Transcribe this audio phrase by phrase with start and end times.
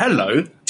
[0.00, 0.42] Hello,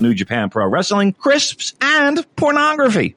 [0.00, 3.16] New Japan Pro Wrestling, crisps, and pornography.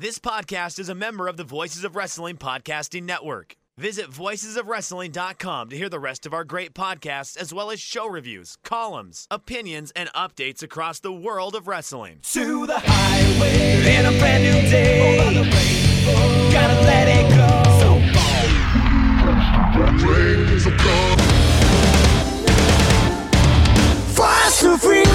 [0.00, 3.56] This podcast is a member of the Voices of Wrestling Podcasting Network.
[3.76, 8.58] Visit voicesofwrestling.com to hear the rest of our great podcasts, as well as show reviews,
[8.62, 12.20] columns, opinions, and updates across the world of wrestling.
[12.22, 15.18] To the highway in a brand new day.
[16.52, 17.64] Gotta let it go.
[24.60, 25.08] So freedom.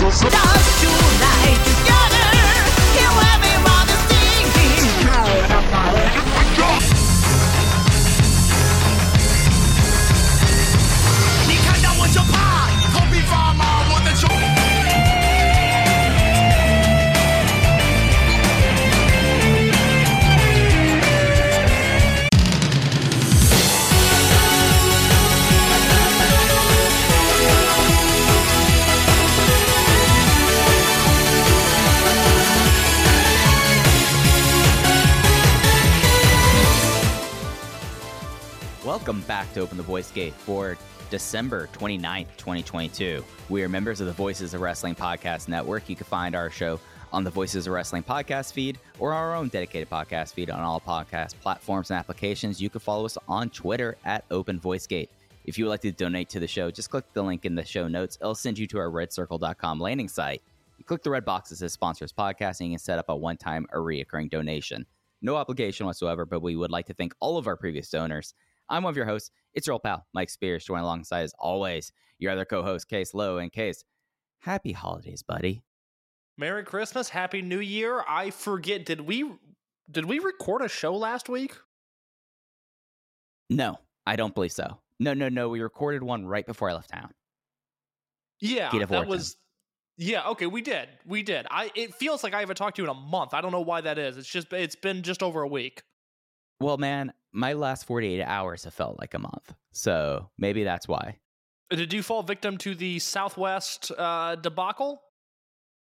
[0.00, 2.21] Dance tonight together.
[38.84, 40.76] Welcome back to Open the Voice Gate for
[41.08, 43.24] December 29th, 2022.
[43.48, 45.88] We are members of the Voices of Wrestling Podcast Network.
[45.88, 46.80] You can find our show
[47.12, 50.80] on the Voices of Wrestling podcast feed or our own dedicated podcast feed on all
[50.80, 52.60] podcast platforms and applications.
[52.60, 55.10] You can follow us on Twitter at Open Voice Gate.
[55.44, 57.64] If you would like to donate to the show, just click the link in the
[57.64, 58.18] show notes.
[58.20, 60.42] It'll send you to our redcircle.com landing site.
[60.76, 63.14] You click the red box that says sponsors podcast and you can set up a
[63.14, 64.86] one time or reoccurring donation.
[65.20, 68.34] No obligation whatsoever, but we would like to thank all of our previous donors.
[68.72, 69.30] I'm one of your hosts.
[69.52, 73.12] It's your old pal, Mike Spears, joined alongside, as always, your other co host, Case
[73.12, 73.36] Lowe.
[73.36, 73.84] And Case,
[74.40, 75.62] happy holidays, buddy.
[76.38, 78.02] Merry Christmas, Happy New Year.
[78.08, 79.30] I forget, did we
[79.90, 81.54] did we record a show last week?
[83.50, 84.78] No, I don't believe so.
[84.98, 85.50] No, no, no.
[85.50, 87.12] We recorded one right before I left town.
[88.40, 89.08] Yeah, that Orton.
[89.08, 89.36] was
[89.98, 90.88] Yeah, okay, we did.
[91.04, 91.46] We did.
[91.50, 93.34] I it feels like I haven't talked to you in a month.
[93.34, 94.16] I don't know why that is.
[94.16, 95.82] It's just it's been just over a week.
[96.58, 99.54] Well, man, my last 48 hours have felt like a month.
[99.72, 101.18] So maybe that's why.
[101.70, 105.02] Did you fall victim to the Southwest uh, debacle?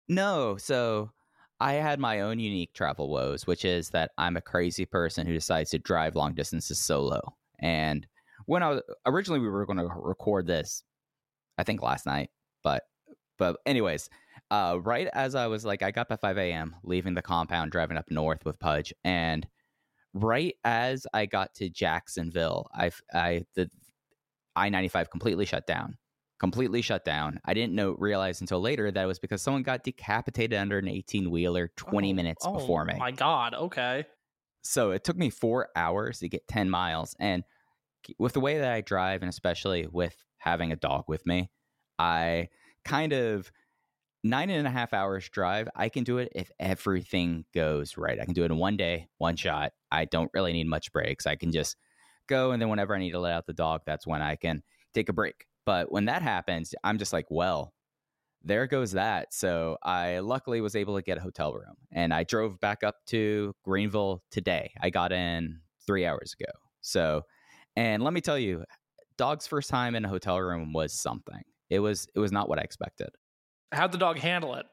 [0.08, 1.12] No, so
[1.60, 5.32] I had my own unique travel woes, which is that I'm a crazy person who
[5.32, 7.20] decides to drive long distances solo.
[7.58, 8.06] And
[8.46, 10.82] when I was originally we were going to record this,
[11.56, 12.30] I think last night,
[12.62, 12.82] but
[13.38, 14.10] but anyways,
[14.50, 16.76] uh, right as I was like, I got up at 5 a.m.
[16.82, 19.46] leaving the compound, driving up north with Pudge, and
[20.14, 23.70] right as I got to Jacksonville, I I the
[24.56, 25.96] I 95 completely shut down
[26.40, 27.38] completely shut down.
[27.44, 30.88] I didn't know realize until later that it was because someone got decapitated under an
[30.88, 32.94] 18 wheeler 20 Oh, minutes oh before me.
[32.98, 34.06] My God, okay.
[34.62, 37.14] So it took me four hours to get 10 miles.
[37.20, 37.44] And
[38.18, 41.50] with the way that I drive, and especially with having a dog with me,
[41.98, 42.48] I
[42.86, 43.52] kind of
[44.22, 45.68] nine and a half hours drive.
[45.74, 48.20] I can do it if everything goes right.
[48.20, 49.72] I can do it in one day, one shot.
[49.90, 51.26] I don't really need much breaks.
[51.26, 51.76] I can just
[52.26, 52.52] go.
[52.52, 54.62] And then whenever I need to let out the dog, that's when I can
[54.94, 55.46] take a break.
[55.64, 57.72] But when that happens, I'm just like, well,
[58.42, 59.34] there goes that.
[59.34, 62.96] So I luckily was able to get a hotel room and I drove back up
[63.08, 64.72] to Greenville today.
[64.80, 66.50] I got in three hours ago.
[66.80, 67.22] So,
[67.76, 68.64] and let me tell you,
[69.18, 71.42] dog's first time in a hotel room was something.
[71.68, 73.10] It was, it was not what I expected.
[73.72, 74.66] How'd the dog handle it?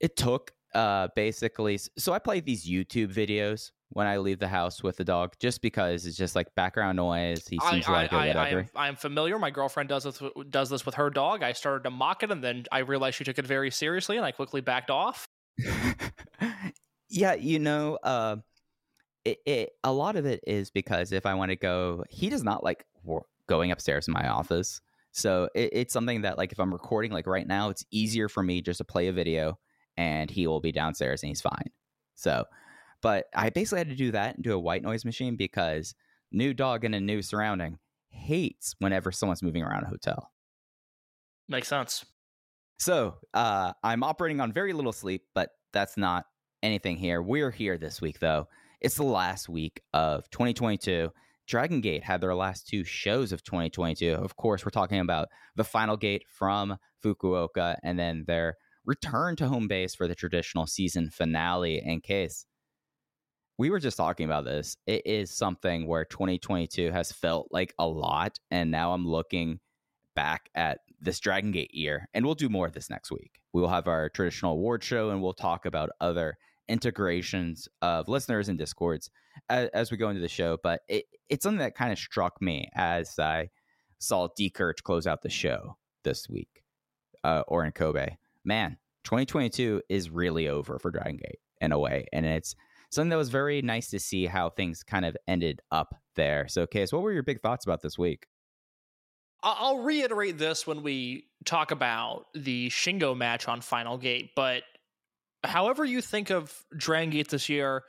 [0.00, 4.82] It took uh basically so I play these YouTube videos when I leave the house
[4.82, 7.46] with the dog just because it's just like background noise.
[7.48, 9.38] He seems I, like it, I, I, I, I am familiar.
[9.38, 11.42] My girlfriend does this does this with her dog.
[11.42, 14.24] I started to mock it, and then I realized she took it very seriously, and
[14.24, 15.26] I quickly backed off.
[17.08, 18.36] yeah, you know, uh,
[19.24, 22.44] it, it a lot of it is because if I want to go, he does
[22.44, 22.84] not like
[23.48, 24.80] going upstairs in my office.
[25.12, 28.42] So it, it's something that like if I'm recording like right now, it's easier for
[28.42, 29.58] me just to play a video
[29.96, 31.70] and he will be downstairs and he's fine.
[32.14, 32.44] So,
[33.02, 35.94] but I basically had to do that and do a white noise machine because
[36.32, 37.78] new dog in a new surrounding
[38.08, 40.30] hates whenever someone's moving around a hotel.
[41.48, 42.04] Makes sense.
[42.78, 46.24] So uh, I'm operating on very little sleep, but that's not
[46.62, 47.20] anything here.
[47.20, 48.48] We're here this week, though.
[48.80, 51.10] It's the last week of 2022.
[51.50, 54.14] Dragon Gate had their last two shows of 2022.
[54.14, 58.54] Of course, we're talking about the final gate from Fukuoka and then their
[58.86, 61.82] return to home base for the traditional season finale.
[61.84, 62.46] In case
[63.58, 67.86] we were just talking about this, it is something where 2022 has felt like a
[67.86, 68.38] lot.
[68.52, 69.58] And now I'm looking
[70.14, 73.40] back at this Dragon Gate year, and we'll do more of this next week.
[73.52, 76.38] We will have our traditional award show, and we'll talk about other
[76.70, 79.10] integrations of listeners and discords
[79.48, 80.56] as, as we go into the show.
[80.62, 83.48] But it, it's something that kind of struck me as I
[83.98, 86.62] saw D'Courage close out the show this week,
[87.24, 88.16] uh, or in Kobe.
[88.44, 92.54] Man, 2022 is really over for Dragon Gate in a way, and it's
[92.90, 96.48] something that was very nice to see how things kind of ended up there.
[96.48, 98.26] So, Case, what were your big thoughts about this week?
[99.42, 104.64] I'll reiterate this when we talk about the Shingo match on Final Gate, but
[105.44, 107.84] however you think of Dragon Gate this year,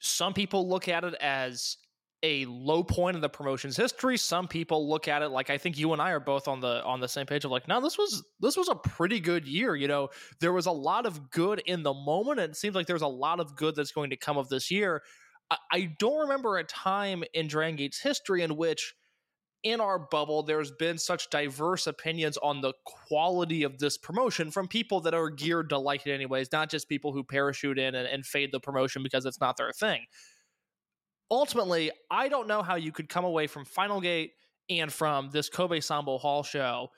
[0.00, 1.76] some people look at it as
[2.22, 4.16] a low point in the promotion's history.
[4.16, 6.82] Some people look at it like I think you and I are both on the
[6.84, 9.74] on the same page of like, no, this was this was a pretty good year.
[9.74, 10.08] You know,
[10.40, 13.08] there was a lot of good in the moment, and it seems like there's a
[13.08, 15.02] lot of good that's going to come of this year.
[15.50, 18.94] I, I don't remember a time in Dragon Gate's history in which
[19.62, 24.68] in our bubble, there's been such diverse opinions on the quality of this promotion from
[24.68, 28.08] people that are geared to like it anyways, not just people who parachute in and,
[28.08, 30.06] and fade the promotion because it's not their thing.
[31.30, 34.32] Ultimately, I don't know how you could come away from Final Gate
[34.68, 36.88] and from this Kobe Sanbo Hall show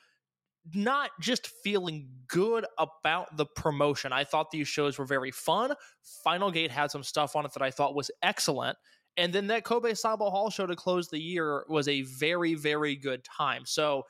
[0.74, 4.12] not just feeling good about the promotion.
[4.12, 5.74] I thought these shows were very fun.
[6.22, 8.78] Final Gate had some stuff on it that I thought was excellent.
[9.16, 12.96] And then that Kobe Sanbo Hall show to close the year was a very, very
[12.96, 13.62] good time.
[13.66, 14.04] So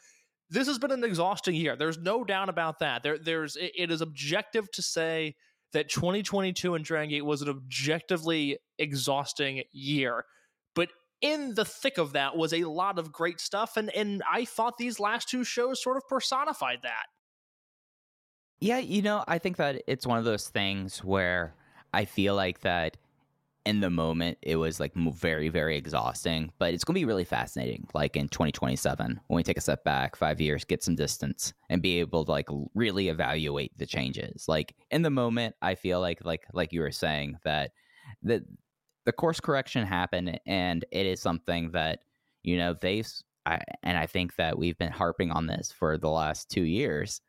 [0.49, 1.77] this has been an exhausting year.
[1.77, 3.03] There's no doubt about that.
[3.03, 5.35] There, there's it, it is objective to say
[5.73, 10.25] that 2022 in Dragon Gate was an objectively exhausting year.
[10.75, 10.91] But
[11.23, 14.77] in the thick of that was a lot of great stuff, and and I thought
[14.77, 17.07] these last two shows sort of personified that.
[18.61, 21.55] Yeah, you know, I think that it's one of those things where
[21.93, 22.97] I feel like that
[23.65, 27.25] in the moment it was like very very exhausting but it's going to be really
[27.25, 31.53] fascinating like in 2027 when we take a step back 5 years get some distance
[31.71, 34.47] and be able to like really evaluate the changes.
[34.49, 37.71] Like in the moment i feel like like like you were saying that
[38.23, 38.45] the
[39.05, 42.01] the course correction happened and it is something that
[42.43, 43.05] you know they
[43.47, 47.21] I, and i think that we've been harping on this for the last 2 years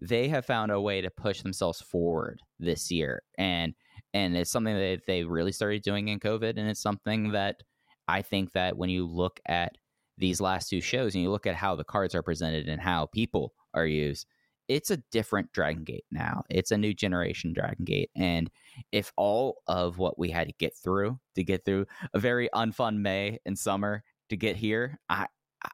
[0.00, 3.74] they have found a way to push themselves forward this year and
[4.14, 7.62] and it's something that they really started doing in COVID, and it's something that
[8.06, 9.76] I think that when you look at
[10.16, 13.06] these last two shows and you look at how the cards are presented and how
[13.06, 14.26] people are used,
[14.68, 16.42] it's a different Dragon Gate now.
[16.50, 18.50] It's a new generation Dragon Gate, and
[18.92, 22.98] if all of what we had to get through to get through a very unfun
[22.98, 25.26] May and summer to get here, I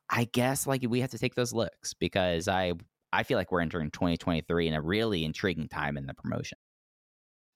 [0.08, 2.72] I guess like we have to take those looks because I
[3.12, 6.58] I feel like we're entering 2023 in a really intriguing time in the promotion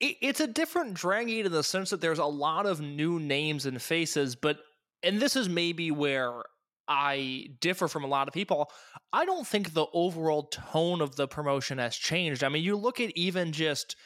[0.00, 3.66] it's a different Dragon Gate in the sense that there's a lot of new names
[3.66, 4.58] and faces, but
[5.02, 6.42] and this is maybe where
[6.88, 8.70] I differ from a lot of people.
[9.12, 12.42] I don't think the overall tone of the promotion has changed.
[12.42, 13.96] I mean, you look at even just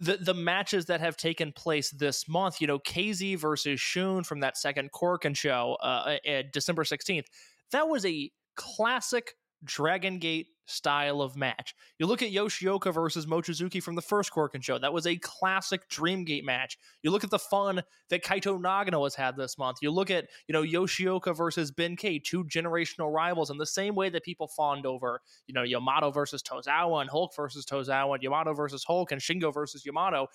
[0.00, 2.60] the the matches that have taken place this month.
[2.60, 7.26] You know, KZ versus Shun from that second Korakuen show, uh, uh, December sixteenth.
[7.72, 9.32] That was a classic
[9.64, 11.74] Dragon Gate style of match.
[11.98, 14.78] You look at Yoshioka versus Mochizuki from the first Korakuen show.
[14.78, 16.76] That was a classic Dreamgate match.
[17.02, 19.78] You look at the fun that Kaito Nagano has had this month.
[19.80, 24.08] You look at, you know, Yoshioka versus Ben-K, two generational rivals in the same way
[24.10, 28.52] that people fawned over, you know, Yamato versus Tozawa and Hulk versus Tozawa and Yamato
[28.52, 30.26] versus Hulk and Shingo versus Yamato.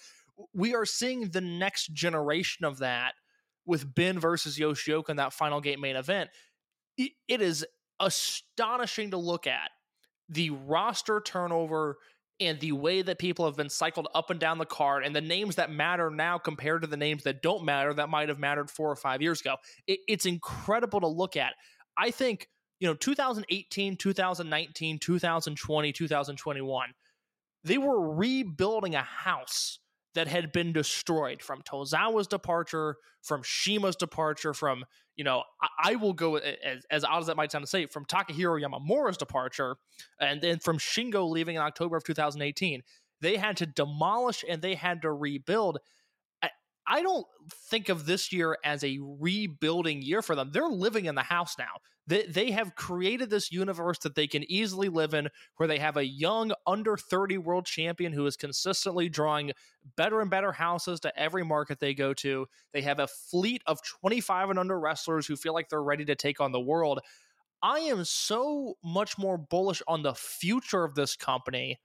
[0.53, 3.13] We are seeing the next generation of that
[3.65, 6.29] with Ben versus Yoshioka in that final gate main event.
[6.97, 7.65] It is
[7.99, 9.69] astonishing to look at
[10.31, 11.97] the roster turnover
[12.39, 15.21] and the way that people have been cycled up and down the card and the
[15.21, 18.71] names that matter now compared to the names that don't matter that might have mattered
[18.71, 19.57] four or five years ago.
[19.85, 21.53] It, it's incredible to look at.
[21.97, 22.47] I think,
[22.79, 26.89] you know, 2018, 2019, 2020, 2021,
[27.63, 29.77] they were rebuilding a house
[30.15, 34.83] that had been destroyed from Tozawa's departure, from CIMA's departure, from
[35.21, 37.85] you know, I, I will go as, as odd as that might sound to say
[37.85, 39.75] from Takehiro Yamamura's departure
[40.19, 42.81] and then from Shingo leaving in October of 2018.
[43.19, 45.77] They had to demolish and they had to rebuild.
[46.87, 47.27] I don't
[47.69, 50.49] think of this year as a rebuilding year for them.
[50.51, 51.77] They're living in the house now.
[52.07, 55.97] They, they have created this universe that they can easily live in where they have
[55.97, 59.51] a young, under 30 world champion who is consistently drawing
[59.95, 62.47] better and better houses to every market they go to.
[62.73, 66.15] They have a fleet of 25 and under wrestlers who feel like they're ready to
[66.15, 66.99] take on the world.
[67.61, 71.79] I am so much more bullish on the future of this company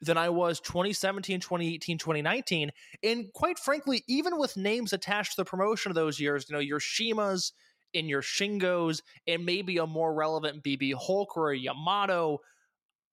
[0.00, 2.70] than I was 2017, 2018, 2019.
[3.02, 6.60] And quite frankly, even with names attached to the promotion of those years, you know,
[6.60, 7.52] your CIMAs
[7.94, 12.38] and your Shingos and maybe a more relevant BB Hulk or a Yamato,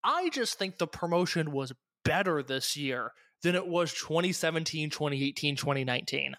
[0.03, 6.36] I just think the promotion was better this year than it was 2017, 2018, 2019.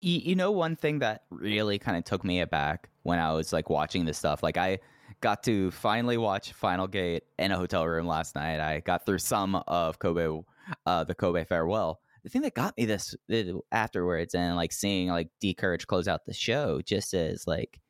[0.00, 3.70] You know, one thing that really kind of took me aback when I was like
[3.70, 4.80] watching this stuff, like I
[5.22, 8.60] got to finally watch Final Gate in a hotel room last night.
[8.60, 10.42] I got through some of Kobe,
[10.84, 12.00] uh, the Kobe farewell.
[12.24, 13.14] The thing that got me this
[13.70, 17.80] afterwards and like seeing like D'Courage close out the show just as like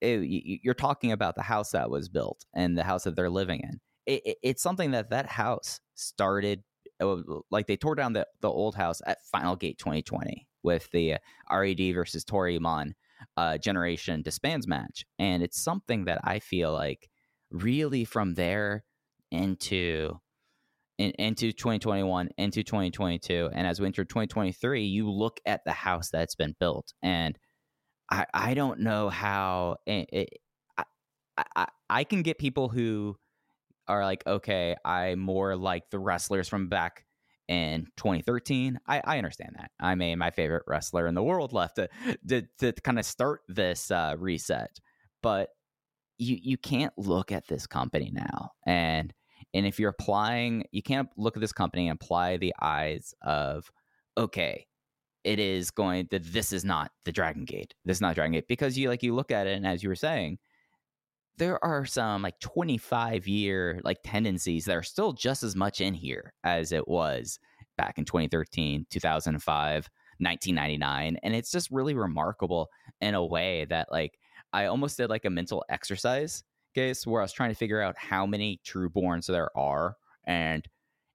[0.00, 3.60] it, you're talking about the house that was built and the house that they're living
[3.60, 3.80] in.
[4.06, 6.62] It, it, it's something that that house started
[7.00, 7.16] uh,
[7.50, 11.18] like they tore down the, the old house at Final Gate 2020 with the uh,
[11.56, 12.92] RED versus Toryumon
[13.36, 15.04] uh, generation disbands match.
[15.18, 17.08] And it's something that I feel like
[17.50, 18.84] really from there
[19.30, 20.20] into
[20.98, 26.10] in, into 2021 into 2022 and as we enter 2023 you look at the house
[26.10, 27.38] that's been built and
[28.10, 30.28] i i don't know how it, it
[30.78, 30.84] I,
[31.56, 33.16] I i can get people who
[33.88, 37.04] are like okay i more like the wrestlers from back
[37.48, 38.78] in 2013.
[38.86, 39.70] I, I understand that.
[39.78, 41.88] I mean, my favorite wrestler in the world left to
[42.28, 44.78] to, to kind of start this uh, reset,
[45.22, 45.50] but
[46.18, 49.12] you you can't look at this company now and
[49.54, 53.70] and if you're applying, you can't look at this company and apply the eyes of
[54.18, 54.66] okay,
[55.24, 57.74] it is going that this is not the Dragon Gate.
[57.84, 59.88] This is not Dragon Gate because you like you look at it and as you
[59.88, 60.38] were saying,
[61.36, 65.94] there are some like 25 year like tendencies that are still just as much in
[65.94, 67.38] here as it was
[67.76, 72.68] back in 2013 2005 1999 and it's just really remarkable
[73.00, 74.16] in a way that like
[74.52, 76.44] i almost did like a mental exercise
[76.74, 80.66] case where i was trying to figure out how many trueborns there are and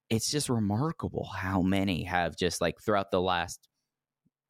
[0.09, 3.67] it's just remarkable how many have just like throughout the last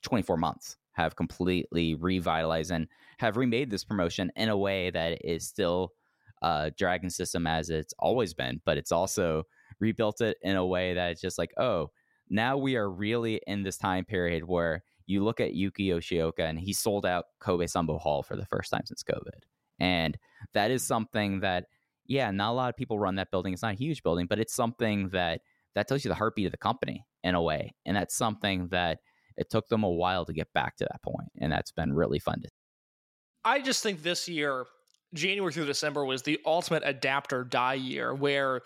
[0.04, 2.88] 24 months have completely revitalized and
[3.18, 5.94] have remade this promotion in a way that is still
[6.42, 9.44] uh, Dragon System as it's always been, but it's also
[9.80, 11.90] rebuilt it in a way that it's just like, oh,
[12.30, 16.60] now we are really in this time period where you look at Yuki Yoshioka and
[16.60, 19.44] he sold out Kobe Sanbo Hall for the first time since COVID.
[19.80, 20.18] And
[20.54, 21.66] that is something that,
[22.06, 23.54] yeah, not a lot of people run that building.
[23.54, 25.42] It's not a huge building, but it's something that
[25.76, 27.76] that tells you the heartbeat of the company in a way.
[27.86, 29.00] And that's something that
[29.38, 32.20] it took them a while to get back to that point, and that's been really
[32.20, 32.50] fun to.
[33.46, 34.66] I just think this year,
[35.14, 38.62] January through December, was the ultimate adapter die year, where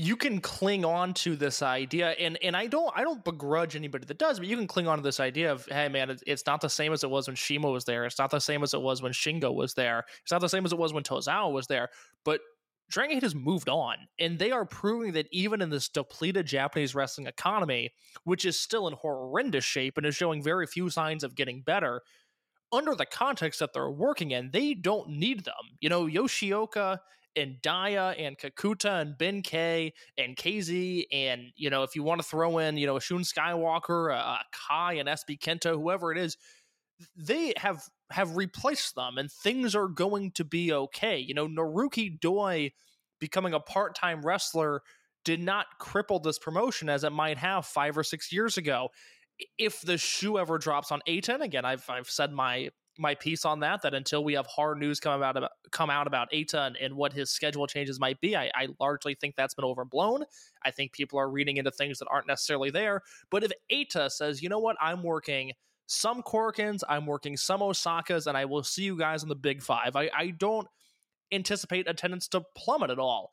[0.00, 4.06] you can cling on to this idea and and I don't I don't begrudge anybody
[4.06, 6.60] that does but you can cling on to this idea of hey man it's, not
[6.60, 8.04] the same as it was when CIMA was there.
[8.04, 10.04] It's not the same as it was when Shingo was there.
[10.22, 11.88] It's not the same as it was when Tozawa was there.
[12.24, 12.40] But
[12.88, 16.94] Dragon Gate has moved on, and they are proving that even in this depleted Japanese
[16.94, 17.90] wrestling economy,
[18.22, 22.02] which is still in horrendous shape and is showing very few signs of getting better,
[22.72, 25.54] under the context that they're working in, they don't need them.
[25.80, 27.00] You know, Yoshioka
[27.36, 32.20] and Dia and Kakuta and Ben K and KZ and you know if you want
[32.20, 36.18] to throw in you know a Shun Skywalker, a, Kai and SB Kento, whoever it
[36.18, 36.36] is,
[37.16, 41.18] they have have replaced them and things are going to be okay.
[41.18, 42.72] You know, Naruki Doi
[43.20, 44.82] becoming a part time wrestler
[45.24, 48.88] did not cripple this promotion as it might have five or six years ago.
[49.58, 53.60] If the shoe ever drops on Eita, again, I've I've said my my piece on
[53.60, 53.82] that.
[53.82, 57.12] That until we have hard news come about, about come out about Eita and what
[57.12, 60.24] his schedule changes might be, I, I largely think that's been overblown.
[60.64, 63.02] I think people are reading into things that aren't necessarily there.
[63.30, 65.52] But if Eita says, you know what, I'm working
[65.86, 69.62] some Korakuens, I'm working some Osakas, and I will see you guys in the Big
[69.62, 69.96] Five.
[69.96, 70.68] I, I don't
[71.32, 73.32] anticipate attendance to plummet at all.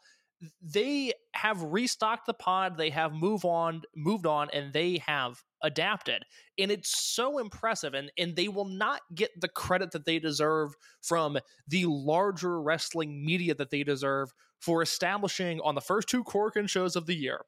[0.62, 6.24] They have restocked the pod, they have moved on, moved on, and they have adapted.
[6.58, 7.94] And it's so impressive.
[7.94, 11.38] And, and they will not get the credit that they deserve from
[11.68, 16.96] the larger wrestling media that they deserve for establishing on the first two Korakuen shows
[16.96, 17.42] of the year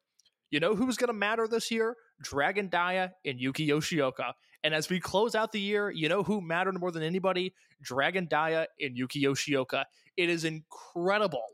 [0.50, 1.96] You know who's going to matter this year?
[2.22, 4.32] Dragon Dia and Yuki Yoshioka.
[4.64, 7.54] And as we close out the year, you know who mattered more than anybody?
[7.82, 9.84] Dragon Dia and Yuki Yoshioka.
[10.16, 11.44] It is incredible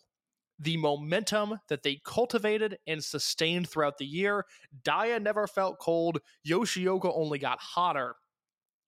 [0.58, 4.44] the momentum that they cultivated and sustained throughout the year.
[4.84, 6.20] Dia never felt cold.
[6.46, 8.14] Yoshioka only got hotter.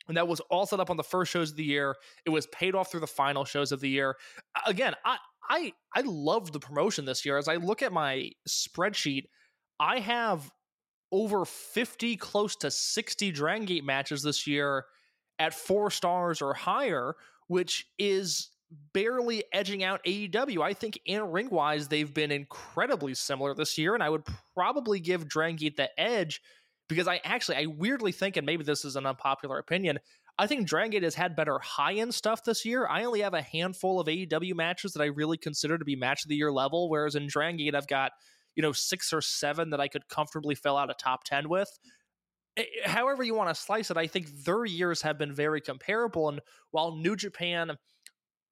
[0.08, 1.96] And that was all set up on the first shows of the year.
[2.24, 4.16] It was paid off through the final shows of the year.
[4.66, 5.18] Again, I
[5.48, 7.38] I I love the promotion this year.
[7.38, 9.24] As I look at my spreadsheet,
[9.80, 10.50] I have
[11.12, 14.84] over 50, close to 60 Dragon Gate matches this year
[15.38, 17.14] at four stars or higher,
[17.48, 18.50] which is
[18.92, 20.62] barely edging out AEW.
[20.62, 25.00] I think in ring wise, they've been incredibly similar this year, and I would probably
[25.00, 26.40] give Dragon Gate the edge
[26.88, 29.98] because I actually, I weirdly think, and maybe this is an unpopular opinion,
[30.38, 32.86] I think Dragon Gate has had better high end stuff this year.
[32.86, 36.24] I only have a handful of AEW matches that I really consider to be match
[36.24, 38.12] of the year level, whereas in Dragon Gate, I've got,
[38.54, 41.70] you know, six or seven that I could comfortably fill out a top 10 with.
[42.58, 46.28] Eh, however, you want to slice it, I think their years have been very comparable.
[46.28, 47.70] And while New Japan,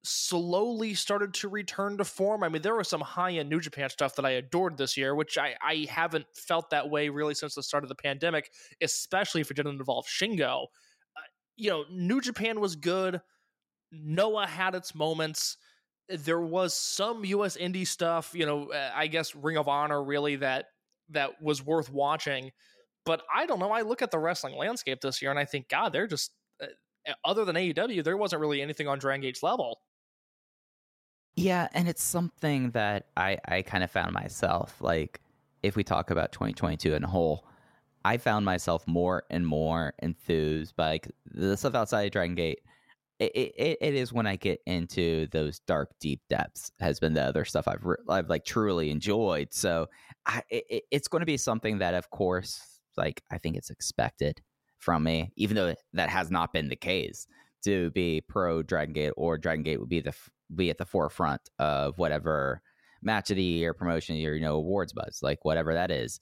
[0.04, 2.42] slowly started to return to form.
[2.42, 5.14] I mean, there was some high end New Japan stuff that I adored this year,
[5.14, 9.40] which I, I haven't felt that way really since the start of the pandemic, especially
[9.40, 10.64] if it didn't involve Shingo.
[11.16, 11.20] Uh,
[11.56, 13.20] you know, New Japan was good.
[13.92, 15.56] Noah had its moments.
[16.08, 17.56] There was some U.S.
[17.56, 18.70] indie stuff, you know.
[18.70, 20.66] Uh, I guess Ring of Honor really that
[21.10, 22.50] that was worth watching.
[23.06, 23.70] But I don't know.
[23.70, 26.32] I look at the wrestling landscape this year and I think, God, they're just
[26.62, 26.66] uh,
[27.24, 29.80] other than AEW, there wasn't really anything on Dragon Gate's level.
[31.36, 35.20] Yeah, and it's something that I I kind of found myself like
[35.62, 37.46] if we talk about 2022 in a whole,
[38.04, 42.60] I found myself more and more enthused by like, the stuff outside of Dragon Gate.
[43.20, 47.22] It, it, it is when I get into those dark, deep depths has been the
[47.22, 49.54] other stuff I've re- I've like truly enjoyed.
[49.54, 49.86] So
[50.26, 54.40] I, it, it's going to be something that, of course, like I think it's expected
[54.78, 57.26] from me, even though that has not been the case
[57.64, 60.14] to be pro Dragon Gate or Dragon Gate would be the
[60.54, 62.60] be at the forefront of whatever
[63.02, 66.20] match of the year, promotion year, you know, awards buzz, like whatever that is.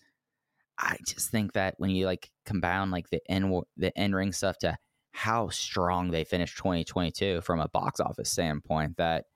[0.79, 4.58] I just think that when you like combine like the in the in ring stuff
[4.58, 4.76] to
[5.13, 9.26] how strong they finished 2022 from a box office standpoint, that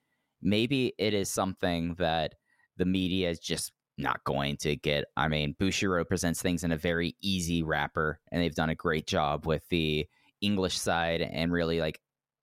[0.42, 2.34] maybe it is something that
[2.76, 5.04] the media is just not going to get.
[5.16, 9.06] I mean, Bushiroad presents things in a very easy wrapper, and they've done a great
[9.06, 10.06] job with the
[10.40, 12.00] English side and really like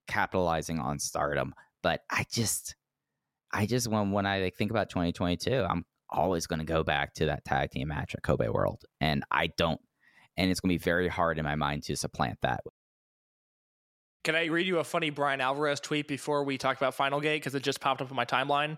[0.07, 1.53] capitalizing on stardom.
[1.83, 2.75] But I just,
[3.51, 7.13] I just when when I like think about 2022, I'm always going to go back
[7.15, 9.81] to that tag team match at Kobe World, and I don't,
[10.37, 12.61] and it's going to be very hard in my mind to supplant that.
[14.23, 17.41] Can I read you a funny Brian Alvarez tweet before we talk about Final Gate
[17.41, 18.77] because it just popped up on my timeline?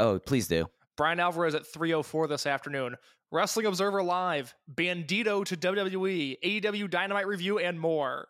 [0.00, 0.66] Oh, please do.
[0.96, 2.96] Brian Alvarez at 3:04 this afternoon.
[3.30, 8.28] Wrestling Observer Live, Bandito to WWE, AEW Dynamite review, and more.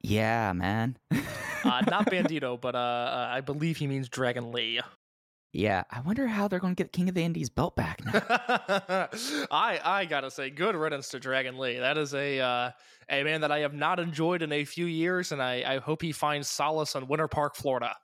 [0.00, 0.96] Yeah, man.
[1.10, 4.80] uh, not Bandito, but uh, uh, I believe he means Dragon Lee.
[5.52, 8.12] Yeah, I wonder how they're going to get King of the Indies belt back now.
[9.50, 11.78] I I gotta say, good riddance to Dragon Lee.
[11.78, 12.70] That is a uh,
[13.08, 16.02] a man that I have not enjoyed in a few years, and I, I hope
[16.02, 17.96] he finds solace in Winter Park, Florida.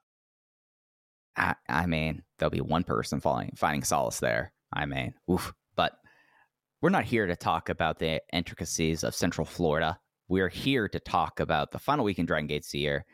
[1.36, 4.52] I, I mean, there'll be one person finding finding solace there.
[4.72, 5.52] I mean, oof.
[5.76, 5.92] But
[6.80, 9.98] we're not here to talk about the intricacies of Central Florida
[10.34, 13.04] we're here to talk about the final week in Dragon Gates year.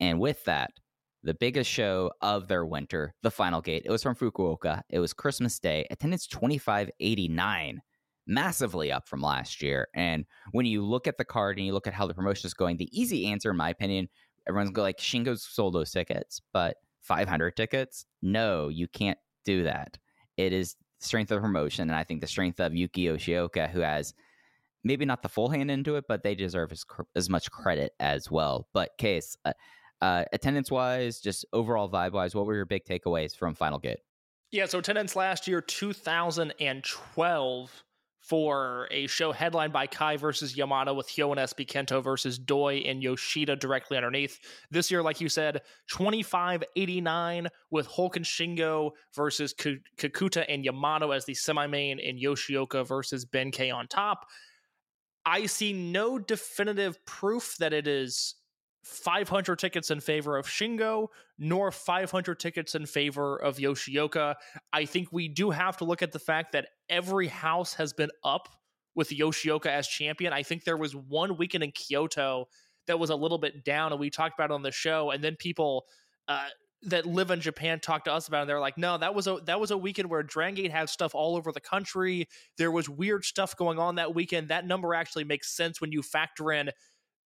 [0.00, 0.72] And with that,
[1.22, 3.82] the biggest show of their winter, the final gate.
[3.84, 4.82] It was from Fukuoka.
[4.90, 5.86] It was Christmas Day.
[5.92, 7.80] Attendance 2589,
[8.26, 9.86] massively up from last year.
[9.94, 12.54] And when you look at the card and you look at how the promotion is
[12.54, 14.08] going, the easy answer, in my opinion,
[14.48, 18.06] everyone's go like Shingo's sold those tickets, but 500 tickets?
[18.22, 19.98] No, you can't do that.
[20.36, 21.90] It is strength of promotion.
[21.90, 24.14] And I think the strength of Yuki Yoshioka, who has
[24.86, 28.30] maybe not the full hand into it, but they deserve as, as much credit as
[28.30, 28.68] well.
[28.72, 29.52] But case uh,
[30.00, 33.98] uh, attendance wise, just overall vibe wise, what were your big takeaways from Final Gate?
[34.52, 37.82] Yeah, so attendance last year, 2012
[38.20, 42.78] for a show headlined by Kai versus Yamato with Hyo and SB Kento versus Doi
[42.78, 44.40] and Yoshida directly underneath.
[44.68, 51.24] This year, like you said, 2589 with Hulk and Shingo versus Kakuta and Yamato as
[51.24, 54.26] the semi main and Yoshioka versus Ben K on top.
[55.26, 58.36] I see no definitive proof that it is
[58.84, 64.36] 500 tickets in favor of Shingo, nor 500 tickets in favor of Yoshioka.
[64.72, 68.10] I think we do have to look at the fact that every house has been
[68.22, 68.48] up
[68.94, 70.32] with Yoshioka as champion.
[70.32, 72.46] I think there was one weekend in Kyoto
[72.86, 75.22] that was a little bit down, and we talked about it on the show, and
[75.22, 75.86] then people
[76.28, 76.46] uh,
[76.82, 78.46] that live in Japan talk to us about it.
[78.46, 81.14] They're like, no, that was a that was a weekend where Dragon Gate had stuff
[81.14, 82.28] all over the country.
[82.58, 84.48] There was weird stuff going on that weekend.
[84.48, 86.70] That number actually makes sense when you factor in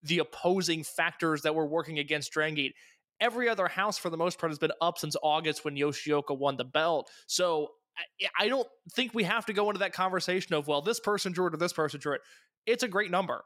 [0.02, 2.74] the opposing factors that were working against Dragon Gate.
[3.20, 6.56] Every other house, for the most part, has been up since August when Yoshioka won
[6.56, 7.10] the belt.
[7.26, 11.00] So I, I don't think we have to go into that conversation of well, this
[11.00, 12.20] person drew it or this person drew it.
[12.66, 13.42] It's a great number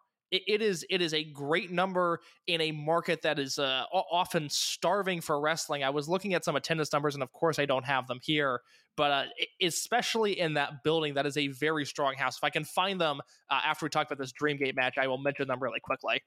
[0.47, 5.21] it, is it is a great number in a market that is uh, often starving
[5.21, 5.85] for wrestling.
[5.85, 8.61] I was looking at some attendance numbers, and of course, I don't have them here,
[8.97, 9.25] but uh,
[9.63, 12.37] especially in that building, that is a very strong house.
[12.37, 13.21] If I can find them
[13.51, 16.23] uh, after we talk about this Dreamgate match, I will mention them really quickly.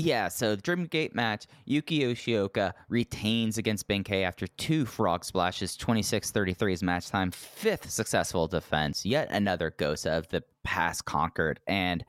[0.00, 6.72] Yeah, so the Dreamgate match, Yuki Yoshioka retains against Ben-K after two frog splashes, 26-33
[6.72, 12.02] is match time, fifth successful defense, yet another Gosa of the past conquered, and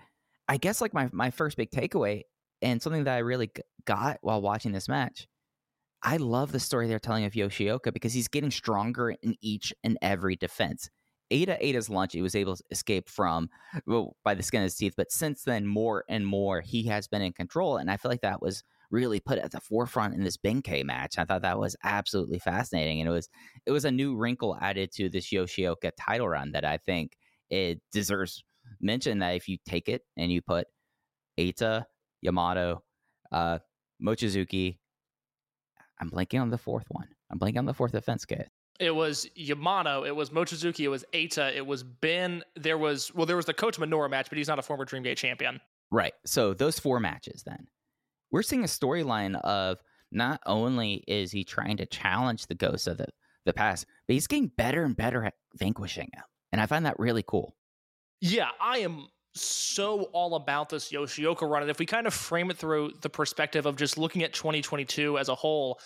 [0.52, 2.24] I guess like my my first big takeaway
[2.62, 3.50] and something that I really
[3.86, 5.26] got while watching this match.
[6.04, 9.98] I love the story they're telling of Yoshioka because he's getting stronger in each and
[10.02, 10.90] every defense.
[11.32, 13.50] Eita Eita's lunch, he was able to escape from
[13.86, 17.08] well, by the skin of his teeth, but since then, more and more, he has
[17.08, 17.78] been in control.
[17.78, 21.18] And I feel like that was really put at the forefront in this Ben-K match.
[21.18, 23.30] I thought that was absolutely fascinating, and it was
[23.66, 27.14] it was a new wrinkle added to this Yoshioka title run that I think
[27.50, 28.44] it deserves
[28.80, 30.68] mention that if you take it and you put
[31.40, 31.86] Eita,
[32.22, 32.84] Yamato,
[33.32, 33.60] uh,
[34.02, 34.78] Mochizuki,
[36.00, 37.08] I'm blanking on the fourth one.
[37.32, 38.48] I'm blanking on the fourth defense case.
[38.80, 42.44] It was Yamato, it was Mochizuki, it was Eita, it was Ben.
[42.56, 45.18] There was well, there was the Kota Minoura match, but he's not a former Dreamgate
[45.18, 45.62] champion.
[45.92, 46.14] Right.
[46.26, 47.68] So those four matches, then
[48.32, 49.78] we're seeing a storyline of
[50.12, 53.08] not only is he trying to challenge the ghosts of the
[53.46, 57.00] the past, but he's getting better and better at vanquishing him, and I find that
[57.00, 57.56] really cool.
[58.22, 61.64] Yeah, I am so all about this Yoshioka run.
[61.64, 65.18] And if we kind of frame it through the perspective of just looking at 2022
[65.18, 65.80] as a whole,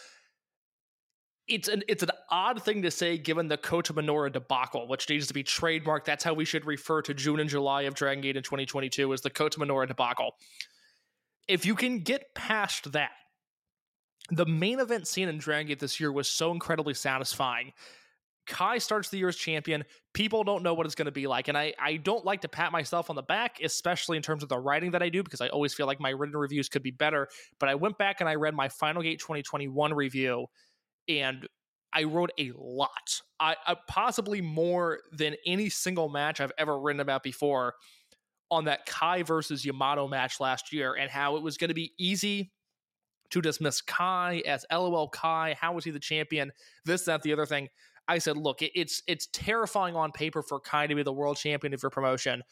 [1.47, 5.27] it's an it's an odd thing to say given the Kota Minoura debacle, which needs
[5.27, 6.05] to be trademarked.
[6.05, 9.21] That's how we should refer to June and July of Dragon Gate in 2022 as
[9.21, 10.35] the Kota Minoura debacle.
[11.47, 13.11] If you can get past that,
[14.31, 17.73] the main event scene in Dragon Gate this year was so incredibly satisfying
[18.47, 19.83] Kai starts the year as champion.
[20.13, 21.47] People don't know what it's going to be like.
[21.47, 24.49] And I, I don't like to pat myself on the back, especially in terms of
[24.49, 26.91] the writing that I do, because I always feel like my written reviews could be
[26.91, 27.27] better.
[27.59, 30.47] But I went back and I read my Final Gate 2021 review,
[31.07, 31.47] and
[31.93, 33.21] I wrote a lot.
[33.39, 37.75] I, I possibly more than any single match I've ever written about before
[38.51, 41.93] on that Kai versus Yamato match last year and how it was going to be
[41.97, 42.51] easy
[43.31, 45.55] to dismiss Kai as LOL Kai.
[45.59, 46.51] How was he the champion?
[46.85, 47.69] This, that, the other thing.
[48.07, 51.73] I said, look, it's it's terrifying on paper for Kai to be the world champion
[51.73, 52.43] of your promotion,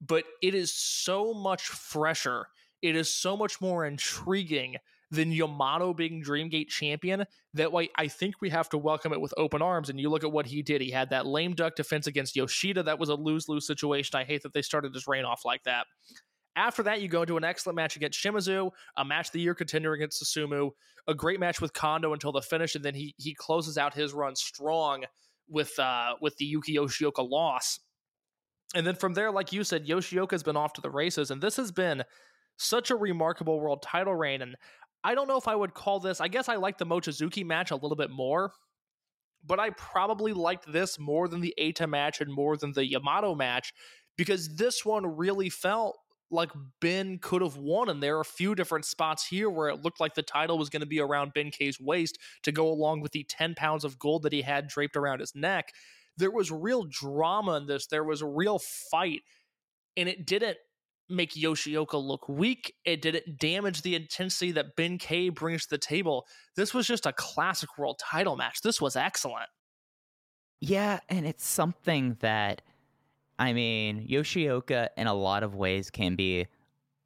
[0.00, 2.46] but it is so much fresher.
[2.82, 4.76] It is so much more intriguing
[5.10, 7.24] than Yamato being Dreamgate champion.
[7.54, 9.88] That way, I think we have to welcome it with open arms.
[9.88, 10.80] And you look at what he did.
[10.80, 12.82] He had that lame duck defense against Yoshida.
[12.82, 14.18] That was a lose lose situation.
[14.18, 15.86] I hate that they started his reign off like that.
[16.56, 19.92] After that, you go into an excellent match against Shimizu, a match the year contender
[19.92, 20.70] against Susumu,
[21.06, 24.14] a great match with Kondo until the finish, and then he he closes out his
[24.14, 25.04] run strong
[25.48, 27.78] with uh with the Yuki Yoshioka loss.
[28.74, 31.56] And then from there, like you said, Yoshioka's been off to the races, and this
[31.56, 32.02] has been
[32.56, 34.42] such a remarkable world title reign.
[34.42, 34.56] And
[35.04, 37.70] I don't know if I would call this, I guess I like the Mochizuki match
[37.70, 38.52] a little bit more,
[39.46, 43.34] but I probably liked this more than the Eita match and more than the Yamato
[43.34, 43.72] match
[44.16, 45.96] because this one really felt
[46.30, 47.88] like Ben could have won.
[47.88, 50.68] And there are a few different spots here where it looked like the title was
[50.68, 54.22] going to be around Ben-K's waist to go along with the 10 pounds of gold
[54.24, 55.72] that he had draped around his neck.
[56.16, 57.86] There was real drama in this.
[57.86, 59.20] There was a real fight.
[59.96, 60.58] And it didn't
[61.08, 62.74] make Yoshioka look weak.
[62.84, 66.26] It didn't damage the intensity that Ben-K brings to the table.
[66.56, 68.62] This was just a classic world title match.
[68.62, 69.48] This was excellent.
[70.60, 72.62] Yeah, and it's something that
[73.38, 76.46] I mean, Yoshioka in a lot of ways can be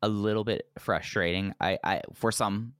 [0.02, 1.54] a little bit frustrating.
[1.60, 2.74] I, I for some,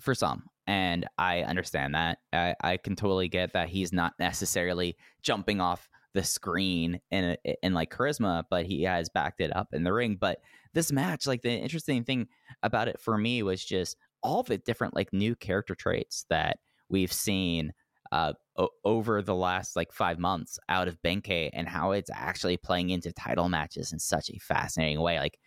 [0.00, 2.18] for some, and I understand that.
[2.32, 7.72] I, I can totally get that he's not necessarily jumping off the screen in in
[7.72, 10.16] like charisma, but he has backed it up in the ring.
[10.20, 10.40] But
[10.74, 12.28] this match, like the interesting thing
[12.62, 16.58] about it for me was just all the different like new character traits that
[16.88, 17.72] we've seen
[18.12, 22.56] uh, o- over the last like five months out of Ben-K and how it's actually
[22.56, 25.18] playing into title matches in such a fascinating way.
[25.18, 25.38] Like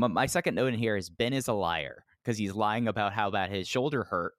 [0.00, 3.12] m- my second note in here is Ben is a liar because he's lying about
[3.12, 4.34] how bad his shoulder hurt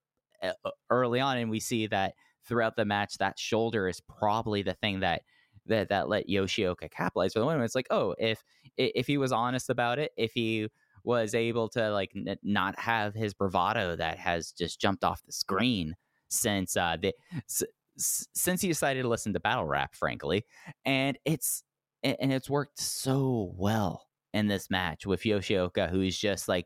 [0.89, 2.13] early on, and we see that
[2.45, 5.21] throughout the match that shoulder is probably the thing that
[5.65, 7.61] that that let Yoshioka capitalize for the win.
[7.61, 8.43] It's like, oh, if
[8.77, 10.69] if he was honest about it, if he
[11.03, 15.31] was able to like n- not have his bravado that has just jumped off the
[15.31, 15.95] screen
[16.29, 17.13] since uh, the,
[17.47, 17.63] s-
[17.97, 20.45] since he decided to listen to battle rap, frankly,
[20.85, 21.63] and it's
[22.03, 26.65] and it's worked so well in this match with Yoshioka, who's just like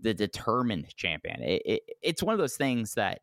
[0.00, 1.40] the determined champion.
[1.42, 3.20] It, it, it's one of those things that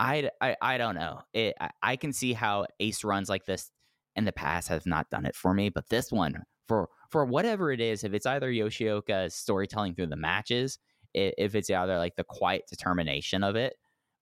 [0.00, 1.20] I, I, I don't know.
[1.32, 3.70] It, I, I can see how ace runs like this
[4.16, 7.70] in the past have not done it for me, but this one for for whatever
[7.70, 10.78] it is, if it's either Yoshioka's storytelling through the matches,
[11.12, 13.74] if it's either like the quiet determination of it,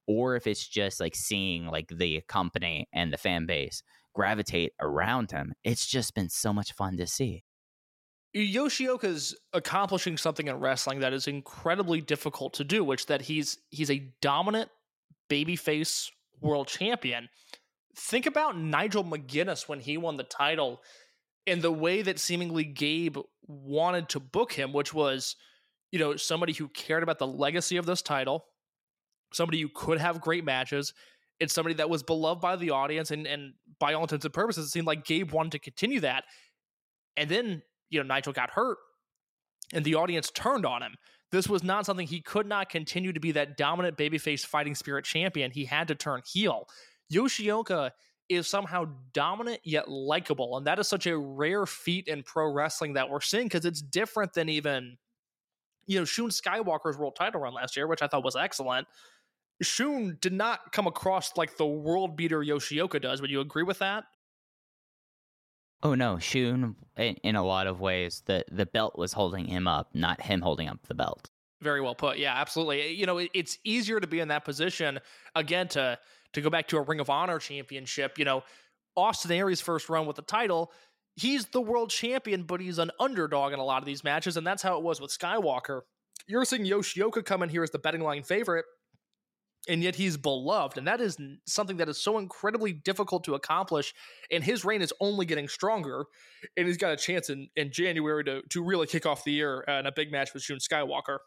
[0.06, 3.82] or if it's just like seeing like the company and the fan base
[4.14, 7.44] gravitate around him, it's just been so much fun to see.
[8.34, 13.90] Yoshioka's accomplishing something in wrestling that is incredibly difficult to do, which that he's he's
[13.90, 14.70] a dominant
[15.30, 16.08] babyface
[16.40, 17.28] world champion.
[17.94, 20.80] Think about Nigel McGuinness when he won the title
[21.46, 25.36] and the way that seemingly Gabe wanted to book him, which was,
[25.90, 28.46] you know, somebody who cared about the legacy of this title,
[29.32, 30.92] somebody who could have great matches.
[31.40, 34.66] It's somebody that was beloved by the audience, and and by all intents and purposes,
[34.66, 36.24] it seemed like Gabe wanted to continue that.
[37.16, 38.78] And then you know, Nigel got hurt
[39.72, 40.96] and the audience turned on him.
[41.30, 45.04] This was not something he could not continue to be that dominant babyface fighting spirit
[45.04, 45.50] champion.
[45.50, 46.68] He had to turn heel.
[47.12, 47.90] Yoshioka
[48.28, 50.56] is somehow dominant yet likable.
[50.56, 53.80] And that is such a rare feat in pro wrestling that we're seeing because it's
[53.80, 54.96] different than even,
[55.86, 58.86] you know, Shun Skywalker's world title run last year, which I thought was excellent.
[59.62, 63.20] Shun did not come across like the world beater Yoshioka does.
[63.20, 64.04] Would you agree with that?
[65.82, 69.66] Oh no, Shun in, in a lot of ways the the belt was holding him
[69.66, 71.28] up, not him holding up the belt.
[71.60, 72.18] Very well put.
[72.18, 72.82] Yeah, absolutely.
[72.82, 75.00] Eh, you know, it, it's easier to be in that position
[75.34, 75.98] again to
[76.34, 78.18] to go back to a Ring of Honor championship.
[78.18, 78.42] You know,
[78.96, 80.72] Austin Aries' first run with the title,
[81.16, 84.46] he's the world champion, but he's an underdog in a lot of these matches, and
[84.46, 85.82] that's how it was with Skywalker.
[86.26, 88.64] You're seeing Yoshioka come in here as the betting line favorite,
[89.68, 90.76] and yet he's beloved.
[90.76, 93.94] And that is something that is so incredibly difficult to accomplish.
[94.30, 96.06] And his reign is only getting stronger.
[96.56, 99.64] And he's got a chance in, in January to, to really kick off the year
[99.68, 101.18] uh, in a big match with Shun Skywalker.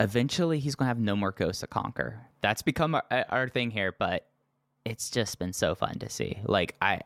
[0.00, 2.26] Eventually, he's going to have no more ghosts to conquer.
[2.40, 4.26] That's become our, our thing here, but
[4.84, 6.40] it's just been so fun to see.
[6.44, 7.00] Like, I.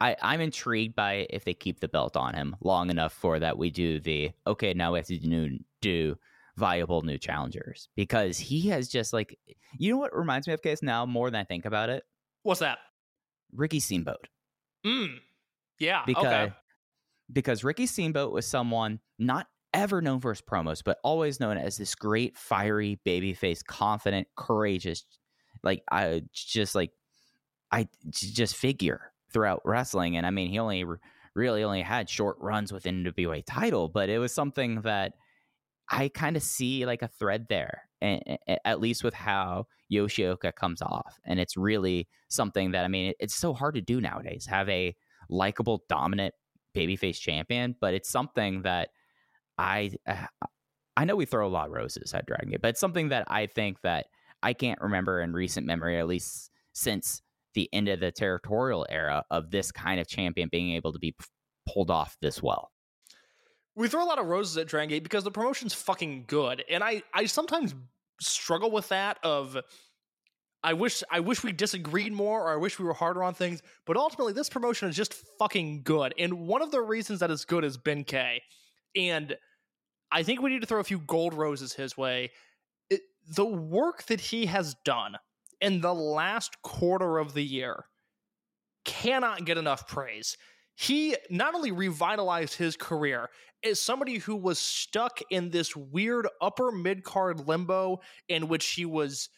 [0.00, 3.58] I, I'm intrigued by if they keep the belt on him long enough for that
[3.58, 6.16] we do the okay now we have to do, do
[6.58, 9.38] viable new challengers because he has just like
[9.78, 12.02] you know what reminds me of case now more than I think about it.
[12.42, 12.78] What's that?
[13.52, 14.28] Ricky Steamboat.
[14.84, 15.18] Mm.
[15.78, 16.02] Yeah.
[16.04, 16.52] Because okay.
[17.32, 21.76] because Ricky Steamboat was someone not ever known for his promos, but always known as
[21.76, 25.04] this great, fiery, babyface, confident, courageous,
[25.62, 26.90] like I just like
[27.70, 30.16] I just figure throughout wrestling.
[30.16, 30.84] And I mean, he only
[31.34, 35.12] really only had short runs with NWA title, but it was something that
[35.90, 38.22] I kind of see like a thread there, and,
[38.64, 41.18] at least with how Yoshioka comes off.
[41.24, 44.94] And it's really something that, I mean, it's so hard to do nowadays have a
[45.30, 46.34] likable, dominant
[46.74, 48.90] babyface champion, but it's something that
[49.56, 49.92] I.
[50.06, 50.26] Uh,
[50.96, 53.24] I know we throw a lot of roses at Dragon Gate, but it's something that
[53.30, 54.06] I think that
[54.42, 57.22] I can't remember in recent memory, at least since
[57.54, 61.14] the end of the territorial era, of this kind of champion being able to be
[61.68, 62.72] pulled off this well
[63.78, 66.82] we throw a lot of roses at Dragon Gate because the promotion's fucking good, and
[66.82, 67.74] I I sometimes
[68.20, 69.18] struggle with that.
[69.22, 69.56] Of
[70.64, 73.62] I wish I wish we disagreed more, or I wish we were harder on things.
[73.86, 77.44] But ultimately, this promotion is just fucking good, and one of the reasons that it's
[77.44, 78.42] good is Ben K,
[78.96, 79.36] and
[80.10, 82.32] I think we need to throw a few gold roses his way.
[82.90, 85.16] It, the work that he has done
[85.60, 87.84] in the last quarter of the year
[88.84, 90.36] cannot get enough praise
[90.78, 93.28] he not only revitalized his career
[93.64, 98.84] as somebody who was stuck in this weird upper mid card limbo in which he
[98.84, 99.28] was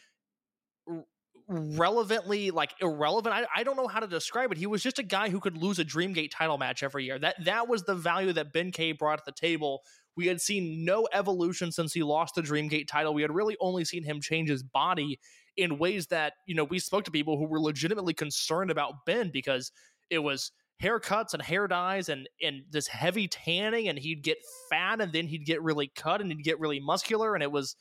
[1.49, 3.35] relevantly like irrelevant.
[3.35, 4.59] I, I don't know how to describe it.
[4.59, 7.19] He was just a guy who could lose a dreamgate title match every year.
[7.19, 9.81] That that was the value that ben k brought to the table.
[10.17, 13.15] We had seen no evolution since he lost the dreamgate title.
[13.15, 15.19] We had really only seen him change his body
[15.57, 19.31] in ways that you know we spoke to people who were legitimately concerned about ben
[19.33, 19.73] because
[20.11, 24.39] it was haircuts and hair dyes and and this heavy tanning and he'd get
[24.71, 27.77] fat and then he'd get really cut and he'd get really muscular and it was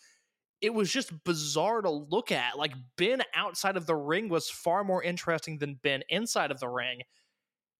[0.62, 2.58] it was just bizarre to look at.
[2.58, 6.68] Like Ben outside of the ring was far more interesting than Ben inside of the
[6.68, 7.02] ring.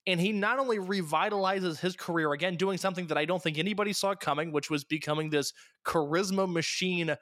[0.08, 3.92] And he not only revitalizes his career again doing something that I don't think anybody
[3.92, 5.52] saw coming which was becoming this
[5.86, 7.16] charisma machine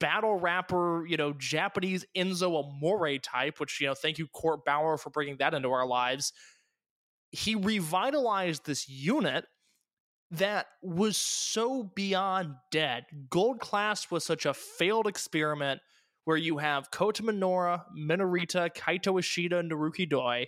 [0.00, 4.96] battle rapper, you know, Japanese Enzo Amore type, which, you know, thank you, Court Bauer,
[4.96, 6.32] for bringing that into our lives
[7.30, 9.44] he revitalized this unit
[10.30, 13.04] that was so beyond dead.
[13.30, 15.80] Gold Class was such a failed experiment
[16.24, 20.46] where you have Kota Minoura, Minorita, Kaito Ishida, and Naruki Doi.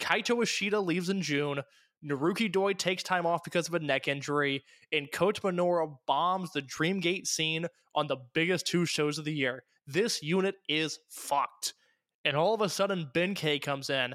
[0.00, 1.62] Kaito Ishida leaves in June.
[2.04, 6.62] Naruki Doi takes time off because of a neck injury, and Kota Minoura bombs the
[6.62, 9.62] Dreamgate scene on the biggest two shows of the year.
[9.86, 11.74] This unit is fucked.
[12.24, 14.14] And all of a sudden, Ben K comes in.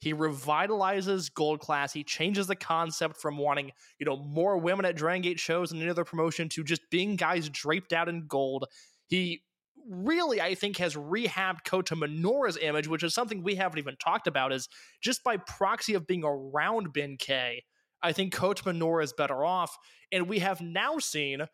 [0.00, 1.92] He revitalizes Gold Class.
[1.92, 5.80] He changes the concept from wanting, you know, more women at Dragon Gate shows and
[5.80, 8.66] any other promotion to just being guys draped out in gold.
[9.06, 9.42] He
[9.88, 14.26] really, I think, has rehabbed Kota Minoura's image, which is something we haven't even talked
[14.26, 14.68] about, is
[15.00, 17.62] just by proxy of being around Ben-K.
[18.02, 19.76] I think Kota Minoura is better off.
[20.12, 21.46] And we have now seen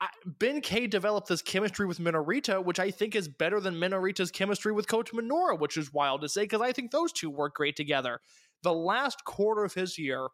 [0.00, 4.72] I, Ben-K developed this chemistry with Minorita, which I think is better than Minorita's chemistry
[4.72, 7.76] with Kota Minoura, which is wild to say because I think those two work great
[7.76, 8.20] together.
[8.62, 10.28] The last quarter of his year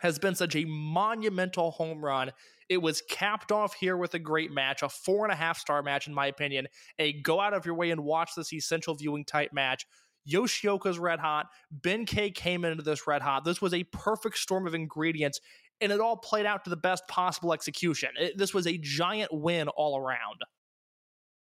[0.00, 2.32] has been such a monumental home run.
[2.68, 5.82] It was capped off here with a great match, a four and a half star
[5.82, 6.66] match, in my opinion.
[6.98, 9.86] A go out of your way and watch this essential viewing type match.
[10.30, 11.46] Yoshioka's red hot.
[11.70, 13.44] Ben-K came into this red hot.
[13.44, 15.40] This was a perfect storm of ingredients
[15.80, 18.10] and it all played out to the best possible execution.
[18.18, 20.42] It, this was a giant win all around.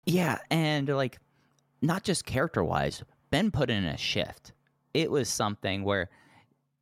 [0.06, 1.18] Yeah, and like
[1.80, 4.52] not just character wise, Ben put in a shift.
[4.92, 6.10] It was something where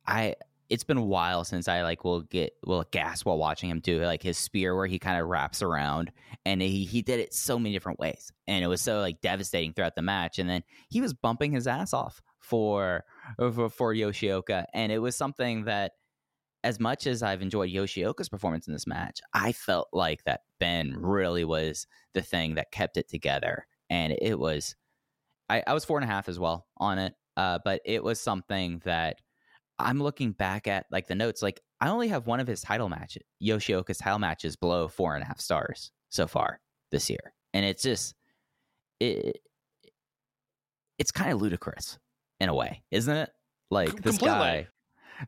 [0.05, 0.35] I
[0.69, 4.03] it's been a while since I like will get will gas while watching him do
[4.03, 6.11] like his spear where he kind of wraps around
[6.45, 9.73] and he he did it so many different ways and it was so like devastating
[9.73, 13.03] throughout the match and then he was bumping his ass off for
[13.37, 15.91] for, for Yoshioka and it was something that
[16.63, 20.95] as much as I've enjoyed Yoshioka's performance in this match, I felt like that Ben
[20.95, 23.67] really was the thing that kept it together.
[23.89, 24.75] And it was,
[25.49, 27.13] I, I was four and a half as well on it.
[27.35, 29.17] Uh, but it was something that
[29.79, 32.89] I'm looking back at, like the notes, like I only have one of his title
[32.89, 37.33] matches, Yoshioka's title matches below four and a half stars so far this year.
[37.53, 38.15] And it's just,
[38.99, 39.39] it,
[40.97, 41.97] it's kind of ludicrous
[42.39, 43.31] in a way, isn't it?
[43.69, 44.27] Like this Completely.
[44.27, 44.67] guy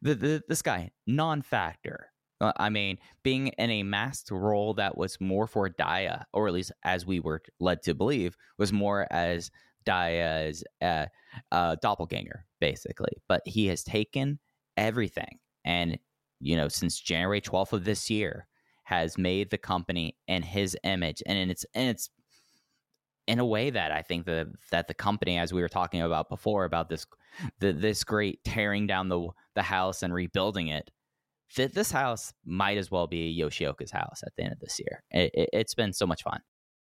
[0.01, 2.11] the, the this guy non-factor.
[2.41, 6.53] Uh, I mean, being in a masked role that was more for Dia, or at
[6.53, 9.51] least as we were led to believe, was more as
[9.85, 11.05] Dia's uh,
[11.51, 13.13] uh, doppelganger, basically.
[13.29, 14.39] But he has taken
[14.75, 15.97] everything, and
[16.41, 18.47] you know, since January twelfth of this year,
[18.83, 22.09] has made the company in his image, and in it's and it's
[23.27, 26.29] in a way that I think the that the company, as we were talking about
[26.29, 27.05] before, about this
[27.59, 30.89] the, this great tearing down the the house and rebuilding it.
[31.55, 35.03] Th- this house might as well be Yoshioka's house at the end of this year.
[35.11, 36.41] It, it, it's been so much fun.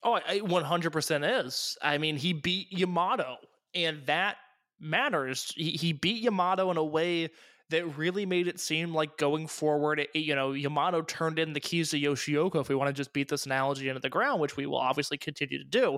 [0.04, 1.78] Oh, it 100% is.
[1.82, 3.38] I mean, he beat Yamato,
[3.76, 4.38] and that
[4.80, 5.54] matters.
[5.56, 7.30] He, he beat Yamato in a way
[7.70, 11.60] that really made it seem like going forward, it, you know, Yamato turned in the
[11.60, 14.58] keys to Yoshioka if we want to just beat this analogy into the ground, which
[14.58, 15.98] we will obviously continue to do.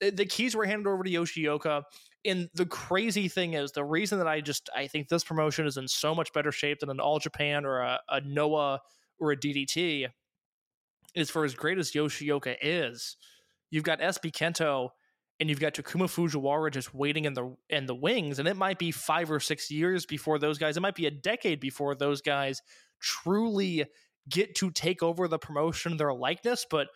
[0.00, 1.82] The keys were handed over to Yoshioka.
[2.24, 5.78] And the crazy thing is, the reason that I just I think this promotion is
[5.78, 8.80] in so much better shape than an All Japan or a, a Noah
[9.18, 10.06] or a DDT
[11.14, 13.16] is for as great as Yoshioka is,
[13.70, 14.90] you've got SB Kento
[15.40, 18.78] and you've got Takuma Fujiwara just waiting in the in the wings, and it might
[18.78, 20.76] be five or six years before those guys.
[20.76, 22.60] It might be a decade before those guys
[23.00, 23.86] truly
[24.28, 26.88] get to take over the promotion, their likeness, but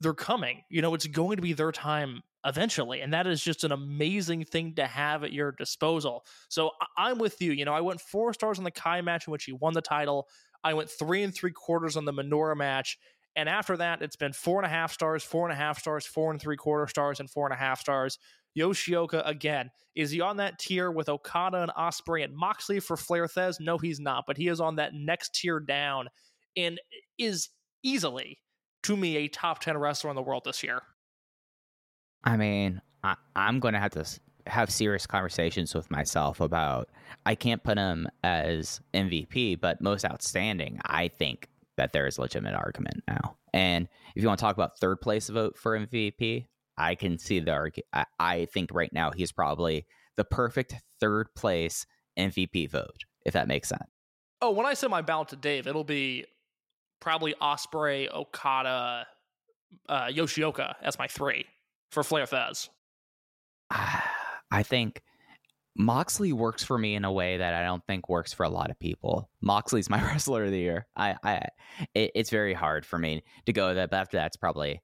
[0.00, 0.62] they're coming.
[0.70, 4.46] You know, it's going to be their time eventually, and that is just an amazing
[4.46, 6.24] thing to have at your disposal.
[6.48, 7.52] So I'm with you.
[7.52, 9.82] You know, I went four stars on the Kai match in which he won the
[9.82, 10.26] title.
[10.64, 12.98] I went three and three quarters on the Minoura match.
[13.36, 16.04] And after that, it's been four and a half stars, four and a half stars,
[16.04, 18.18] four and three quarter stars, and four and a half stars.
[18.58, 19.70] Yoshioka again.
[19.94, 23.60] Is he on that tier with Okada and Osprey and Moxley for Flair Thesz?
[23.60, 26.08] No, he's not, but he is on that next tier down
[26.56, 26.80] and
[27.18, 27.48] is
[27.82, 28.40] easily,
[28.84, 30.82] to me, a top 10 wrestler in the world this year.
[32.24, 34.04] I mean, I, I'm going to have to
[34.46, 36.88] have serious conversations with myself about.
[37.26, 40.80] I can't put him as MVP, but most outstanding.
[40.84, 41.48] I think
[41.80, 43.38] that there is a legitimate argument now.
[43.54, 47.40] And if you want to talk about third place vote for MVP, I can see
[47.40, 51.86] the argu- I, I think right now he's probably the perfect third place
[52.18, 53.88] MVP vote, if that makes sense.
[54.42, 56.26] Oh, when I send my ballot to Dave, it'll be
[57.00, 59.06] probably Osprey, Okada,
[59.88, 61.46] uh, Yoshioka as my three
[61.92, 62.68] for Flair Thesz.
[63.70, 65.00] I think
[65.76, 68.70] Moxley works for me in a way that I don't think works for a lot
[68.70, 69.30] of people.
[69.40, 70.86] Moxley's my wrestler of the year.
[70.96, 71.34] I, I,
[71.94, 73.90] it, it's very hard for me to go that.
[73.90, 74.82] But after that, it's probably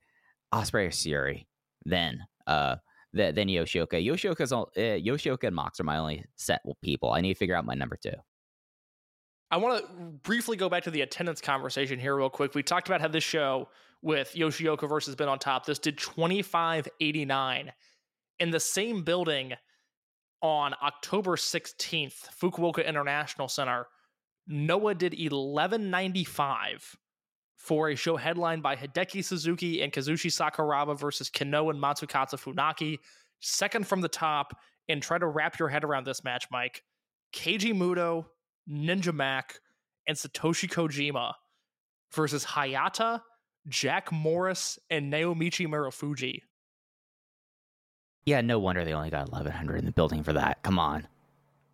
[0.53, 1.49] Osprey or Siri.
[1.85, 2.77] Then, uh,
[3.13, 4.05] the, then Yoshioka.
[4.05, 7.11] Yoshioka's all, uh, Yoshioka and Mox are my only set people.
[7.11, 8.15] I need to figure out my number two.
[9.51, 12.55] I want to briefly go back to the attendance conversation here, real quick.
[12.55, 13.69] We talked about how this show
[14.03, 15.67] with Yoshioka versus Ben on top.
[15.67, 17.73] This did 2589
[18.39, 19.55] in the same building
[20.43, 23.87] on October 16th, Fukuoka International Center.
[24.47, 26.97] Noah did 1195
[27.57, 32.99] for a show headlined by Hideki Suzuki and Kazushi Sakuraba versus Kano and Masakatsu Funaki.
[33.41, 34.57] Second from the top,
[34.89, 36.83] and try to wrap your head around this match, Mike.
[37.35, 38.27] Keiji Muto,
[38.71, 39.59] Ninja Mac,
[40.07, 41.33] and Satoshi Kojima
[42.13, 43.21] versus Hayata,
[43.69, 46.41] Jack Morris, and Naomichi Marufuji.
[48.27, 50.63] Yeah, no wonder they only got 1100 in the building for that.
[50.63, 51.07] Come on.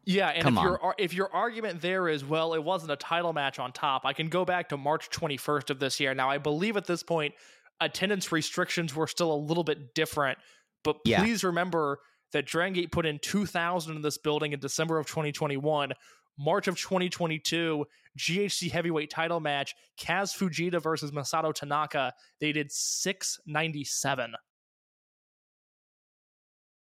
[0.04, 0.64] Yeah, and Come if on.
[0.66, 4.12] your if your argument there is well, it wasn't a title match on top, I
[4.12, 6.12] can go back to March 21st of this year.
[6.14, 7.34] Now, I believe at this point
[7.80, 10.38] attendance restrictions were still a little bit different,
[10.84, 11.20] but Yeah.
[11.20, 12.00] please remember
[12.32, 15.92] that Dragon Gate put in 2,000 in this building in December of 2021.
[16.38, 17.84] March of 2022,
[18.18, 22.12] GHC heavyweight title match, Kaz Fujita versus Masato Tanaka.
[22.40, 24.34] They did 697.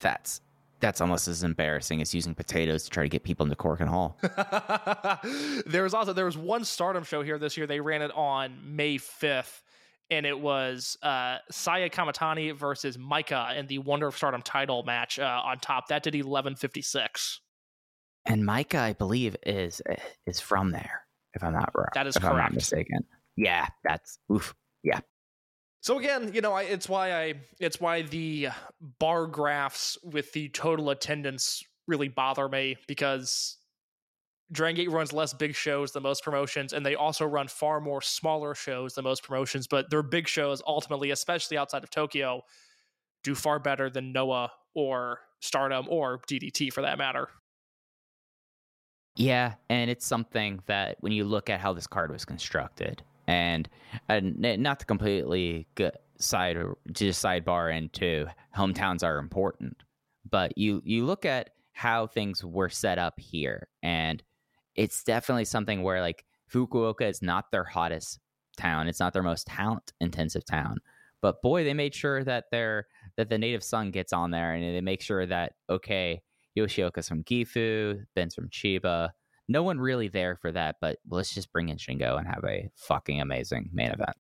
[0.04, 0.41] That's
[0.84, 4.18] that's almost as embarrassing as using potatoes to try to get people into Korakuen Hall.
[5.66, 7.66] there was also there was one Stardom show here this year.
[7.66, 9.64] They ran it on May fifth,
[10.12, 15.20] and it was uh, Saya Kamitani versus Micah in the Wonder of Stardom title match
[15.20, 15.88] uh, on top.
[15.88, 17.39] That did eleven fifty six.
[18.26, 19.82] And Micah, I believe, is
[20.28, 21.06] is from there.
[21.34, 22.99] If I'm not wrong, That is if I'm not mistaken.
[23.38, 24.54] Yeah, that's oof.
[25.84, 28.47] So again, you know, I, it's why I it's why the
[28.99, 33.57] bar graphs with the total attendance really bother me because
[34.49, 38.01] Dragon Gate runs less big shows than most promotions, and they also run far more
[38.01, 39.67] smaller shows than most promotions.
[39.67, 42.43] But their big shows, ultimately, especially outside of Tokyo,
[43.25, 47.27] do far better than Noah or Stardom or DDT for that matter.
[49.17, 53.69] Yeah, and it's something that when you look at how this card was constructed, and
[54.09, 56.57] uh, and not to completely go side
[56.91, 59.84] just sidebar into hometowns are important,
[60.30, 64.24] but you you look at how things were set up here, and
[64.76, 68.19] it's definitely something where like Fukuoka is not their hottest
[68.57, 70.78] town, it's not their most talent intensive town,
[71.21, 74.76] but boy, they made sure that their that the native son gets on there, and
[74.76, 76.21] they make sure that okay.
[76.55, 79.09] Yoshioka's from Gifu, Ben's from Chiba.
[79.54, 82.70] No one really there for that, but let's just bring in Shingo and have a
[82.76, 84.18] fucking amazing main event.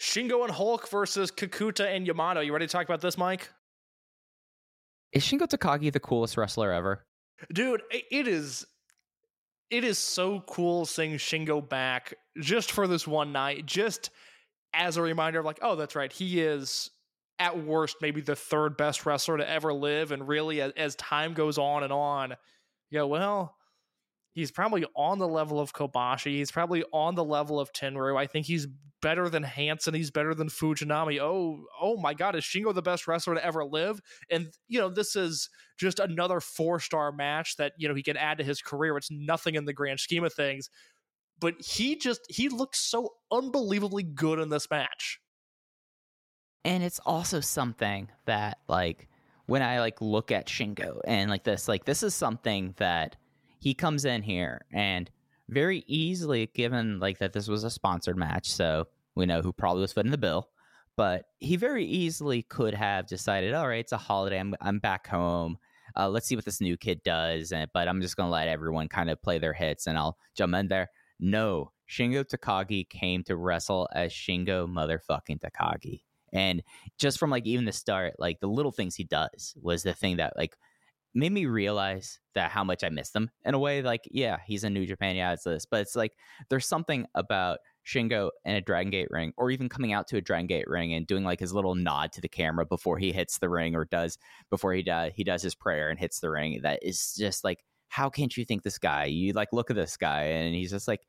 [0.00, 2.40] Shingo and Hulk versus Kakuta and Yamato.
[2.40, 3.48] You ready to talk about this, Mike?
[5.12, 7.04] Is Shingo Takagi the coolest wrestler ever?
[7.52, 8.66] dude it is
[9.70, 14.10] it is so cool seeing shingo back just for this one night just
[14.72, 16.90] as a reminder of like oh that's right he is
[17.38, 21.34] at worst maybe the third best wrestler to ever live and really as, as time
[21.34, 22.30] goes on and on
[22.90, 23.55] you go well
[24.36, 28.26] he's probably on the level of kobashi he's probably on the level of tenryu i
[28.26, 28.68] think he's
[29.02, 33.06] better than hansen he's better than fujinami oh oh my god is shingo the best
[33.06, 37.72] wrestler to ever live and you know this is just another four star match that
[37.76, 38.96] you know he can add to his career.
[38.96, 40.70] It's nothing in the grand scheme of things,
[41.38, 45.20] but he just he looks so unbelievably good in this match.
[46.64, 49.08] And it's also something that like
[49.46, 53.16] when I like look at Shingo and like this, like this is something that
[53.58, 55.10] he comes in here and
[55.48, 59.82] very easily given like that this was a sponsored match, so we know who probably
[59.82, 60.48] was footing the bill.
[60.96, 64.38] But he very easily could have decided, all right, it's a holiday.
[64.40, 65.58] I'm I'm back home.
[65.94, 67.52] Uh, let's see what this new kid does.
[67.52, 70.54] And but I'm just gonna let everyone kind of play their hits, and I'll jump
[70.54, 70.90] in there.
[71.20, 76.02] No, Shingo Takagi came to wrestle as Shingo motherfucking Takagi.
[76.32, 76.62] And
[76.98, 80.16] just from like even the start, like the little things he does was the thing
[80.16, 80.56] that like
[81.16, 83.82] made me realize that how much I missed him in a way.
[83.82, 86.12] Like, yeah, he's in New Japan, yeah, it's this, but it's like
[86.50, 90.20] there's something about Shingo in a Dragon Gate ring, or even coming out to a
[90.20, 93.38] Dragon Gate ring and doing like his little nod to the camera before he hits
[93.38, 94.18] the ring, or does
[94.50, 96.60] before he does he does his prayer and hits the ring.
[96.62, 99.04] That is just like, how can't you think this guy?
[99.06, 101.06] You like look at this guy, and he's just like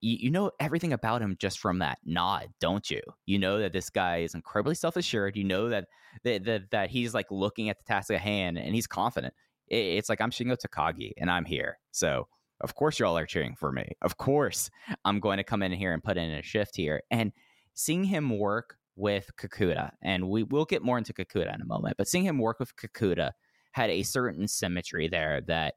[0.00, 3.00] you, you know everything about him just from that nod, don't you?
[3.26, 5.36] You know that this guy is incredibly self assured.
[5.36, 5.86] You know that,
[6.24, 9.34] that that that he's like looking at the task at hand and he's confident.
[9.68, 11.78] It, it's like I'm Shingo Takagi and I'm here.
[11.90, 12.28] So
[12.60, 13.92] of course y'all are cheering for me.
[14.02, 14.70] Of course
[15.04, 17.02] I'm going to come in here and put in a shift here.
[17.10, 17.32] And
[17.74, 21.96] seeing him work with Kakuta, and we will get more into Kakuta in a moment,
[21.96, 23.30] but seeing him work with Kakuta
[23.70, 25.74] had a certain symmetry there that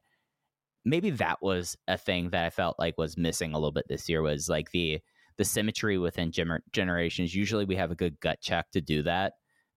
[0.86, 4.10] maybe that was a thing that I felt like was missing a little bit this
[4.10, 5.00] year was like the
[5.38, 7.34] the symmetry within gener- generations.
[7.34, 9.34] Usually we have a good gut check to do that,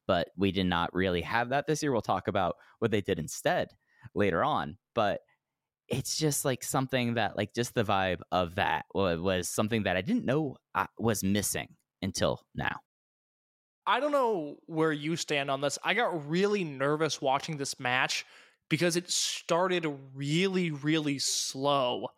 [0.06, 1.92] but we did not really have that this year.
[1.92, 3.68] We'll talk about what they did instead
[4.14, 5.20] later on, but
[5.88, 10.00] it's just like something that like just the vibe of that was, something that I
[10.00, 11.68] didn't know I was missing
[12.02, 12.80] until now.
[13.86, 15.78] I don't know where you stand on this.
[15.84, 18.24] I got really nervous watching this match
[18.68, 22.08] because it started really, really slow.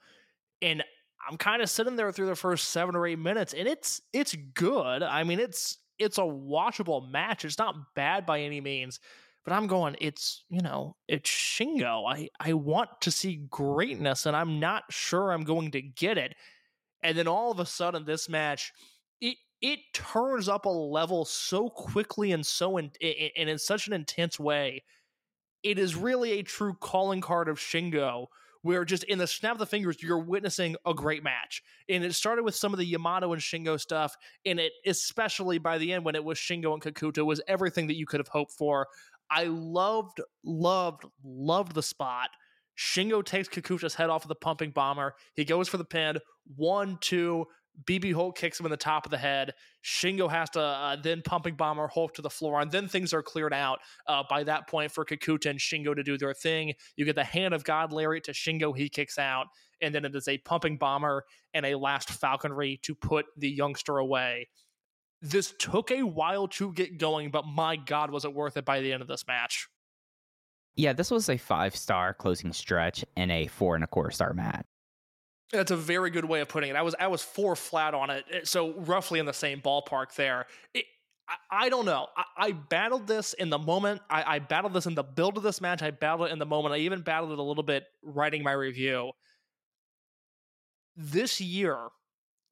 [0.63, 0.83] And
[1.29, 4.35] I'm kind of sitting there through the first seven or eight minutes, and it's it's
[4.55, 5.03] good.
[5.03, 7.45] I mean, it's it's a watchable match.
[7.45, 9.01] It's not bad by any means.
[9.47, 12.03] But I'm going, it's, you know, it's Shingo.
[12.13, 16.35] I, I want to see greatness, and I'm not sure I'm going to get it.
[17.05, 18.73] And then all of a sudden, this match,
[19.21, 23.87] it it turns up a level so quickly and so in, in, and in such
[23.87, 24.83] an intense way.
[25.67, 28.27] It is really a true calling card of Shingo,
[28.63, 31.61] where just in the snap of the fingers, you're witnessing a great match.
[31.89, 34.15] And it started with some of the Yamato and Shingo stuff,
[34.45, 37.97] and it especially by the end when it was Shingo and Kakuta was everything that
[37.97, 38.87] you could have hoped for.
[39.29, 42.29] I loved, loved, loved the spot.
[42.79, 45.17] Shingo takes Kakuta's head off of the pumping bomber.
[45.35, 46.19] He goes for the pin.
[46.55, 47.47] One, two.
[47.85, 49.55] BB Hulk kicks him in the top of the head.
[49.85, 53.23] Shingo has to uh, then pumping bomber Hulk to the floor, and then things are
[53.23, 56.75] cleared out uh, by that point for Kakuta and Shingo to do their thing.
[56.97, 59.47] You get the hand of God lariat to Shingo, he kicks out,
[59.81, 61.25] and then it is a pumping bomber
[61.55, 64.49] and a last falconry to put the youngster away.
[65.23, 68.81] This took a while to get going, but my God, was it worth it by
[68.81, 69.69] the end of this match?
[70.77, 74.35] Yeah, this was a five star closing stretch in a four and a quarter star
[74.35, 74.67] match.
[75.53, 76.77] That's a very good way of putting it.
[76.77, 80.15] I was I was four flat on it, eh, so roughly in the same ballpark
[80.15, 80.47] there.
[80.75, 80.85] It,
[81.51, 82.07] I, don't know.
[82.37, 84.01] I, battled this in the moment.
[84.09, 85.83] I, I battled this in the build of this match.
[85.83, 86.75] I battled it in the moment.
[86.75, 89.11] I even battled it a little bit writing my review.
[90.97, 91.77] This year,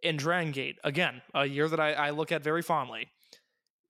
[0.03, 3.09] in Dragon Gate, again, a year that I look at very fondly,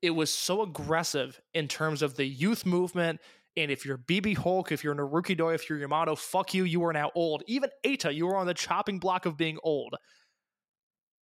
[0.03, 3.21] it was so aggressive in terms of the youth movement.
[3.57, 6.93] And if you're BB Hulk, if you're Naruki-Doi, if you're Yamato, fuck you, you are
[6.93, 7.43] now old.
[7.47, 9.95] Even Eita, you are on the chopping block of being old.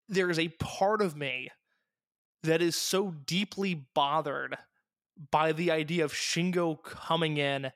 [0.08, 1.50] There is a part of me
[2.44, 4.58] that is so deeply bothered
[5.30, 7.72] by the idea of Shingo coming in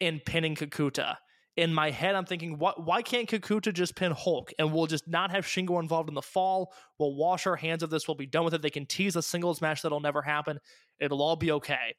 [0.00, 1.16] and pinning Kakuta
[1.56, 2.84] in my head, I'm thinking, what?
[2.84, 6.22] Why can't Kakuta just pin Hulk and we'll just not have Shingo involved in the
[6.22, 6.72] fall?
[6.98, 8.08] We'll wash our hands of this.
[8.08, 8.62] We'll be done with it.
[8.62, 10.58] They can tease a singles match that'll never happen.
[10.98, 11.94] It'll all be okay.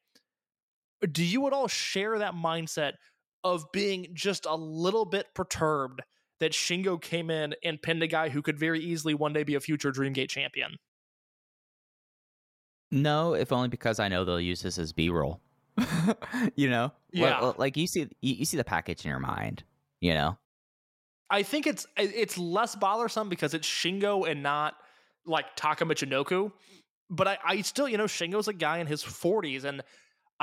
[1.11, 2.93] Do you at all share that mindset
[3.43, 6.01] of being just a little bit perturbed
[6.39, 9.55] that Shingo came in and pinned a guy who could very easily one day be
[9.55, 10.77] a future Dreamgate champion?
[12.91, 15.41] No, if only because I know they'll use this as B roll.
[16.55, 17.39] you know, yeah.
[17.39, 19.63] Like, like you see, you, see the package in your mind.
[19.99, 20.37] You know,
[21.29, 24.75] I think it's it's less bothersome because it's Shingo and not
[25.25, 26.51] like Taka Michinoku.
[27.09, 29.81] But I, I still, you know, Shingo's a guy in his 40s, and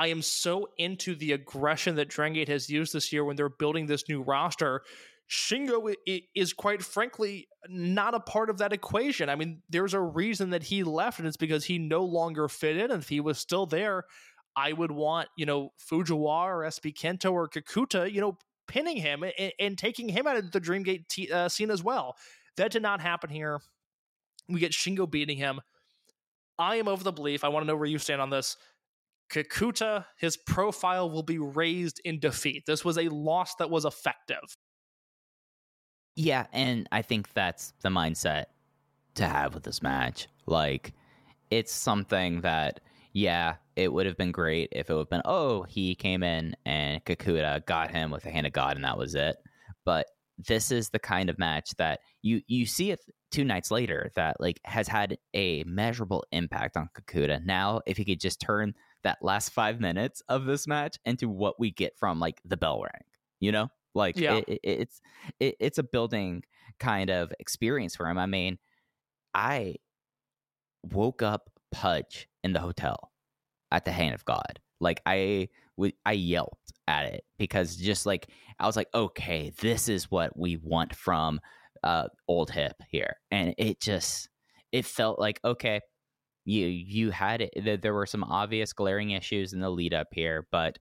[0.01, 3.49] I am so into the aggression that Dragon Gate has used this year when they're
[3.49, 4.81] building this new roster.
[5.29, 5.93] Shingo
[6.33, 9.29] is quite frankly not a part of that equation.
[9.29, 12.77] I mean, there's a reason that he left, and it's because he no longer fit
[12.77, 12.89] in.
[12.89, 14.05] And if he was still there,
[14.55, 19.21] I would want, you know, Fujiwara or SB Kento or Kakuta, you know, pinning him
[19.21, 22.17] and, and taking him out of the Dreamgate t- uh, scene as well.
[22.57, 23.61] That did not happen here.
[24.49, 25.61] We get Shingo beating him.
[26.57, 27.43] I am over the belief.
[27.43, 28.57] I want to know where you stand on this.
[29.31, 32.65] Kakuta, his profile will be raised in defeat.
[32.65, 34.57] This was a loss that was effective.
[36.15, 38.45] Yeah, and I think that's the mindset
[39.15, 40.27] to have with this match.
[40.45, 40.93] Like,
[41.49, 42.81] it's something that
[43.13, 46.55] yeah, it would have been great if it would have been, oh, he came in
[46.65, 49.35] and Kakuta got him with the hand of God and that was it.
[49.83, 50.07] But
[50.37, 52.99] this is the kind of match that you you see it
[53.31, 57.43] two nights later that like has had a measurable impact on Kakuta.
[57.43, 58.73] Now, if he could just turn
[59.03, 62.81] that last five minutes of this match into what we get from like the bell
[62.81, 63.03] ring,
[63.39, 64.35] you know, like yeah.
[64.35, 65.01] it, it, it's
[65.39, 66.43] it, it's a building
[66.79, 68.17] kind of experience for him.
[68.17, 68.57] I mean,
[69.33, 69.75] I
[70.83, 73.11] woke up Pudge in the hotel
[73.71, 74.59] at the hand of God.
[74.79, 78.27] Like I would I yelped at it because just like
[78.59, 81.39] I was like, okay, this is what we want from
[81.83, 83.15] uh old hip here.
[83.29, 84.29] And it just
[84.71, 85.81] it felt like okay,
[86.45, 90.47] you you had it there were some obvious glaring issues in the lead up here,
[90.51, 90.79] but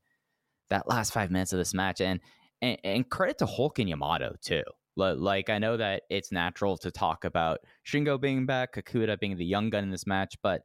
[0.71, 2.21] that last five minutes of this match and
[2.63, 4.63] and, and credit to Hulk and Yamato too.
[4.97, 9.45] Like I know that it's natural to talk about Shingo being back, Kakuta being the
[9.45, 10.63] young gun in this match, but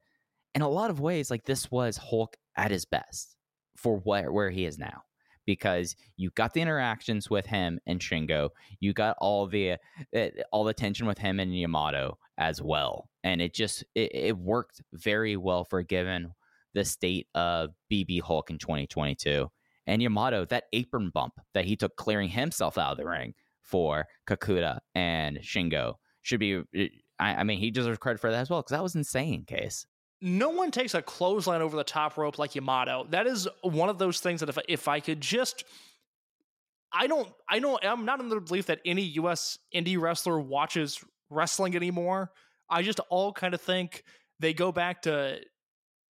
[0.53, 3.37] in a lot of ways, like this was Hulk at his best
[3.77, 5.03] for where where he is now.
[5.45, 9.73] Because you got the interactions with him and Shingo, you got all the
[10.15, 14.37] uh, all the tension with him and Yamato as well, and it just it, it
[14.37, 16.33] worked very well for given
[16.73, 19.49] the state of BB Hulk in 2022.
[19.87, 24.05] And Yamato, that apron bump that he took clearing himself out of the ring for
[24.27, 26.63] Kakuta and Shingo should be
[27.19, 29.45] I, I mean, he deserves credit for that as well because that was insane.
[29.45, 29.85] Case.
[30.22, 33.05] No one takes a clothesline over the top rope like Yamato.
[33.09, 35.63] That is one of those things that if if I could just
[36.91, 41.03] I don't I don't I'm not in the belief that any US indie wrestler watches
[41.30, 42.32] wrestling anymore.
[42.70, 44.03] I just all kind of think
[44.39, 45.39] they go back to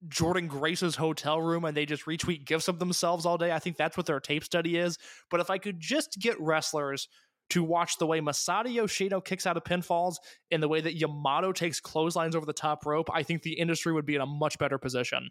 [0.07, 3.51] Jordan Grace's hotel room and they just retweet gifs of themselves all day.
[3.51, 4.97] I think that's what their tape study is.
[5.31, 7.07] But if I could just get wrestlers
[7.53, 10.15] to watch the way Masato Yoshino kicks out of pinfalls
[10.49, 13.93] and the way that Yamato takes clotheslines over the top rope, I think the industry
[13.93, 15.29] would be in a much better position.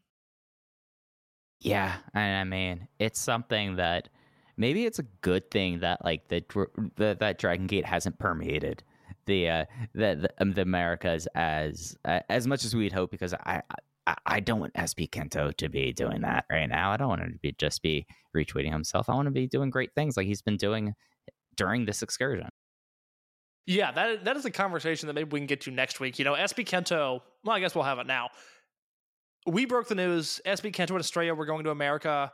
[1.60, 4.08] Yeah, I mean, it's something that
[4.56, 6.44] maybe it's a good thing that like the,
[6.96, 8.84] the that Dragon Gate hasn't permeated
[9.26, 13.34] the uh, the the, um, the Americas as uh, as much as we'd hope because
[13.34, 13.62] I,
[14.06, 16.92] I I don't want SB Kento to be doing that right now.
[16.92, 18.06] I don't want him to be just be
[18.36, 19.08] retweeting himself.
[19.08, 20.94] I want to be doing great things like he's been doing
[21.56, 22.48] during this excursion.
[23.66, 26.18] Yeah, that that is a conversation that maybe we can get to next week.
[26.18, 27.20] You know, SB Kento.
[27.44, 28.30] Well, I guess we'll have it now.
[29.46, 30.40] We broke the news.
[30.44, 32.32] SB Kento and Estrella were going to America.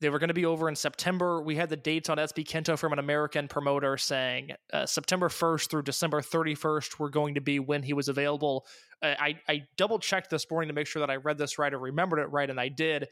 [0.00, 1.42] They were going to be over in September.
[1.42, 5.68] We had the dates on SB Kento from an American promoter saying uh, September 1st
[5.68, 8.66] through December 31st were going to be when he was available.
[9.02, 11.72] Uh, I, I double checked this morning to make sure that I read this right
[11.72, 13.08] or remembered it right, and I did.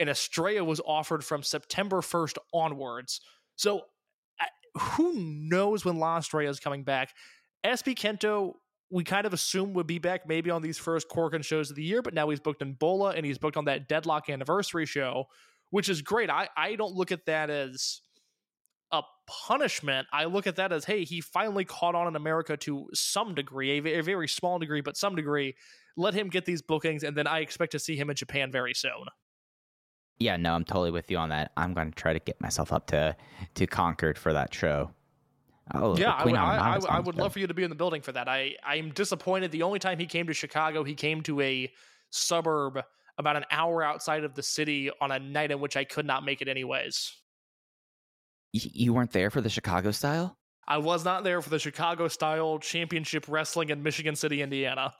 [0.00, 3.20] And Estrella was offered from September 1st onwards.
[3.56, 3.82] So
[4.74, 7.10] who knows when La Estrella is coming back?
[7.64, 8.54] SB Kento,
[8.90, 11.84] we kind of assume would be back maybe on these first Korakuen shows of the
[11.84, 15.26] year, but now he's booked in Bola and he's booked on that Deadlock anniversary show
[15.72, 16.28] which is great.
[16.28, 18.02] I, I don't look at that as
[18.92, 20.06] a punishment.
[20.12, 23.78] I look at that as, hey, he finally caught on in America to some degree,
[23.78, 25.56] a very small degree, but some degree.
[25.96, 28.74] Let him get these bookings, and then I expect to see him in Japan very
[28.74, 29.06] soon.
[30.18, 31.52] Yeah, no, I'm totally with you on that.
[31.56, 33.16] I'm going to try to get myself up to
[33.54, 34.90] to Concord for that show.
[35.74, 37.76] Oh, yeah, I would, I, I, I would love for you to be in the
[37.76, 38.28] building for that.
[38.28, 39.50] I I'm disappointed.
[39.52, 41.72] The only time he came to Chicago, he came to a
[42.10, 42.82] suburb
[43.18, 46.24] about an hour outside of the city on a night in which I could not
[46.24, 47.12] make it anyways.
[48.52, 50.36] You weren't there for the Chicago style?
[50.66, 54.92] I was not there for the Chicago style championship wrestling in Michigan City, Indiana.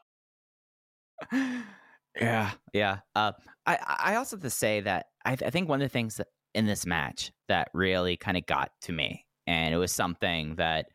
[2.21, 2.99] yeah, yeah.
[3.15, 3.33] Uh,
[3.67, 6.21] I I also have to say that I, th- I think one of the things
[6.55, 10.87] in this match that really kind of got to me, and it was something that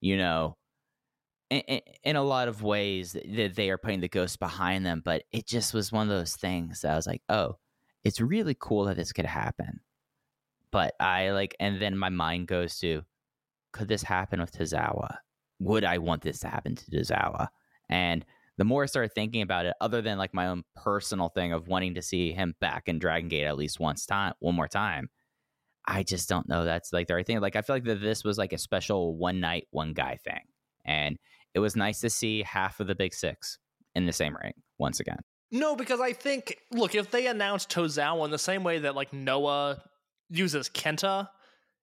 [0.00, 0.56] you know
[1.50, 5.24] in, in, a lot of ways that they are putting the ghost behind them, but
[5.32, 7.56] it just was one of those things that I was like, oh,
[8.02, 9.80] it's really cool that this could happen.
[10.70, 13.02] But I like, and then my mind goes to,
[13.72, 15.18] could this happen with Tozawa?
[15.60, 17.48] Would I want this to happen to Tozawa?
[17.88, 18.24] And
[18.56, 21.68] the more I started thinking about it, other than like my own personal thing of
[21.68, 25.08] wanting to see him back in Dragon Gate at least once time, one more time,
[25.86, 27.40] I just don't know that's like the right thing.
[27.40, 30.40] Like I feel like that this was like a special one night, one guy thing,
[30.84, 31.18] and
[31.54, 33.58] it was nice to see half of the big six
[33.94, 35.18] in the same ring once again.
[35.50, 39.12] No, because I think look, if they announced Tozawa in the same way that like
[39.12, 39.82] Noah
[40.30, 41.28] uses Kenta,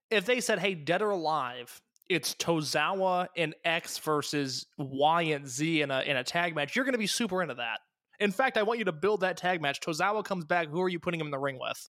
[0.09, 1.81] if they said, "Hey, dead or alive,
[2.11, 6.85] it's Tozawa and X versus Y and Z in a in a tag match," you're
[6.85, 7.79] going to be super into that.
[8.19, 9.79] In fact, I want you to build that tag match.
[9.79, 10.67] Tozawa comes back.
[10.67, 11.89] Who are you putting him in the ring with?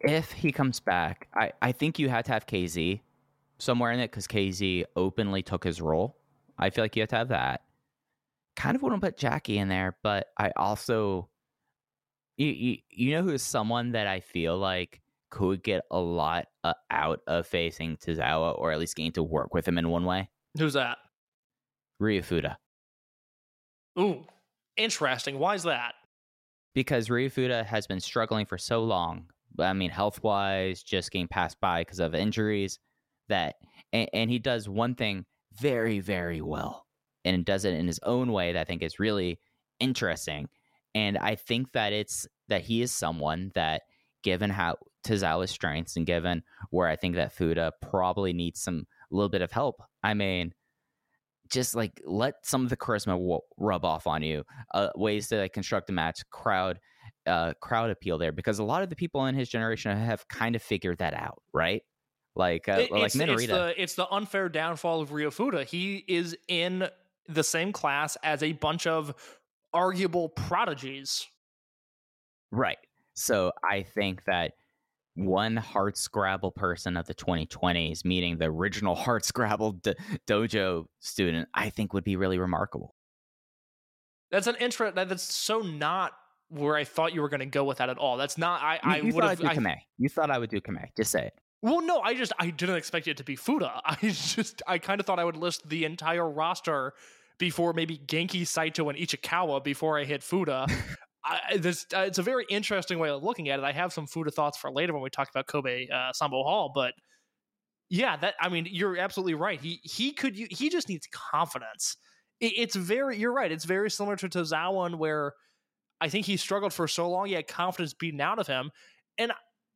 [0.00, 3.00] If he comes back, I, I think you had to have KZ
[3.58, 6.16] somewhere in it because KZ openly took his role.
[6.58, 7.62] I feel like you have to have that.
[8.56, 11.28] Kind of want to put Jackie in there, but I also,
[12.36, 15.00] you, you, you know, who is someone that I feel like
[15.30, 19.54] could get a lot uh, out of facing Tozawa or at least getting to work
[19.54, 20.28] with him in one way?
[20.58, 20.98] Who's that?
[21.98, 22.58] Ryu Fuda.
[23.98, 24.24] Ooh,
[24.76, 25.38] interesting.
[25.38, 25.94] Why is that?
[26.74, 29.26] Because Ryu Fuda has been struggling for so long.
[29.58, 32.78] I mean, health wise, just getting passed by because of injuries
[33.28, 33.56] that
[33.92, 35.24] and, and he does one thing
[35.60, 36.86] very very well
[37.24, 39.40] and does it in his own way that I think is really
[39.78, 40.48] interesting.
[40.94, 43.82] And I think that it's that he is someone that,
[44.22, 49.28] given how Tozawa's strengths and given where I think that Fuda probably needs some little
[49.28, 49.82] bit of help.
[50.02, 50.52] I mean,
[51.50, 54.44] just like let some of the charisma w- rub off on you.
[54.72, 56.78] Uh, ways to like construct a match, crowd,
[57.26, 60.54] uh, crowd appeal there, because a lot of the people in his generation have kind
[60.54, 61.82] of figured that out, right?
[62.36, 63.34] like uh, it, like it's, Minorita.
[63.34, 65.64] It's the, it's the unfair downfall of Ryo Fuda.
[65.64, 66.88] He is in
[67.28, 69.14] the same class as a bunch of
[69.72, 71.26] arguable prodigies.
[72.50, 72.78] Right.
[73.14, 74.52] So I think that
[75.14, 79.94] one hard scrabble person of the 2020s, meeting the original hard scrabble do-
[80.26, 82.94] dojo student, I think would be really remarkable.
[84.30, 84.94] That's an interest.
[84.94, 86.12] That's so not
[86.48, 88.16] where I thought you were going to go with that at all.
[88.16, 88.62] That's not.
[88.62, 88.74] I.
[88.74, 89.44] You, I you would have.
[89.44, 90.78] I, You thought I would do Kame.
[90.96, 91.34] Just say it.
[91.62, 93.80] Well, no, I just I didn't expect it to be Fuda.
[93.84, 96.94] I just I kind of thought I would list the entire roster
[97.38, 100.66] before maybe Genki, Saito, and Ichikawa before I hit Fuda.
[101.24, 103.64] I, uh, it's a very interesting way of looking at it.
[103.64, 106.42] I have some food of thoughts for later when we talk about Kobe uh, Sanbo
[106.44, 106.94] Hall, but
[107.88, 109.60] yeah, that I mean, you're absolutely right.
[109.60, 111.96] He he could he just needs confidence.
[112.40, 113.50] It, it's very you're right.
[113.50, 115.32] It's very similar to Tozawa, where
[116.00, 117.26] I think he struggled for so long.
[117.26, 118.70] He had confidence beaten out of him,
[119.18, 119.32] and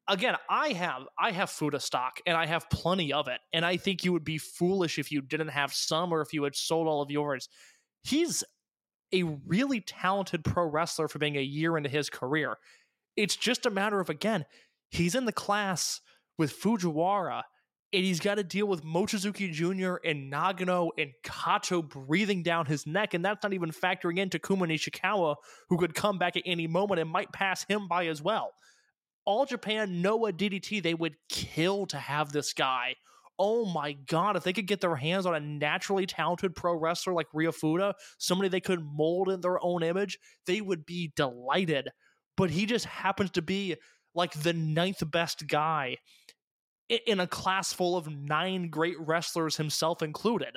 [0.08, 3.40] again, I have I have Fuda stock and I have plenty of it.
[3.52, 6.44] And I think you would be foolish if you didn't have some or if you
[6.44, 7.48] had sold all of yours.
[8.02, 8.44] He's
[9.14, 12.56] a really talented pro wrestler for being a year into his career.
[13.16, 14.44] It's just a matter of again,
[14.90, 16.00] he's in the class
[16.36, 17.42] with Fujiwara
[17.94, 20.04] and he's got to deal with Mochizuki Jr.
[20.04, 24.66] and Nagano and Kato breathing down his neck, and that's not even factoring in Takuma
[24.66, 25.36] Nishikawa,
[25.68, 28.50] who could come back at any moment and might pass him by as well.
[29.24, 32.96] All Japan Noah DDT, they would kill to have this guy.
[33.38, 37.12] Oh my god, if they could get their hands on a naturally talented pro wrestler
[37.12, 41.88] like Ryo Fuda, somebody they could mold in their own image, they would be delighted.
[42.36, 43.76] But he just happens to be
[44.14, 45.96] like the ninth best guy
[46.88, 50.56] in a class full of nine great wrestlers, himself included.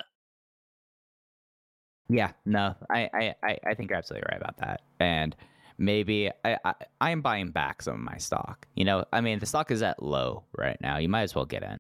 [2.10, 4.82] Yeah, no, I, I, I think you're absolutely right about that.
[5.00, 5.36] And
[5.78, 8.68] maybe I, I I am buying back some of my stock.
[8.76, 10.98] You know, I mean the stock is at low right now.
[10.98, 11.78] You might as well get in.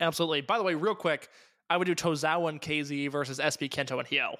[0.00, 0.40] Absolutely.
[0.40, 1.28] By the way, real quick,
[1.68, 4.34] I would do Tozawa and KZ versus SB Kento and Hyo.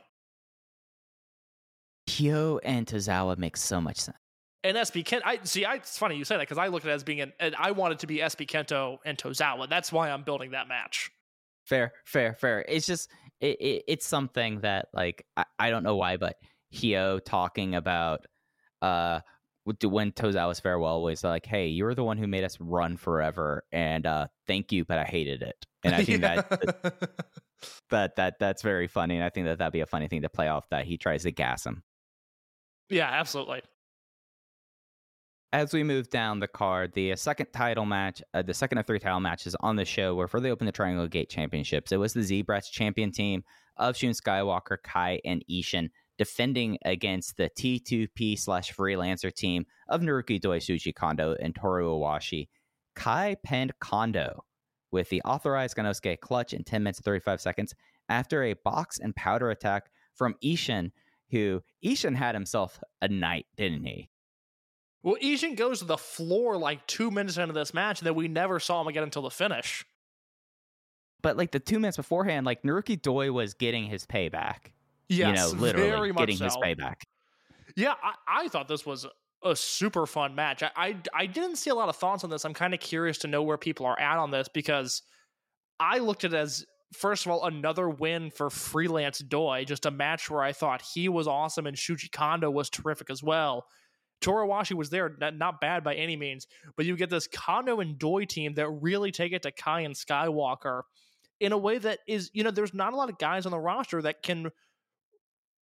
[2.09, 4.17] Hyo and Tozawa makes so much sense.
[4.65, 5.65] And SB Kento, I see.
[5.65, 7.55] I, it's funny you say that because I look at it as being an, and
[7.59, 9.69] I wanted to be SB Kento and Tozawa.
[9.69, 11.11] That's why I'm building that match.
[11.65, 12.65] Fair, fair, fair.
[12.69, 16.37] It's just it, it, it's something that like I, I don't know why, but
[16.75, 18.27] Hyo talking about
[18.83, 19.21] uh
[19.65, 23.65] when Tozawa's farewell was like, "Hey, you were the one who made us run forever,
[23.73, 26.43] and uh, thank you, but I hated it." And I think yeah.
[26.49, 27.19] that,
[27.91, 30.29] that that that's very funny, and I think that that'd be a funny thing to
[30.29, 31.83] play off that he tries to gas him.
[32.89, 33.63] Yeah, absolutely.
[35.53, 38.87] As we move down the card, the uh, second title match, uh, the second of
[38.87, 41.91] three title matches on the show were for the Open the Triangle Gate Championships.
[41.91, 43.43] It was the Z-Brats champion team
[43.77, 45.91] of Shun Skywalker, Kai, and Ishin
[46.21, 52.49] defending against the T2P slash freelancer team of Naruki Doi, Shuji Kondo, and Toru Owashi.
[52.95, 54.45] Kai penned Kondo
[54.91, 57.75] with the authorized Gannosuke clutch in 10 minutes and 35 seconds
[58.11, 60.91] after a box and powder attack from Ishin,
[61.31, 64.11] who Ishin had himself a night, didn't he?
[65.03, 68.29] Well, Ishin goes to the floor like two minutes into this match, and then we
[68.29, 69.87] never saw him again until the finish.
[71.23, 74.73] But like the two minutes beforehand, like Naruki Doi was getting his payback.
[75.11, 76.45] Yes, you know, literally getting so.
[76.45, 77.03] his payback.
[77.77, 79.07] Yeah, I, I, thought this was
[79.45, 80.63] a super fun match.
[80.63, 82.45] I, I, I didn't see a lot of thoughts on this.
[82.45, 85.03] I'm kind of curious to know where people are at on this because
[85.81, 89.91] I looked at it as first of all another win for freelance Doi, just a
[89.91, 93.67] match where I thought he was awesome and Shuji Kondo was terrific as well.
[94.21, 96.47] Toru Owashi was there, not bad by any means,
[96.77, 99.95] but you get this Kondo and Doi team that really take it to Kai and
[99.95, 100.83] Skywalker
[101.41, 103.59] in a way that is, you know, there's not a lot of guys on the
[103.59, 104.51] roster that can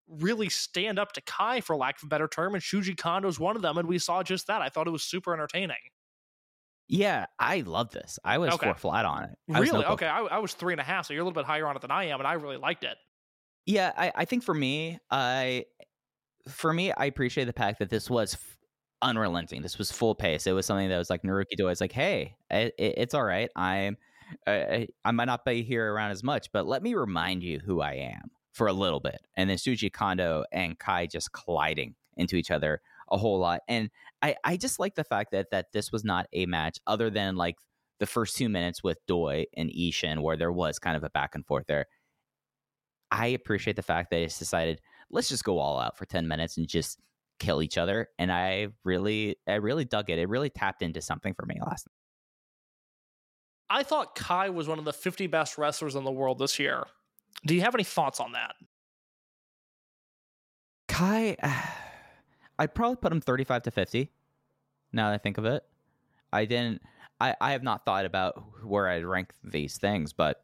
[0.07, 3.55] really stand up to Kai, for lack of a better term, and Shuji Kondo's one
[3.55, 4.61] of them, and we saw just that.
[4.61, 5.77] I thought it was super entertaining.
[6.87, 8.17] Yeah, I love this.
[8.23, 8.67] I was okay.
[8.67, 9.37] four flat on it.
[9.53, 9.81] I really?
[9.81, 11.67] No okay, I, I, was three and a half, so you're a little bit higher
[11.67, 12.95] on it than I am, and I really liked it.
[13.65, 15.65] Yeah, I, I think for me, I
[16.47, 18.57] for me, I appreciate the fact that this was f-
[19.01, 19.61] unrelenting.
[19.61, 20.47] This was full pace.
[20.47, 23.25] It was something that was like Naruki Doi was like, hey, it, it, it's all
[23.25, 23.49] right.
[23.57, 23.97] I'm
[24.45, 27.81] I, I might not be here around as much, but let me remind you who
[27.81, 32.35] I am for a little bit, and then Shuji Kondo and Kai just colliding into
[32.35, 33.61] each other a whole lot.
[33.67, 33.91] And
[34.23, 37.35] I, I just like the fact that that this was not a match other than
[37.35, 37.55] like
[37.99, 41.35] the first two minutes with Doi and Ishin, where there was kind of a back
[41.35, 41.85] and forth there.
[43.11, 44.81] I appreciate the fact that it's decided
[45.11, 46.97] let's just go all out for ten minutes and just
[47.39, 48.07] kill each other.
[48.17, 50.17] And I really, I really dug it.
[50.17, 51.93] It really tapped into something for me last night.
[53.69, 56.85] I thought Kai was one of the 50 best wrestlers in the world this year.
[57.45, 58.55] Do you have any thoughts on that?
[60.87, 61.37] Kai,
[62.59, 64.11] I'd probably put him 35 to 50.
[64.93, 65.63] Now that I think of it,
[66.31, 66.81] I didn't.
[67.19, 70.41] I, I have not thought about where I'd rank these things, but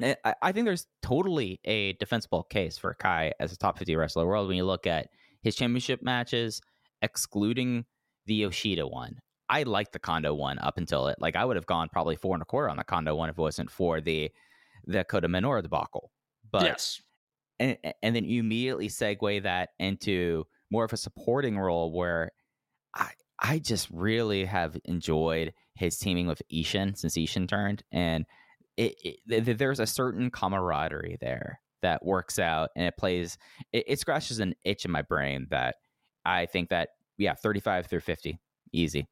[0.00, 3.96] eh, I, I think there's totally a defensible case for Kai as a top 50
[3.96, 5.08] wrestler world when you look at
[5.42, 6.60] his championship matches,
[7.02, 7.84] excluding
[8.26, 9.18] the Yoshida one.
[9.48, 11.16] I like the Kondo one up until it.
[11.20, 13.38] Like I would have gone probably four and a quarter on the Kondo one if
[13.38, 14.30] it wasn't for the
[14.86, 16.10] the Kota Minoura debacle.
[16.50, 17.00] But yes.
[17.58, 22.30] And, and then you immediately segue that into more of a supporting role where
[22.94, 23.10] I,
[23.40, 28.24] I just really have enjoyed his teaming with Ishin since Ishin turned, and
[28.76, 28.94] it,
[29.26, 33.38] it there's a certain camaraderie there that works out, and it plays.
[33.72, 35.76] It, it scratches an itch in my brain that
[36.24, 38.38] I think that yeah, 35 through 50,
[38.72, 39.06] easy.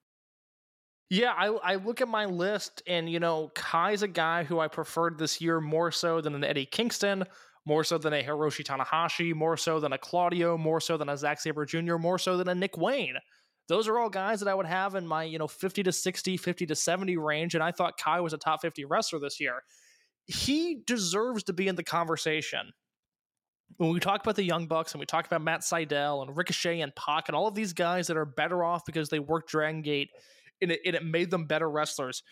[1.11, 4.69] Yeah, I, I look at my list, and you know, Kai's a guy who I
[4.69, 7.25] preferred this year more so than an Eddie Kingston,
[7.67, 11.17] more so than a Hiroshi Tanahashi, more so than a Claudio, more so than a
[11.17, 13.17] Zack Sabre Jr., more so than a Nick Wayne.
[13.69, 16.37] Those are all guys that I would have in my, you know, 50 to 60,
[16.37, 17.55] 50 to 70 range.
[17.55, 19.63] And I thought Kai was a top 50 wrestler this year.
[20.27, 22.73] He deserves to be in the conversation.
[23.79, 26.81] When we talk about the Young Bucks and we talk about Matt Sydal and Ricochet
[26.81, 29.81] and Pac and all of these guys that are better off because they worked Dragon
[29.81, 30.11] Gate
[30.65, 32.23] and it, and it made them better wrestlers,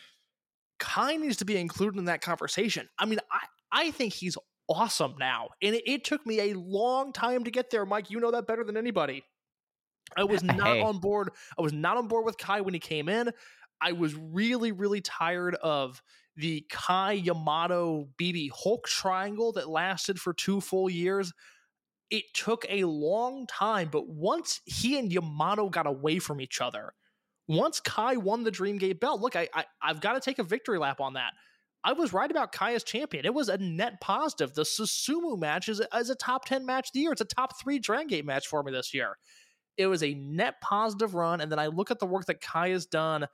[0.79, 2.89] Kai needs to be included in that conversation.
[2.99, 4.37] I mean, I, I think he's
[4.69, 5.51] awesome now.
[5.63, 8.11] And it, it took me a long time to get there, Mike.
[8.11, 9.23] You know that better than anybody.
[10.17, 10.83] I was not hey.
[10.83, 11.31] on board.
[11.59, 13.31] I was not on board with Kai when he came in.
[13.81, 16.03] I was really, really tired of
[16.37, 21.33] the Kai Yamato BB Hulk triangle that lasted for two full years.
[22.11, 26.93] It took a long time, but once he and Yamato got away from each other,
[27.49, 30.79] once Kai won the Dreamgate belt, look, I, I I've got to take a victory
[30.79, 31.33] lap on that.
[31.85, 33.25] I was right about Kai as champion.
[33.25, 34.55] It was a net positive.
[34.55, 37.13] The Susumu match is, is a top 10 match of the year.
[37.13, 39.17] It's a top three Dragon Gate match for me this year.
[39.77, 41.41] It was a net positive run.
[41.41, 43.27] And then I look at the work that Kai has done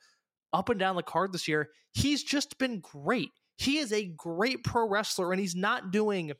[0.52, 1.68] up and down the card this year.
[1.92, 3.30] He's just been great.
[3.56, 6.32] He is a great pro wrestler, and he's not doing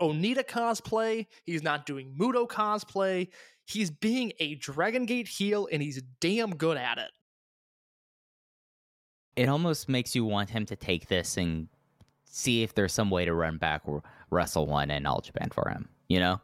[0.00, 1.26] Onita cosplay.
[1.44, 3.28] He's not doing Muto cosplay.
[3.72, 7.10] He's being a Dragon Gate heel, and he's damn good at it.
[9.34, 11.68] It almost makes you want him to take this and
[12.24, 13.82] see if there's some way to run back
[14.30, 15.88] Wrestle One in All Japan for him.
[16.08, 16.40] You know?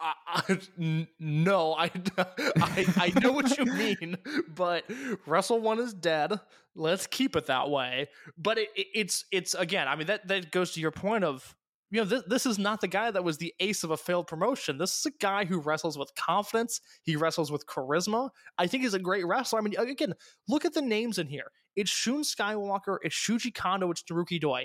[0.00, 0.58] I,
[1.18, 4.18] no, I, I, I know what you mean,
[4.54, 4.84] but
[5.26, 6.40] Wrestle One is dead.
[6.74, 8.08] Let's keep it that way.
[8.36, 9.88] But it, it, it's it's again.
[9.88, 11.54] I mean that that goes to your point of
[11.94, 14.26] you know this, this is not the guy that was the ace of a failed
[14.26, 14.78] promotion.
[14.78, 16.80] This is a guy who wrestles with confidence.
[17.04, 18.30] He wrestles with charisma.
[18.58, 19.60] I think he's a great wrestler.
[19.60, 20.12] I mean, again,
[20.48, 21.52] look at the names in here.
[21.76, 22.96] It's Shun Skywalker.
[23.02, 23.92] It's Shuji Kondo.
[23.92, 24.64] It's Naruki Doi.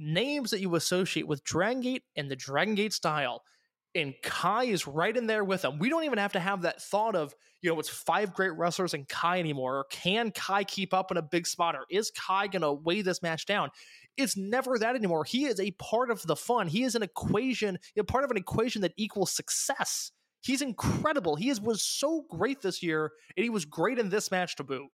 [0.00, 3.42] Names that you associate with Dragon Gate and the Dragon Gate style
[3.94, 5.78] and Kai is right in there with them.
[5.78, 8.94] We don't even have to have that thought of, you know, it's five great wrestlers
[8.94, 9.78] and Kai anymore.
[9.78, 11.74] Or can Kai keep up in a big spot?
[11.74, 13.70] Or is Kai going to weigh this match down?
[14.18, 15.24] It's never that anymore.
[15.24, 16.66] He is a part of the fun.
[16.66, 20.10] He is an equation, know, part of an equation that equals success.
[20.42, 21.36] He's incredible.
[21.36, 24.64] He is, was so great this year, and he was great in this match to
[24.64, 24.88] boot.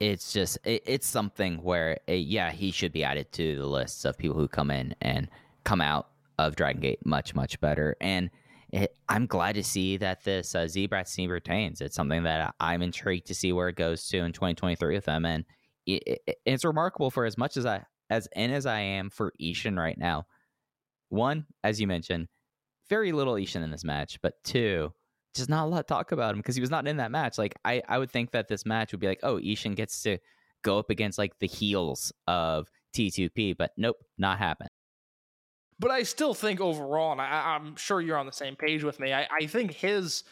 [0.00, 4.04] It's just, it, it's something where, it, yeah, he should be added to the lists
[4.04, 5.28] of people who come in and
[5.64, 6.08] come out
[6.38, 7.96] of Dragon Gate much much better.
[8.00, 8.30] And
[8.72, 11.80] it, I'm glad to see that this uh, Z-Brats team retains.
[11.80, 15.24] It's something that I'm intrigued to see where it goes to in 2023 with them.
[15.24, 15.44] And
[15.86, 19.32] it, it, it's remarkable for as much as I as in as I am for
[19.40, 20.24] Ishin right now.
[21.08, 22.28] One, as you mentioned,
[22.88, 24.92] very little Ishin in this match, but two,
[25.34, 27.38] just not a lot talk about him because he was not in that match.
[27.38, 30.18] Like I, I would think that this match would be like, oh, Ishin gets to
[30.62, 34.68] go up against like the heels of T2P, but nope, not happen.
[35.78, 39.00] But I still think overall, and I, am sure you're on the same page with
[39.00, 39.12] me.
[39.12, 40.22] I, I, think his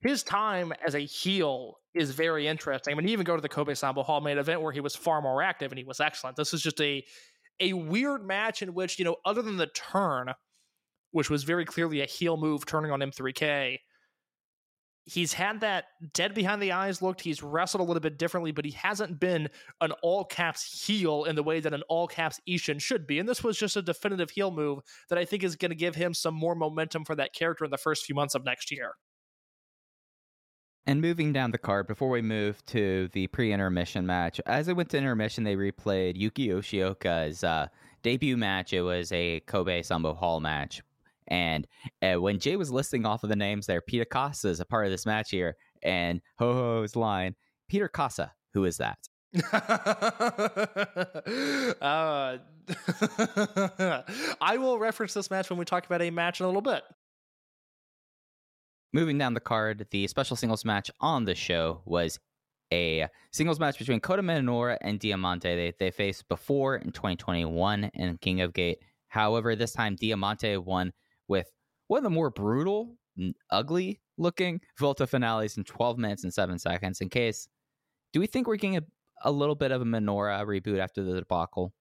[0.00, 2.92] his time as a heel is very interesting.
[2.92, 5.20] I mean, even go to the Kobe Sanbo Hall main event where he was far
[5.20, 6.36] more active and he was excellent.
[6.36, 7.04] This is just a
[7.62, 10.32] a weird match in which you know, other than the turn,
[11.10, 13.78] which was very clearly a heel move, turning on M3K
[15.10, 17.20] he's had that dead behind the eyes look.
[17.20, 19.48] He's wrestled a little bit differently, but he hasn't been
[19.80, 23.18] an all caps heel in the way that an all caps Ishin should be.
[23.18, 25.94] And this was just a definitive heel move that I think is going to give
[25.94, 28.92] him some more momentum for that character in the first few months of next year.
[30.90, 34.90] And moving down the card, before we move to the pre-intermission match, as I went
[34.90, 37.68] to intermission, they replayed Yuki Yoshioka's uh,
[38.02, 38.72] debut match.
[38.72, 40.82] It was a Kobe Sanbo Hall match
[41.30, 41.66] and
[42.02, 44.84] uh, when Jay was listing off of the names there, Peter Kaasa is a part
[44.84, 47.36] of this match here, and Ho Ho's line,
[47.68, 48.98] Peter Kaasa, who is that?
[51.80, 52.38] uh,
[54.40, 56.82] I will reference this match when we talk about a match in a little bit.
[58.92, 62.18] Moving down the card, the special singles match on the show was
[62.72, 65.54] a singles match between Kota Minoura and Diamante.
[65.54, 68.78] They, they faced before in 2021 in King of Gate.
[69.08, 70.92] However, this time Diamante won
[71.28, 71.50] with
[71.88, 72.96] one of the more brutal,
[73.50, 77.00] ugly looking Volta finales in 12 minutes and 7 seconds.
[77.00, 77.48] In case,
[78.12, 78.82] do we think we're getting a,
[79.24, 81.72] a little bit of a Minoura reboot after the debacle?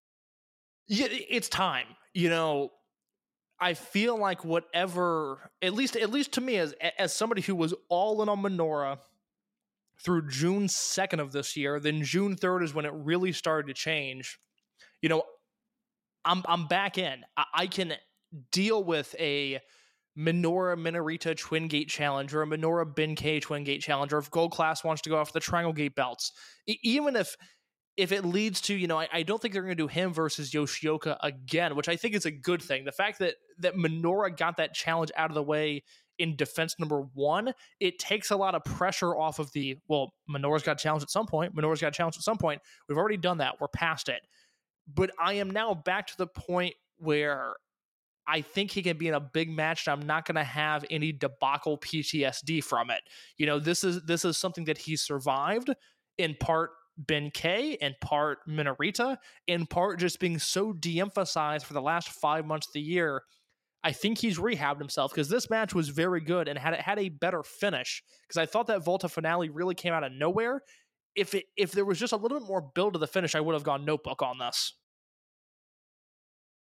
[0.88, 1.88] Yeah, it's time.
[2.14, 2.72] You know,
[3.62, 7.74] I feel like whatever, at least at least to me, as as somebody who was
[7.90, 9.00] all in on Minoura
[10.04, 13.74] through June second of this year, then June third is when it really started to
[13.74, 14.40] change.
[15.02, 15.24] You know,
[16.24, 17.24] I'm I'm back in.
[17.36, 17.94] I, I can
[18.52, 19.60] deal with a
[20.18, 24.52] Minoura Minorita Twin Gate Challenge or a Minoura Ben-K Twin Gate Challenge, or if Gold
[24.52, 26.32] Class wants to go off the Triangle Gate belts,
[26.68, 27.36] e- even if
[28.00, 30.14] if it leads to, you know, I, I don't think they're going to do him
[30.14, 32.86] versus Yoshioka again, which I think is a good thing.
[32.86, 35.84] The fact that that Minoura got that challenge out of the way
[36.18, 40.64] in defense number one, it takes a lot of pressure off of the well, Minoura's
[40.64, 41.54] got challenged at some point.
[41.54, 42.62] Minoura's got challenged at some point.
[42.88, 43.60] We've already done that.
[43.60, 44.22] We're past it.
[44.88, 47.56] But I am now back to the point where
[48.26, 50.86] I think he can be in a big match and I'm not going to have
[50.90, 53.02] any debacle PTSD from it.
[53.36, 55.70] You know, this is this is something that he survived
[56.18, 56.72] in part
[57.08, 62.68] Ben-K, in part Minorita, in part just being so de-emphasized for the last five months
[62.68, 63.24] of the year.
[63.84, 67.10] I think he's rehabbed himself because this match was very good and had had a
[67.10, 68.04] better finish.
[68.28, 70.62] Because I thought that Volta finale really came out of nowhere.
[71.16, 73.40] If it if there was just a little bit more build to the finish, I
[73.40, 74.74] would have gone notebook on this.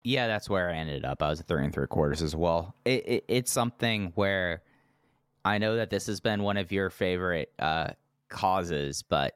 [0.03, 1.23] Yeah, that's where I ended up.
[1.23, 2.75] I was at three and three quarters as well.
[2.85, 4.63] It, it, it's something where
[5.45, 7.91] I know that this has been one of your favorite uh,
[8.29, 9.35] causes, but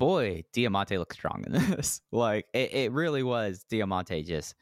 [0.00, 2.00] boy, Diamante looks strong in this.
[2.10, 4.54] like it, it really was Diamante just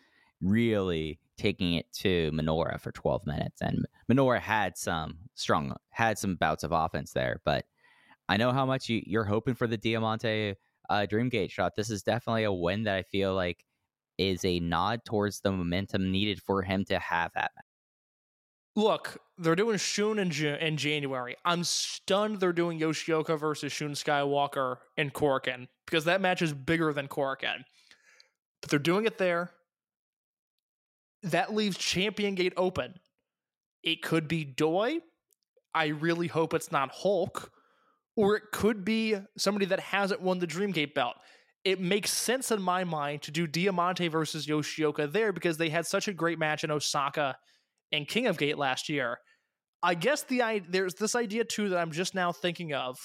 [0.42, 3.62] really taking it to Minoura for 12 minutes.
[3.62, 7.64] And Minoura had some strong, had some bouts of offense there, but
[8.28, 10.56] I know how much you, you're hoping for the Diamante
[10.90, 11.76] uh, Dreamgate shot.
[11.76, 13.64] This is definitely a win that I feel like
[14.18, 17.52] is a nod towards the momentum needed for him to have that.
[18.76, 21.36] Look, they're doing Shun in, in January.
[21.44, 26.92] I'm stunned they're doing Yoshioka versus Shun Skywalker in Korakuen because that match is bigger
[26.92, 27.64] than Korakuen.
[28.60, 29.50] But they're doing it there.
[31.24, 32.94] That leaves Champion Gate open.
[33.82, 34.98] It could be Doi.
[35.74, 37.50] I really hope it's not Hulk.
[38.16, 41.16] Or it could be somebody that hasn't won the Dreamgate belt
[41.64, 45.86] it makes sense in my mind to do Diamante versus Yoshioka there because they had
[45.86, 47.36] such a great match in Osaka
[47.92, 49.18] and King of Gate last year.
[49.82, 52.98] I guess the I, there's this idea too that I'm just now thinking of.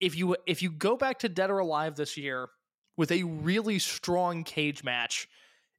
[0.00, 2.48] If you if you go back to Dead or Alive this year
[2.96, 5.28] with a really strong cage match,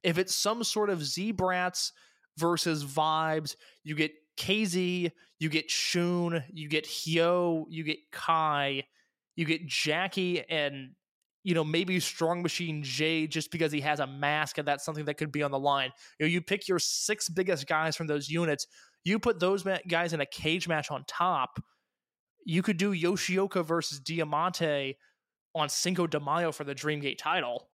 [0.02, 1.92] if it's some sort of Z Brats
[2.36, 8.84] versus Vibes, you get KZ, you get Shun, you get Hyo, you get Kai,
[9.36, 10.90] you get Jackie and
[11.46, 15.04] you know, maybe Strong Machine J just because he has a mask and that's something
[15.04, 15.92] that could be on the line.
[16.18, 18.66] You know, you pick your six biggest guys from those units,
[19.04, 21.62] you put those guys in a cage match on top.
[22.44, 24.98] You could do Yoshioka versus Diamante
[25.54, 27.68] on Cinco de Mayo for the Dreamgate title.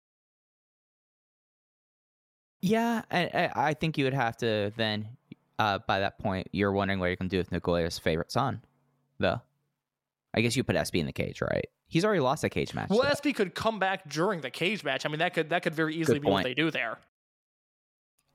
[2.61, 5.09] Yeah, I, I think you would have to then,
[5.59, 8.63] uh, by that point, you're wondering what you're going to do with Nagoya's favorite son,
[9.19, 9.41] though.
[10.33, 11.69] I guess you put SB in the cage, right?
[11.89, 12.89] He's already lost a cage match.
[12.89, 15.05] Well, SB could come back during the cage match.
[15.05, 16.99] I mean, that could that could very easily be what they do there.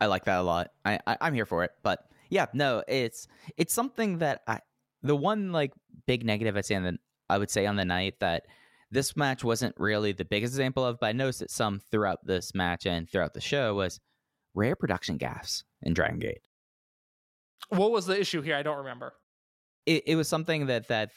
[0.00, 0.72] I like that a lot.
[0.84, 1.70] I, I I'm here for it.
[1.82, 4.58] But yeah, no, it's it's something that I
[5.02, 5.72] the one like
[6.06, 6.98] big negative I'd say on the
[7.30, 8.44] I would say on the night that
[8.90, 12.54] this match wasn't really the biggest example of, but I noticed that some throughout this
[12.54, 14.00] match and throughout the show was
[14.54, 16.42] rare production gaffes in Dragon Gate.
[17.68, 18.56] What was the issue here?
[18.56, 19.14] I don't remember.
[19.86, 21.10] It, it was something that that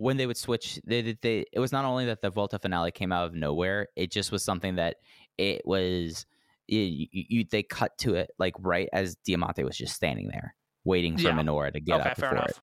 [0.00, 3.12] when they would switch, they, they it was not only that the Volta finale came
[3.12, 3.88] out of nowhere.
[3.96, 4.96] It just was something that
[5.36, 6.26] it was.
[6.66, 11.16] You, you, they cut to it like right as Diamante was just standing there waiting
[11.16, 11.32] for yeah.
[11.32, 12.50] Minoura to get okay, up before enough.
[12.50, 12.60] it.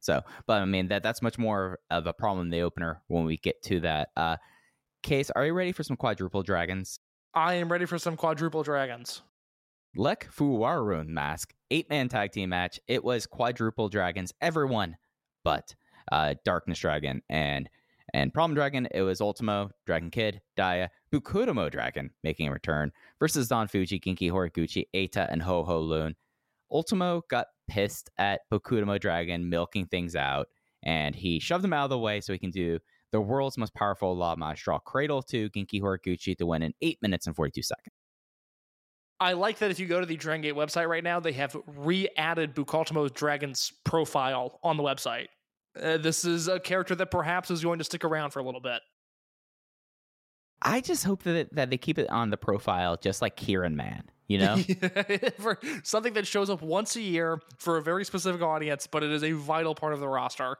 [0.00, 3.24] So, but I mean that that's much more of a problem in the opener when
[3.24, 4.08] we get to that.
[4.16, 4.38] Uh,
[5.02, 6.98] case, are you ready for some quadruple dragons?
[7.34, 9.20] I am ready for some quadruple dragons.
[9.94, 12.80] Lek Fuwaru mask eight man tag team match.
[12.88, 14.32] It was quadruple dragons.
[14.40, 14.96] Everyone
[15.44, 15.74] but
[16.12, 17.68] uh, Darkness Dragon and
[18.14, 18.88] and Problem Dragon.
[18.92, 24.30] It was Ultimo, Dragon Kid, Dia, Bukutomo Dragon making a return versus Don Fuji, Genki
[24.30, 26.14] Horiguchi, Eita, and Ho Ho Lun.
[26.70, 30.48] Ultimo got pissed at Bukutomo Dragon milking things out,
[30.82, 32.78] and he shoved him out of the way so he can do
[33.10, 37.26] the world's most powerful La Magistral Cradle to Genki Horiguchi to win in 8 minutes
[37.26, 37.94] and 42 seconds.
[39.20, 41.56] I like that if you go to the Dragon Gate website right now, they have
[41.66, 45.26] re-added Bukutomo Dragon's profile on the website.
[45.80, 48.60] Uh, this is a character that perhaps is going to stick around for a little
[48.60, 48.80] bit.
[50.60, 54.04] I just hope that that they keep it on the profile, just like Kieran Man.
[54.26, 54.56] You know,
[55.38, 59.10] for something that shows up once a year for a very specific audience, but it
[59.10, 60.56] is a vital part of the roster.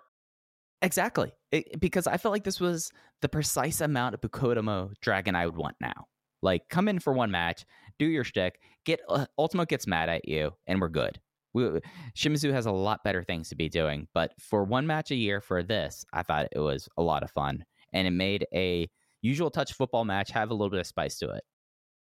[0.80, 5.44] Exactly, it, because I felt like this was the precise amount of Bukutomo Dragon I
[5.44, 6.06] would want now.
[6.40, 7.66] Like, come in for one match,
[7.98, 11.20] do your shtick, get uh, Ultimo gets mad at you, and we're good.
[11.58, 11.80] We,
[12.16, 15.40] Shimizu has a lot better things to be doing, but for one match a year
[15.40, 18.88] for this, I thought it was a lot of fun, and it made a
[19.22, 21.44] usual touch football match have a little bit of spice to it.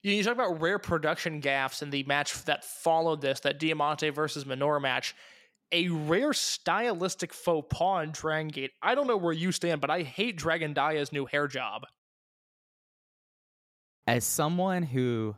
[0.03, 4.45] You, talk about rare production gaffes in the match that followed this, that Diamante versus
[4.45, 5.15] Minoru match.
[5.71, 8.71] A rare stylistic faux pas in Dragon Gate.
[8.81, 11.83] I don't know where you stand, but I hate Dragon Dia's new hair job.
[14.07, 15.35] As someone who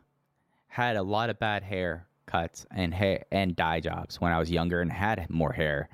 [0.66, 4.50] had a lot of bad hair cuts and hair and dye jobs when I was
[4.50, 5.88] younger and had more hair,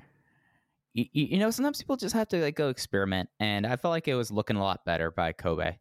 [0.93, 4.07] you, you know, sometimes people just have to like go experiment, and I felt like
[4.07, 5.77] it was looking a lot better by Kobe.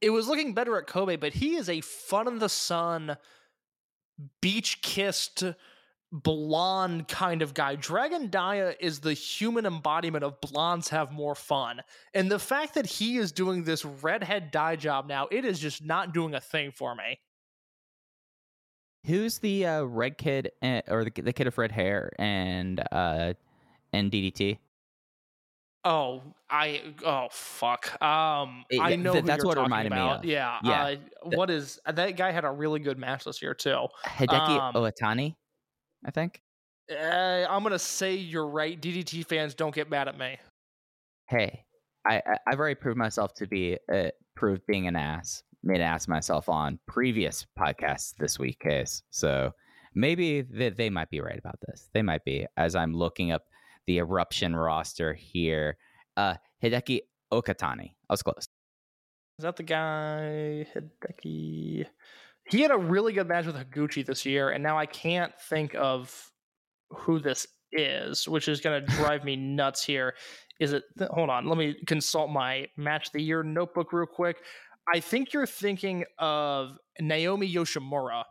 [0.00, 3.16] It was looking better at Kobe, but he is a fun in the sun,
[4.40, 5.44] beach kissed,
[6.10, 7.74] blonde kind of guy.
[7.74, 11.82] Dragon Dia is the human embodiment of blondes have more fun.
[12.14, 15.84] And the fact that he is doing this redhead dye job now, it is just
[15.84, 17.18] not doing a thing for me.
[19.08, 23.32] Who's the uh, red kid eh, or the, the kid of red hair and uh
[23.92, 24.58] and DDT?
[25.84, 28.00] Oh, I oh fuck.
[28.02, 30.18] Um, It- I know th- that's what reminded me about.
[30.18, 30.24] of.
[30.26, 30.82] Yeah, Yeah.
[30.84, 30.96] Uh,
[31.36, 33.86] what is that guy had a really good match this year too.
[34.04, 35.36] Hideki Um, Oatani,
[36.04, 36.42] I think.
[36.90, 38.78] Uh, I'm gonna say you're right.
[38.78, 40.36] DDT fans don't get mad at me.
[41.28, 41.64] Hey,
[42.06, 45.42] I, I I've already proved myself to be uh, proved being an ass.
[45.68, 49.02] Made an ass of myself on previous podcasts this week, case.
[49.10, 49.52] So
[49.94, 51.90] maybe they, they might be right about this.
[51.92, 52.46] They might be.
[52.56, 53.42] As I'm looking up
[53.86, 55.76] the eruption roster here,
[56.16, 57.00] uh, Hideki
[57.30, 57.92] Okatani.
[58.08, 58.48] I was close.
[59.38, 61.84] Is that the guy Hideki?
[62.48, 65.74] He had a really good match with Higuchi this year, and now I can't think
[65.74, 66.32] of
[66.88, 69.84] who this is, which is going to drive me nuts.
[69.84, 70.14] Here,
[70.60, 70.84] is it?
[71.10, 74.38] hold on, let me consult my match of the year notebook real quick.
[74.92, 78.24] I think you're thinking of Naomi Yoshimura.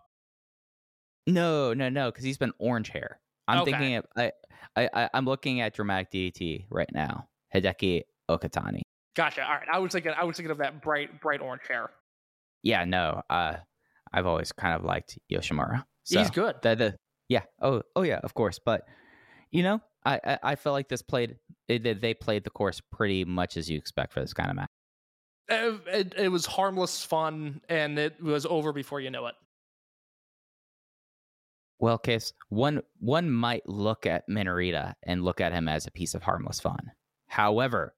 [1.27, 3.19] No, no, no, because he's been orange hair.
[3.47, 3.71] I'm Okay.
[3.71, 4.31] thinking of I,
[4.75, 7.27] I, I'm looking at dramatic DDT right now.
[7.53, 8.81] Hideki Okatani.
[9.15, 9.43] Gotcha.
[9.43, 11.89] All right, I was thinking, I was thinking of that bright, bright orange hair.
[12.63, 13.21] Yeah, no.
[13.29, 13.55] Uh,
[14.13, 15.83] I've always kind of liked Yoshimura.
[16.03, 16.55] So He's good.
[16.61, 16.95] The, the
[17.29, 17.43] yeah.
[17.61, 18.19] Oh, oh yeah.
[18.23, 18.59] Of course.
[18.63, 18.83] But
[19.51, 21.35] you know, I I, I feel like this played
[21.67, 24.69] they played the course pretty much as you expect for this kind of match.
[25.49, 29.35] It, it, was harmless fun, and it was over before you know it.
[31.79, 36.15] Well, case one one might look at Minorita and look at him as a piece
[36.15, 36.91] of harmless fun.
[37.27, 37.93] However,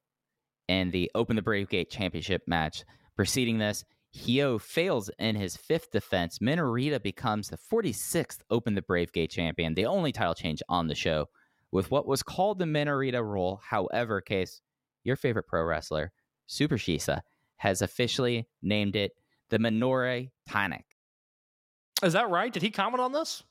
[0.68, 2.84] in the Open the Brave Gate Championship match
[3.16, 3.86] preceding this,
[4.16, 6.40] Hyo fails in his fifth defense.
[6.40, 10.96] Minorita becomes the 46th Open the Brave Gate champion, the only title change on the
[10.96, 11.28] show,
[11.72, 13.62] with what was called the Minorita rule.
[13.64, 14.62] However, case
[15.04, 16.12] your favorite pro wrestler,
[16.48, 17.22] Super Shisa,
[17.60, 19.14] has officially named it
[19.50, 20.86] the Minore Tonic.
[22.04, 22.52] Is that right?
[22.52, 23.44] Did he comment on this?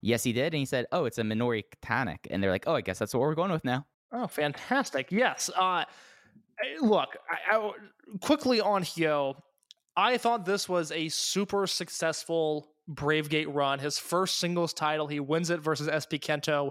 [0.00, 0.54] Yes, he did.
[0.54, 2.26] And he said, Oh, it's a Minori tonic.
[2.30, 3.86] And they're like, Oh, I guess that's what we're going with now.
[4.12, 5.08] Oh, fantastic!
[5.10, 5.50] Yes.
[5.54, 5.84] Uh,
[6.80, 7.72] look, I, I,
[8.22, 9.34] quickly on Hyo,
[9.96, 13.80] I thought this was a super successful Bravegate run.
[13.80, 16.70] His first singles title, he wins it versus SB Kento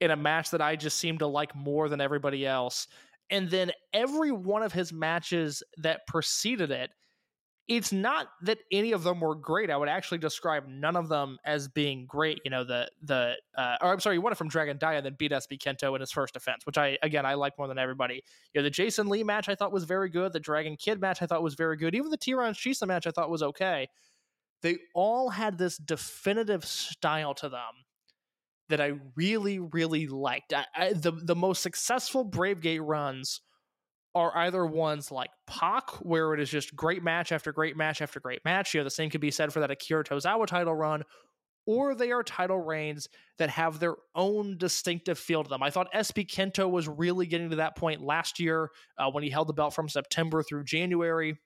[0.00, 2.86] in a match that I just seem to like more than everybody else.
[3.30, 6.90] And then every one of his matches that preceded it,
[7.68, 9.68] it's not that any of them were great.
[9.68, 12.40] I would actually describe none of them as being great.
[12.42, 15.16] You know, the the uh, or I'm sorry, he won it from Dragon Dia, then
[15.18, 18.24] beat SB Kento in his first defense, which I again I like more than everybody.
[18.54, 20.32] You know, the Jason Lee match I thought was very good.
[20.32, 21.94] The Dragon Kid match I thought was very good.
[21.94, 23.88] Even the Tiran Shisa match I thought was okay.
[24.62, 27.84] They all had this definitive style to them
[28.68, 30.52] that I really really liked.
[30.52, 33.40] I, I, the the most successful Brave Gate runs
[34.14, 38.20] are either ones like Pac, where it is just great match after great match after
[38.20, 38.74] great match.
[38.74, 41.04] You know, the same could be said for that Akira Tozawa title run,
[41.66, 45.62] or they are title reigns that have their own distinctive feel to them.
[45.62, 49.30] I thought SB Kento was really getting to that point last year uh, when he
[49.30, 51.38] held the belt from September through January.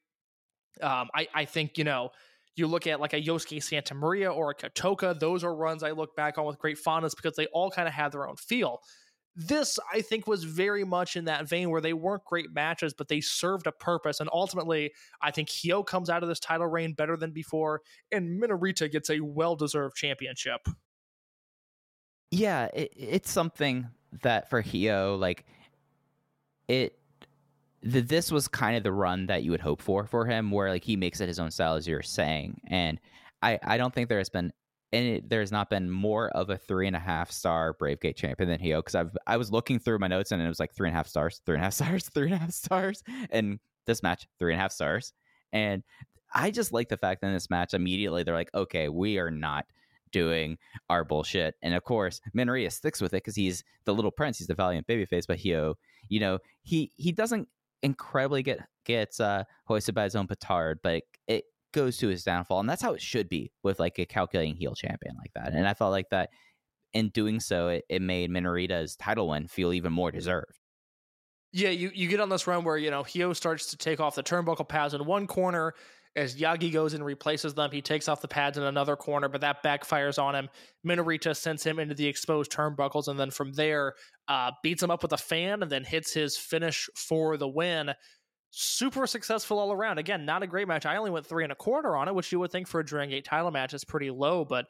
[0.80, 2.10] Um, I, I think, you know,
[2.56, 5.92] you look at like a Yosuke Santa Maria or a Katoka, those are runs I
[5.92, 8.80] look back on with great fondness because they all kind of had their own feel.
[9.34, 13.08] This, I think, was very much in that vein where they weren't great matches, but
[13.08, 14.20] they served a purpose.
[14.20, 14.92] And ultimately,
[15.22, 17.80] I think Hyo comes out of this title reign better than before,
[18.10, 20.60] and Minorita gets a well deserved championship.
[22.30, 23.88] Yeah, it, it's something
[24.20, 25.46] that for Hyo, like
[26.68, 26.98] it.
[27.82, 30.84] This was kind of the run that you would hope for for him, where like
[30.84, 32.60] he makes it his own style, as you're saying.
[32.68, 33.00] And
[33.42, 34.52] I, I don't think there has been
[34.92, 38.16] any, there has not been more of a three and a half star Brave Gate
[38.16, 40.74] champion than Hyo because I've I was looking through my notes and it was like
[40.74, 43.02] three and a half stars, three and a half stars, three and a half stars,
[43.30, 45.12] and this match three and a half stars.
[45.52, 45.82] And
[46.34, 49.30] I just like the fact that in this match, immediately they're like, okay, we are
[49.30, 49.66] not
[50.12, 51.54] doing our bullshit.
[51.62, 54.38] And of course, Minorita sticks with it because he's the little prince.
[54.38, 55.26] He's the valiant babyface.
[55.26, 55.74] But Hyo,
[56.08, 57.48] you know, he he doesn't
[57.82, 62.24] incredibly get gets uh, hoisted by his own petard, but it, it goes to his
[62.24, 65.52] downfall, and that's how it should be with like a calculating heel champion like that.
[65.52, 66.30] And I felt like that
[66.92, 70.58] in doing so, it, it made Minorita's title win feel even more deserved.
[71.52, 74.14] Yeah, you, you get on this run where, you know, Hyo starts to take off
[74.14, 75.74] the turnbuckle pads in one corner.
[76.14, 79.40] As Yagi goes and replaces them, he takes off the pads in another corner, but
[79.40, 80.50] that backfires on him.
[80.86, 83.94] Minorita sends him into the exposed turnbuckles, and then from there,
[84.28, 87.92] uh, beats him up with a fan and then hits his finish for the win.
[88.50, 89.96] Super successful all around.
[89.96, 90.84] Again, not a great match.
[90.84, 92.84] I only went three and a quarter on it, which you would think for a
[92.84, 94.66] Dragon Gate title match is pretty low, but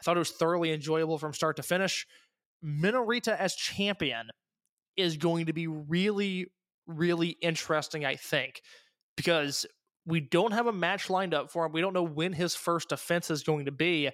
[0.00, 2.06] I thought it was thoroughly enjoyable from start to finish.
[2.64, 4.28] Minorita as champion
[4.96, 6.46] is going to be really,
[6.86, 8.62] really interesting, I think,
[9.16, 9.66] because
[10.06, 11.72] we don't have a match lined up for him.
[11.72, 14.10] We don't know when his first defense is going to be.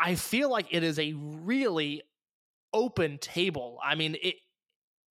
[0.00, 2.02] I feel like it is a really
[2.72, 3.78] open table.
[3.84, 4.36] I mean, it.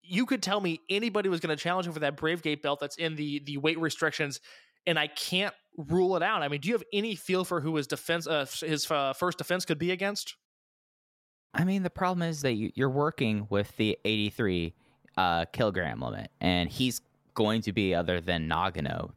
[0.09, 2.79] You could tell me anybody was going to challenge him for that Brave Gate belt
[2.79, 4.41] that's in the the weight restrictions,
[4.87, 6.43] and I can't rule it out.
[6.43, 9.39] I mean, do you have any feel for who his defense, uh, his uh, first
[9.39, 10.37] defense could be against?
[11.53, 14.75] I mean, the problem is that you, you're working with the 83
[15.17, 17.01] uh, kilogram limit, and he's
[17.35, 19.13] going to be other than Nagano,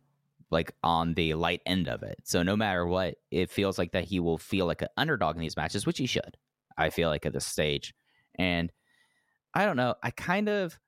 [0.52, 2.20] like on the light end of it.
[2.24, 5.42] So no matter what, it feels like that he will feel like an underdog in
[5.42, 6.38] these matches, which he should.
[6.78, 7.94] I feel like at this stage,
[8.38, 8.72] and
[9.54, 9.96] I don't know.
[10.02, 10.80] I kind of,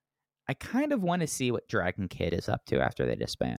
[0.47, 3.57] I kind of want to see what Dragon Kid is up to after they disband.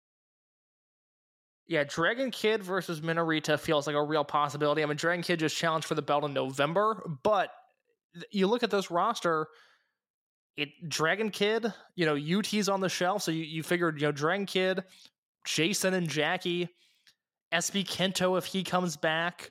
[1.67, 4.83] Yeah, Dragon Kid versus Minorita feels like a real possibility.
[4.83, 7.51] I mean, Dragon Kid just challenged for the belt in November, but
[8.31, 9.49] you look at this roster,
[10.57, 14.13] it Dragon Kid, you know, UT's on the shelf, so you, you figured, you know,
[14.13, 14.85] Dragon Kid,
[15.45, 16.69] Jason and Jackie,
[17.53, 19.51] SB Kento if he comes back.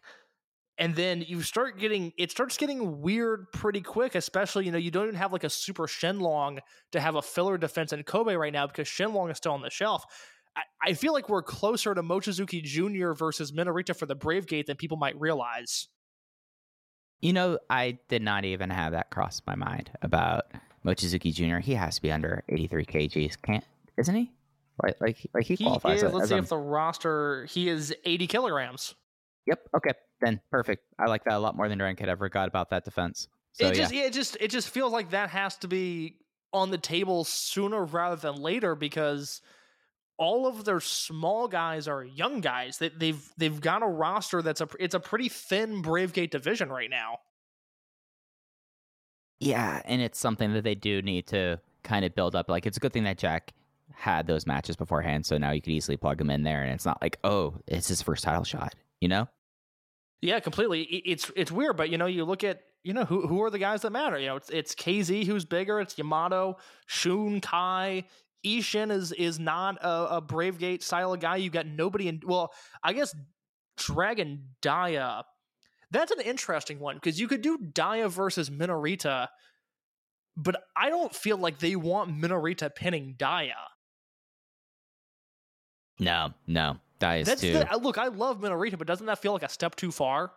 [0.77, 4.89] And then you start getting it starts getting weird pretty quick, especially, you know, you
[4.89, 6.59] don't even have like a super Shenlong
[6.91, 9.69] to have a filler defense in Kobe right now because Shenlong is still on the
[9.69, 10.03] shelf.
[10.55, 13.13] I, I feel like we're closer to Mochizuki Jr.
[13.13, 15.87] versus Minorita for the Brave Gate than people might realize.
[17.19, 20.45] You know, I did not even have that cross my mind about
[20.83, 21.59] Mochizuki Jr.
[21.59, 23.63] He has to be under 83 kgs, can't
[23.97, 24.31] isn't he?
[24.81, 25.97] Right, like like he, He qualifies.
[25.97, 28.95] is, as- let's as see if the roster he is 80 kilograms.
[29.47, 29.59] Yep.
[29.77, 29.91] Okay.
[30.21, 30.83] Then perfect.
[30.99, 32.09] I like that a lot more than Dragon Kid.
[32.09, 33.27] ever got about that defense.
[33.53, 34.03] So it just yeah.
[34.03, 36.15] it just it just feels like that has to be
[36.53, 39.41] on the table sooner rather than later because
[40.17, 42.77] all of their small guys are young guys.
[42.77, 46.69] They, they've they've got a roster that's a it's a pretty thin Brave Gate division
[46.69, 47.17] right now.
[49.39, 52.49] Yeah, and it's something that they do need to kind of build up.
[52.49, 53.53] Like it's a good thing that Jack
[53.95, 56.85] had those matches beforehand, so now you could easily plug him in there, and it's
[56.85, 58.75] not like oh, it's his first title shot.
[58.99, 59.27] You know?
[60.21, 60.83] Yeah, completely.
[60.83, 63.59] It's it's weird, but you know, you look at you know who who are the
[63.59, 64.19] guys that matter.
[64.19, 65.79] You know, it's it's KZ who's bigger.
[65.81, 68.05] It's Yamato, Shun, Kai.
[68.45, 71.37] Ishin is is not a, a Brave Gate style of guy.
[71.37, 72.21] You got nobody in.
[72.23, 72.53] Well,
[72.83, 73.15] I guess
[73.77, 75.23] Dragon Dia.
[75.89, 79.27] That's an interesting one because you could do Dia versus Minorita,
[80.37, 83.55] but I don't feel like they want Minorita pinning Dia.
[86.01, 87.53] No, no, that is That's too.
[87.53, 87.97] the, look.
[87.97, 90.31] I love Minorita, but doesn't that feel like a step too far?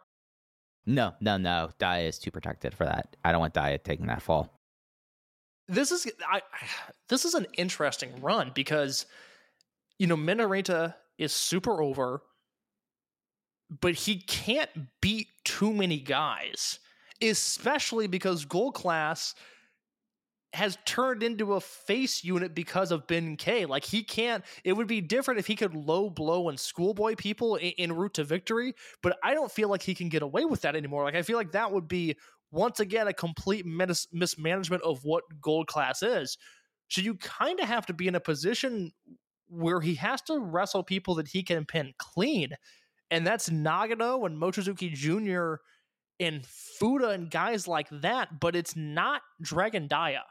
[0.87, 1.71] No, no, no.
[1.79, 3.17] Dia is too protected for that.
[3.25, 4.61] I don't want Dia taking that fall.
[5.67, 6.43] this is I
[7.09, 9.07] this is an interesting run because
[9.99, 12.23] you know Minorita is super over,
[13.81, 14.71] but he can't
[15.01, 16.79] beat too many guys,
[17.23, 19.35] especially because Gold Class
[20.55, 23.67] has turned into a face unit because of Ben K.
[23.67, 24.45] Like he can't.
[24.63, 28.15] It would be different if he could low blow and schoolboy people in, en route
[28.15, 31.05] to victory, but I don't feel like he can get away with that anymore.
[31.05, 32.17] Like I feel like that would be
[32.53, 36.39] once again a complete mis- mismanagement of what gold class is.
[36.89, 38.93] So you kind of have to be in a position
[39.49, 42.51] where he has to wrestle people that he can pin clean.
[43.11, 45.57] And that's Nagano and Mochizuki Jr.
[46.21, 50.23] and Fuda and guys like that, but it's not Dragon Dia.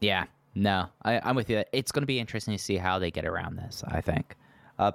[0.00, 1.64] Yeah, no, I, I'm with you.
[1.72, 3.82] It's going to be interesting to see how they get around this.
[3.86, 4.36] I think.
[4.78, 4.92] Uh,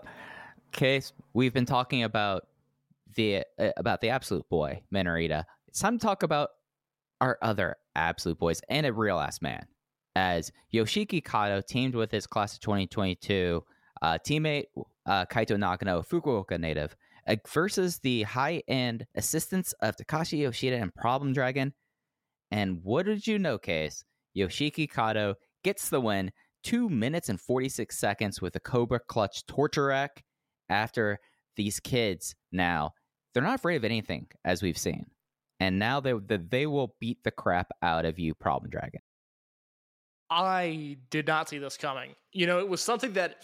[0.71, 2.47] case we've been talking about
[3.15, 5.45] the uh, about the absolute boy Minorita.
[5.67, 6.49] It's time to talk about
[7.21, 9.65] our other absolute boys and a real ass man.
[10.15, 13.63] As Yoshiki Kato teamed with his class of 2022
[14.01, 14.65] uh, teammate
[15.05, 16.95] uh, Kaito Nagano, Fukuoka native,
[17.47, 21.73] versus the high end assistants of Takashi Yoshida and Problem Dragon.
[22.51, 24.03] And what did you know, Case?
[24.35, 26.31] Yoshiki Kato gets the win,
[26.63, 30.23] two minutes and 46 seconds with a Cobra Clutch torture rack
[30.69, 31.19] after
[31.55, 32.91] these kids now,
[33.33, 35.05] they're not afraid of anything, as we've seen.
[35.59, 39.01] And now they, they will beat the crap out of you, Problem Dragon.
[40.29, 42.15] I did not see this coming.
[42.31, 43.43] You know, it was something that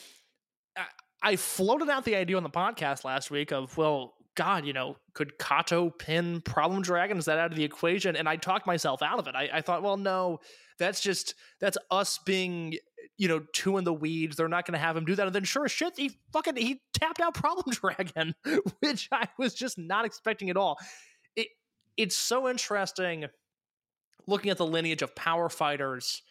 [0.76, 0.86] I,
[1.22, 4.96] I floated out the idea on the podcast last week of, well, God, you know,
[5.14, 7.18] could Kato pin Problem Dragon?
[7.18, 8.16] Is that out of the equation?
[8.16, 9.36] And I talked myself out of it.
[9.36, 10.40] I, I thought, well, no,
[10.80, 12.76] that's just that's us being,
[13.18, 14.36] you know, two in the weeds.
[14.36, 15.28] They're not going to have him do that.
[15.28, 18.34] And then, sure as shit, he fucking he tapped out Problem Dragon,
[18.80, 20.78] which I was just not expecting at all.
[21.36, 21.50] It
[21.98, 23.26] it's so interesting
[24.26, 26.22] looking at the lineage of power fighters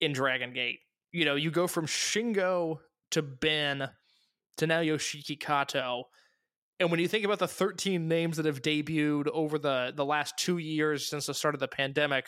[0.00, 0.80] in Dragon Gate.
[1.12, 2.78] You know, you go from Shingo
[3.12, 3.88] to Ben
[4.58, 6.04] to now Yoshiki Kato.
[6.78, 10.36] And when you think about the 13 names that have debuted over the, the last
[10.36, 12.26] two years since the start of the pandemic,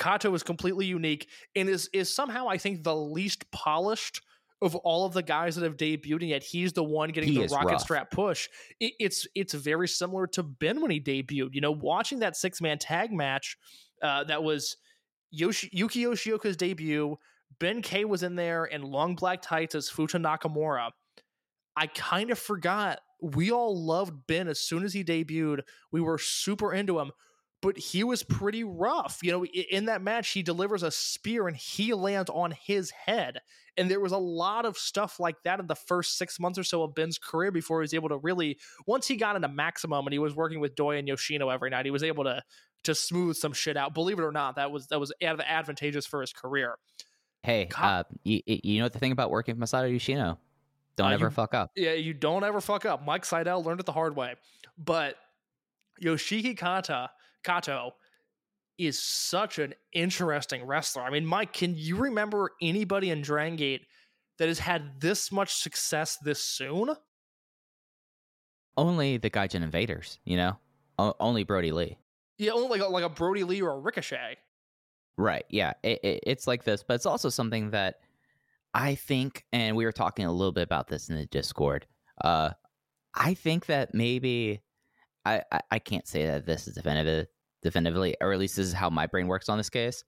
[0.00, 4.22] Kato is completely unique and is is somehow I think the least polished
[4.62, 7.38] of all of the guys that have debuted, and yet he's the one getting He
[7.38, 7.80] the rocket rough.
[7.80, 8.48] strap push.
[8.78, 11.54] It, it's it's very similar to Ben when he debuted.
[11.54, 13.56] You know, watching that six man tag match
[14.02, 14.76] uh, that was
[15.30, 17.16] Yoshi, Yuki Yoshioka's debut.
[17.58, 20.90] Ben K was in there in long black tights as Futa Nakamura.
[21.76, 23.00] I kind of forgot.
[23.22, 25.60] We all loved Ben as soon as he debuted.
[25.92, 27.12] We were super into him,
[27.62, 29.18] but he was pretty rough.
[29.22, 33.38] You know, in that match, he delivers a spear and he lands on his head.
[33.76, 36.64] And there was a lot of stuff like that in the first six months or
[36.64, 40.06] so of Ben's career before he was able to really, once he got into maximum
[40.06, 42.42] and he was working with Doi and Yoshino every night, he was able to
[42.84, 43.92] to smooth some shit out.
[43.92, 46.76] Believe it or not, that was that was ad- advantageous for his career.
[47.42, 50.38] Hey, uh, you, you know what the thing about working with Masato Yoshino?
[50.96, 51.70] Don't Uh, ever you- fuck up.
[51.76, 53.04] Yeah, you don't ever fuck up.
[53.04, 54.34] Mike Seidel learned it the hard way.
[54.78, 55.16] But
[56.02, 57.10] Yoshiki Kata,
[57.44, 57.94] Kato
[58.78, 61.02] is such an interesting wrestler.
[61.02, 63.82] I mean, Mike, can you remember anybody in Dragon Gate
[64.38, 66.94] that has had this much success this soon?
[68.76, 70.56] Only the Gaijin Invaders, you know?
[70.98, 71.98] O- only Brodie Lee.
[72.38, 74.38] Yeah, only like a, like a Brodie Lee or a Ricochet.
[75.18, 75.44] Right.
[75.50, 75.74] Yeah.
[75.82, 77.96] It, it, it's like this, but it's also something that
[78.72, 81.86] I think, and we were talking a little bit about this in the Discord.
[82.24, 82.50] Uh,
[83.14, 84.62] I think that maybe
[85.24, 87.26] I, I, I can't say that this is definitive,
[87.62, 90.02] definitively, or at least this is how my brain works on this case.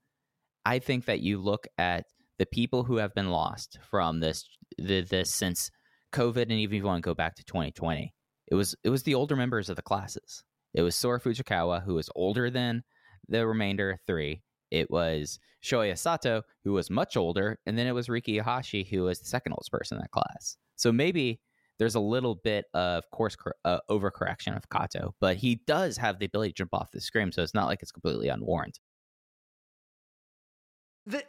[0.64, 2.06] I think that you look at
[2.38, 4.44] the people who have been lost from this
[4.78, 5.70] the, this since
[6.12, 8.12] COVID, and even if you want to go back to 2020,
[8.48, 10.44] it was it was the older members of the classes.
[10.74, 12.82] It was Sora Fujikawa, who was older than
[13.28, 14.42] the remainder three.
[14.70, 19.02] It was Shoya Sato, who was much older, and then it was Riki Ihashi, who
[19.02, 20.56] was the second oldest person in that class.
[20.76, 21.40] So maybe
[21.82, 26.20] there's a little bit of course cor- uh, overcorrection of Kato, but he does have
[26.20, 28.78] the ability to jump off the scrim, so it's not like it's completely unwarranted.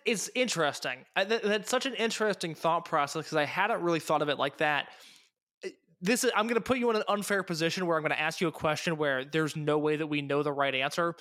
[0.05, 1.05] It's interesting.
[1.15, 4.89] That's such an interesting thought process because I hadn't really thought of it like that.
[5.65, 5.69] Uh,
[5.99, 8.21] This is, I'm going to put you in an unfair position where I'm going to
[8.21, 11.15] ask you a question where there's no way that we know the right answer.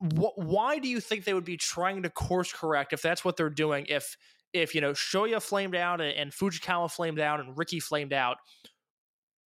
[0.00, 3.38] Wh- why do you think they would be trying to course correct if that's what
[3.38, 3.86] they're doing?
[3.88, 4.18] If
[4.52, 8.38] if you know Shoya flamed out and, Fujikawa flamed out and Ricky flamed out,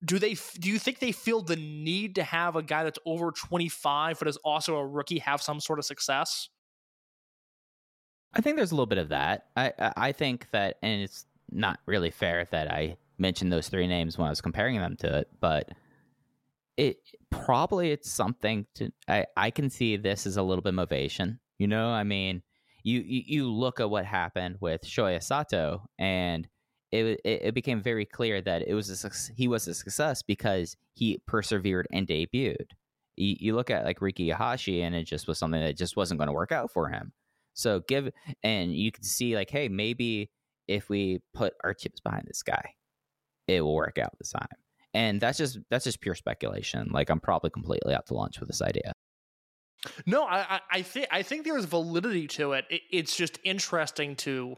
[0.04, 3.32] do they do you think they feel the need to have a guy that's over
[3.32, 6.48] 25 but is also a rookie have some sort of success?
[8.34, 9.46] I think there's a little bit of that.
[9.56, 13.86] I I I think that, and it's not really fair that I mentioned those three
[13.86, 15.70] names when I was comparing them to it, but
[16.76, 16.98] it
[17.30, 18.92] probably it's something to.
[19.08, 21.40] I I can see this as a little bit motivation.
[21.58, 22.42] You know, I mean,
[22.86, 26.48] you you, look at what happened with Shoya Sato, and
[26.92, 30.76] it, it it became very clear that it was a he was a success because
[30.94, 32.70] he persevered and debuted.
[33.16, 36.18] You, you look at like Riki Ihashi, and it just was something that just wasn't
[36.18, 37.12] going to work out for him.
[37.54, 38.10] So give
[38.44, 40.30] and you can see like, hey, maybe
[40.68, 42.74] if we put our chips behind this guy,
[43.48, 44.46] it will work out this time.
[44.94, 46.90] And that's just that's just pure speculation.
[46.92, 48.92] Like I'm probably completely out to lunch with this idea.
[50.06, 52.64] No, I, I, think I think there's validity to it.
[52.70, 52.82] it.
[52.90, 54.56] It's just interesting to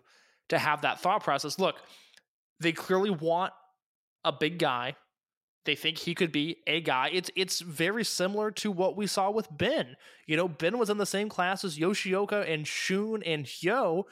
[0.49, 1.59] to have that thought process.
[1.59, 1.77] Look,
[2.61, 3.53] they clearly want
[4.25, 4.97] a big guy.
[5.65, 7.11] They think he could be a guy.
[7.13, 9.97] It's it's very similar to what we saw with Ben.
[10.27, 14.05] You know, Ben was in the same class as Yoshioka and Shun and Hyo,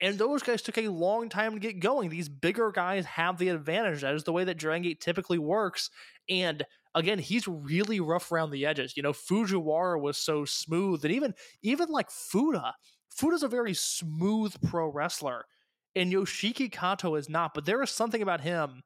[0.00, 2.08] and those guys took a long time to get going.
[2.08, 4.00] These bigger guys have the advantage.
[4.00, 5.90] That is the way that Dragon Gate typically works.
[6.28, 6.64] And
[6.94, 8.96] again, he's really rough around the edges.
[8.96, 12.74] You know, Fujiwara was so smooth, and even even like Fuda,
[13.10, 15.44] Fuda's a very smooth pro wrestler,
[15.94, 17.54] and Yoshiki Kato is not.
[17.54, 18.82] But there is something about him.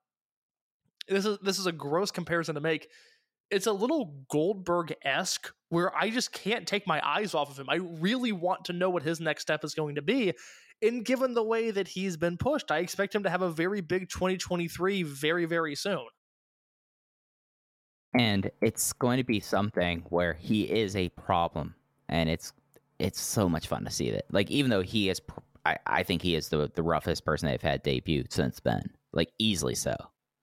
[1.08, 2.88] This is this is a gross comparison to make.
[3.50, 7.68] It's a little Goldberg esque where I just can't take my eyes off of him.
[7.68, 10.32] I really want to know what his next step is going to be.
[10.82, 13.80] And given the way that he's been pushed, I expect him to have a very
[13.80, 16.06] big 2023 very, very soon.
[18.16, 21.74] And it's going to be something where he is a problem,
[22.08, 22.52] and it's
[23.00, 24.24] it's so much fun to see that.
[24.30, 27.48] Like even though he is, pr- I, I think he is the the roughest person
[27.48, 29.96] they've had debut since Ben, like easily so.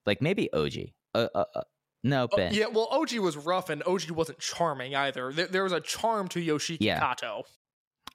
[0.05, 0.73] Like maybe OG.
[1.15, 1.61] Uh, uh, uh,
[2.03, 2.53] no, Oh, Ben.
[2.53, 5.31] yeah, well, OG was rough, and OG wasn't charming either.
[5.31, 6.99] There, there was a charm to Yoshiki Yeah.
[6.99, 7.43] Kato.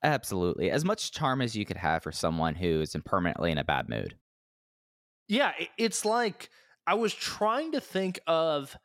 [0.03, 0.71] Absolutely.
[0.71, 3.89] As much charm as you could have for someone who is permanently in a bad
[3.89, 4.17] mood.
[5.29, 6.51] Yeah, it's like
[6.87, 8.77] I was trying to think of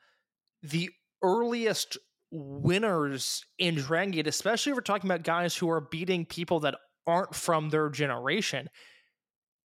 [0.63, 0.89] the
[1.23, 1.97] earliest
[2.31, 6.75] winners in Dragon Gate, especially if we're talking about guys who are beating people that
[7.05, 8.69] aren't from their generation.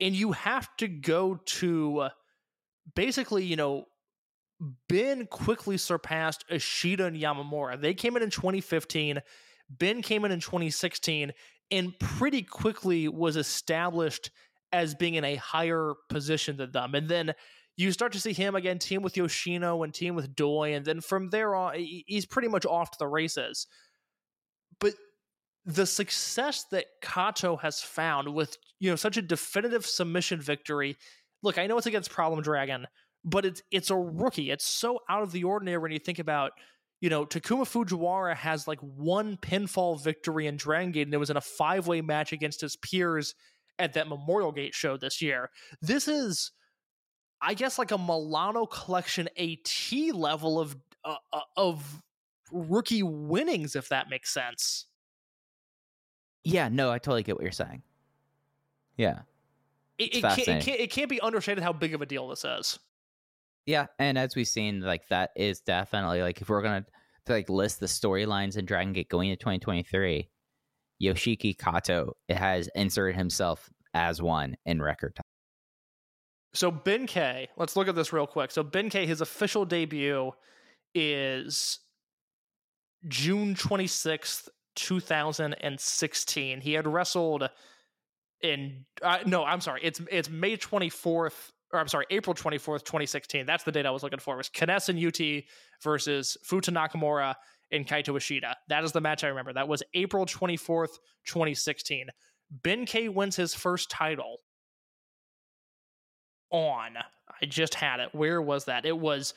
[0.02, 2.10] And you have to go to uh,
[2.96, 3.86] basically, you know,
[4.90, 7.80] Ben quickly surpassed Ishida and Yamamura.
[7.80, 9.22] They came in in 2015.
[9.70, 11.34] Ben came in in 2016
[11.72, 14.32] and pretty quickly was established
[14.72, 16.96] as being in a higher position than them.
[16.96, 17.34] And then
[17.78, 20.74] you start to see him again team with Yoshino and team with Doi.
[20.74, 23.68] And then from there on, he's pretty much off to the races.
[24.80, 24.94] But
[25.66, 30.96] the success that Kato has found with, you know, such a definitive submission victory.
[31.44, 32.88] Look, I know it's against Problem Dragon,
[33.24, 34.52] but it's it's a rookie.
[34.52, 36.52] It's so out of the ordinary when you think about,
[37.02, 41.30] you know, Takuma Fujiwara has like one pinfall victory in Dragon Gate, and it was
[41.30, 43.36] in a five way match against his peers
[43.80, 45.50] at that Memorial Gate show this year.
[45.82, 46.52] This is,
[47.46, 52.02] I guess, like a Milano Collection AT level of uh, uh, of
[52.52, 54.86] rookie winnings, if that makes sense.
[56.44, 57.84] Yeah, no, I totally get what you're saying.
[58.98, 59.20] Yeah.
[59.98, 62.44] It, it, can't, it, can't, it can't be understated how big of a deal this
[62.44, 62.80] is.
[63.66, 66.86] Yeah, and as we've seen, like that is definitely like if we're gonna
[67.26, 70.30] to, like list the storylines in Dragon Gate going into 2023,
[71.02, 75.24] Yoshiki Kato has inserted himself as one in record time.
[76.56, 78.52] So Ben K, let's look at this real quick.
[78.52, 80.32] So Ben K, his official debut
[80.94, 81.80] is
[83.08, 86.62] June 26th, 2016.
[86.62, 87.50] He had wrestled
[88.42, 89.82] in uh, no, I'm sorry.
[89.84, 93.46] It's it's May 24th or I'm sorry, April 24th, 2016.
[93.46, 94.36] That's the date I was looking for.
[94.36, 95.20] It was K-ness and UT
[95.84, 97.36] versus Futa Nakamura
[97.72, 98.56] and Kaito Ishida.
[98.70, 99.52] That is the match I remember.
[99.52, 102.08] That was April 24th, 2016.
[102.64, 104.38] Ben K wins his first title
[106.56, 106.98] on.
[107.42, 108.10] I just had it.
[108.14, 108.86] Where was that?
[108.86, 109.34] It was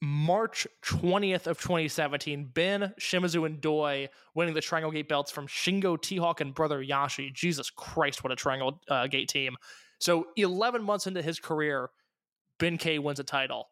[0.00, 2.50] March 20th of 2017.
[2.52, 7.32] Ben, Shimizu, and Doi winning the Triangle Gate belts from Shingo T-Hawk and brother YASSHI.
[7.32, 9.56] Jesus Christ, what a Triangle uh, Gate team.
[10.00, 11.90] So 11 months into his career,
[12.58, 13.68] Ben K wins a title.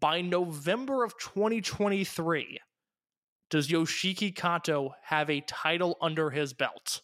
[0.00, 2.58] By November of 2023,
[3.50, 7.02] does Yoshiki Kato have a title under his belt?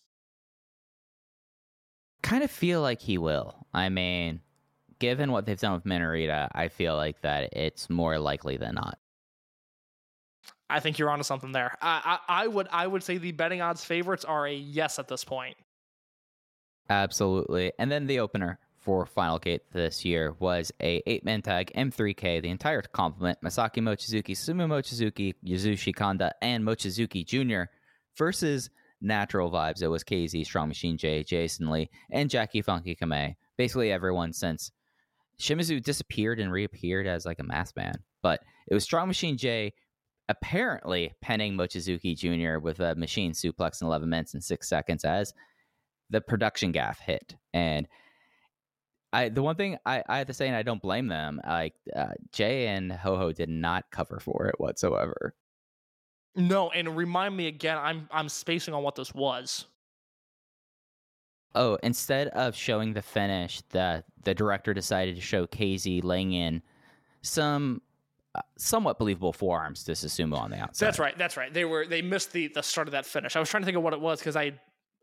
[2.22, 3.66] Kind of feel like he will.
[3.74, 4.40] I mean,
[4.98, 8.98] given what they've done with Minorita, I feel like that it's more likely than not.
[10.70, 11.76] I think you're onto something there.
[11.80, 15.08] I, I, I would I would say the betting odds favorites are a yes at
[15.08, 15.56] this point.
[16.90, 17.72] Absolutely.
[17.78, 22.42] And then the opener for Final Gate this year was a eight man tag M3K.
[22.42, 27.70] The entire complement: Masaki Mochizuki, Susumu Mochizuki, Yasushi Kanda, and Mochizuki Jr.
[28.16, 28.70] versus
[29.00, 29.82] Natural Vibes.
[29.82, 33.36] It was KZ, Strong Machine J, Jason Lee, and Jackie Funky Kamei.
[33.56, 34.70] Basically everyone since
[35.40, 37.94] Shimizu disappeared and reappeared as like a masked man.
[38.22, 39.72] But it was Strong Machine J
[40.28, 42.58] apparently penning Mochizuki Jr.
[42.58, 45.32] with a machine suplex in 11 minutes and 6 seconds as
[46.10, 47.36] the production gaff hit.
[47.54, 47.88] And
[49.12, 51.74] I the one thing I, I have to say, and I don't blame them, like
[51.94, 55.34] uh, Jay and Ho Ho did not cover for it whatsoever.
[56.36, 57.78] No, and remind me again.
[57.78, 59.64] I'm I'm spacing on what this was.
[61.54, 66.62] Oh, instead of showing the finish, the the director decided to show KZ laying in
[67.22, 67.80] some
[68.34, 70.86] uh, somewhat believable forearms to Susumu on the outside.
[70.86, 71.18] That's right.
[71.18, 71.52] That's right.
[71.52, 73.36] They were they missed the the start of that finish.
[73.36, 74.52] I was trying to think of what it was because I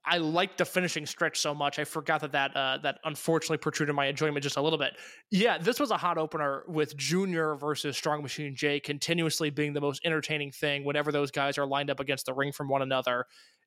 [0.08, 1.80] I liked the finishing stretch so much.
[1.80, 4.94] I forgot that that uh, that unfortunately protruded my enjoyment just a little bit.
[5.32, 9.82] Yeah, this was a hot opener with Junior versus Strong Machine J continuously being the
[9.82, 13.26] most entertaining thing whenever those guys are lined up against the ring from one another.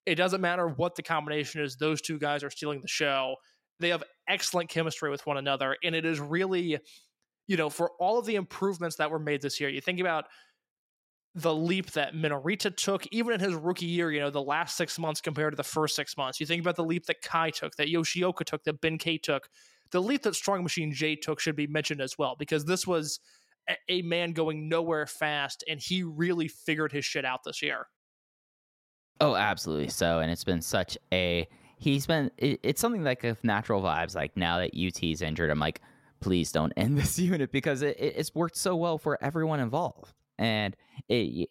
[0.09, 3.37] It doesn't matter what the combination is; those two guys are stealing the show.
[3.81, 6.79] They have excellent chemistry with one another, and it is really,
[7.47, 9.69] you know, for all of the improvements that were made this year.
[9.69, 10.25] You think about
[11.35, 14.99] the leap that Minorita took, even in his rookie year, you know, the last six
[14.99, 16.41] months compared to the first six months.
[16.41, 19.49] You think about the leap that Kai took, that Yoshioka took, that Ben K took.
[19.93, 23.21] The leap that Strong Machine J took should be mentioned as well, because this was
[23.69, 27.87] a, a man going nowhere fast, and he really figured his shit out this year.
[29.21, 30.21] Oh, absolutely so.
[30.21, 32.31] And it's been such a he's been.
[32.39, 34.15] It, it's something like of natural vibes.
[34.15, 35.81] Like now that UT's injured, I'm like,
[36.21, 40.13] please don't end this unit because it, it, it's worked so well for everyone involved.
[40.39, 40.77] And
[41.09, 41.51] it,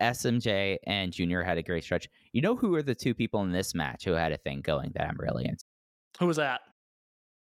[0.00, 2.08] SMJ and Junior had a great stretch.
[2.32, 4.92] You know who are the two people in this match who had a thing going
[4.94, 5.64] that I'm really into?
[6.18, 6.60] Who was that?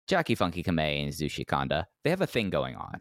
[0.07, 1.87] Jackie Funky Kamei and Zushi Kanda.
[2.03, 3.01] They have a thing going on.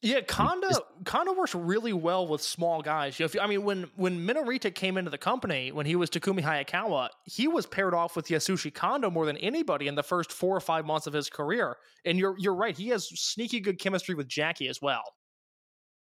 [0.00, 0.70] Yeah, Kanda
[1.04, 3.18] Kanda works really well with small guys.
[3.18, 6.08] You know, if, I mean, when when Minorita came into the company, when he was
[6.08, 10.30] Takumi Hayakawa, he was paired off with Yasushi Kanda more than anybody in the first
[10.30, 11.76] four or five months of his career.
[12.04, 15.02] And you're you're right, he has sneaky good chemistry with Jackie as well.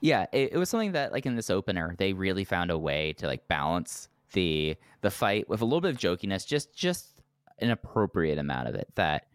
[0.01, 3.13] Yeah, it, it was something that like in this opener, they really found a way
[3.19, 7.21] to like balance the the fight with a little bit of jokiness, just just
[7.59, 9.27] an appropriate amount of it that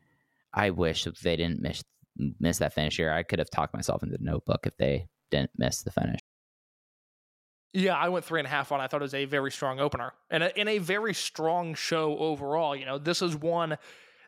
[0.52, 1.84] I wish they didn't miss
[2.40, 3.12] miss that finish here.
[3.12, 6.20] I could have talked myself into the notebook if they didn't miss the finish.
[7.74, 8.80] Yeah, I went three and a half on.
[8.80, 12.74] I thought it was a very strong opener and a, a very strong show overall.
[12.74, 13.76] You know, this is one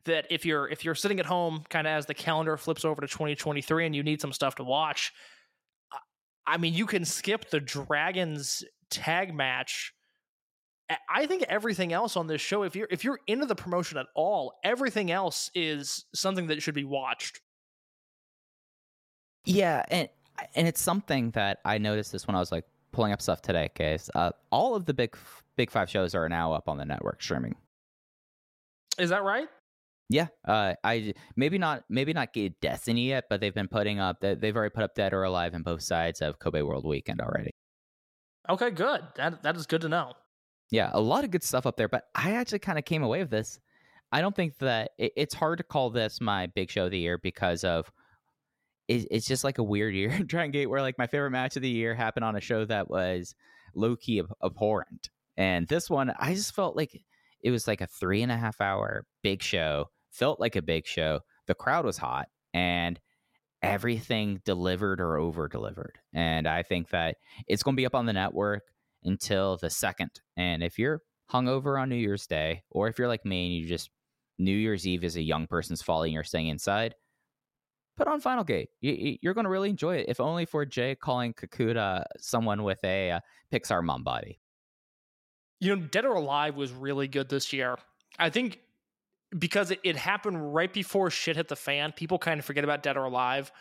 [0.05, 3.01] that if you're if you're sitting at home, kind of as the calendar flips over
[3.01, 5.13] to 2023, and you need some stuff to watch.
[6.47, 9.95] I mean, you can skip the Dragons tag match.
[11.09, 14.07] I think everything else on this show, if you're if you're into the promotion at
[14.15, 17.41] all, everything else is something that should be watched.
[19.45, 20.09] Yeah, and
[20.55, 23.71] and it's something that I noticed this when I was like pulling up stuff today.
[23.75, 25.17] Case uh, all of the big
[25.57, 27.57] big five shows are now up on the network streaming.
[28.99, 29.49] Is that right?
[30.09, 34.21] Yeah, uh, I maybe not maybe not get Destiny yet, but they've been putting up
[34.21, 37.21] that they've already put up Dead or Alive in both sides of Kobe World Weekend
[37.21, 37.53] already.
[38.49, 39.03] Okay, good.
[39.17, 40.15] That that is good to know.
[40.73, 43.21] Yeah, a lot of good stuff up there, but I actually kind of came away
[43.21, 43.61] with this.
[44.13, 46.99] I don't think that it, it's hard to call this my big show of the
[46.99, 47.91] year because of
[48.91, 51.57] it, it's just like a weird year in Dragon Gate where like my favorite match
[51.57, 53.35] of the year happened on a show that was
[53.75, 57.01] low key ab- abhorrent, and this one I just felt like
[57.43, 60.87] it was like a three and a half hour big show felt like a big
[60.87, 61.21] show.
[61.47, 62.99] The crowd was hot and
[63.63, 65.99] everything delivered or over delivered.
[66.13, 68.65] And I think that it's going to be up on the network
[69.05, 70.21] until the second.
[70.37, 73.69] And if you're hungover on New Year's Day, or if you're like me and you
[73.69, 73.91] just
[74.39, 76.95] New Year's Eve is a young person's falling, you're staying inside,
[78.01, 78.71] put on Final Gate.
[78.81, 82.83] You, are going to really enjoy it, if only for Jay calling Kakuta someone with
[82.83, 83.21] a uh,
[83.53, 84.41] Pixar mom body.
[85.61, 87.77] You know, Dead or Alive was really good this year.
[88.19, 88.61] I think
[89.39, 91.93] because it, it happened right before shit hit the fan.
[91.93, 93.53] People kind of forget about Dead or Alive.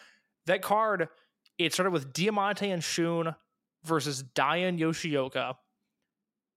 [0.46, 1.10] That card,
[1.58, 3.36] it started with Diamante and Shun
[3.84, 5.56] versus Dayan Yoshioka.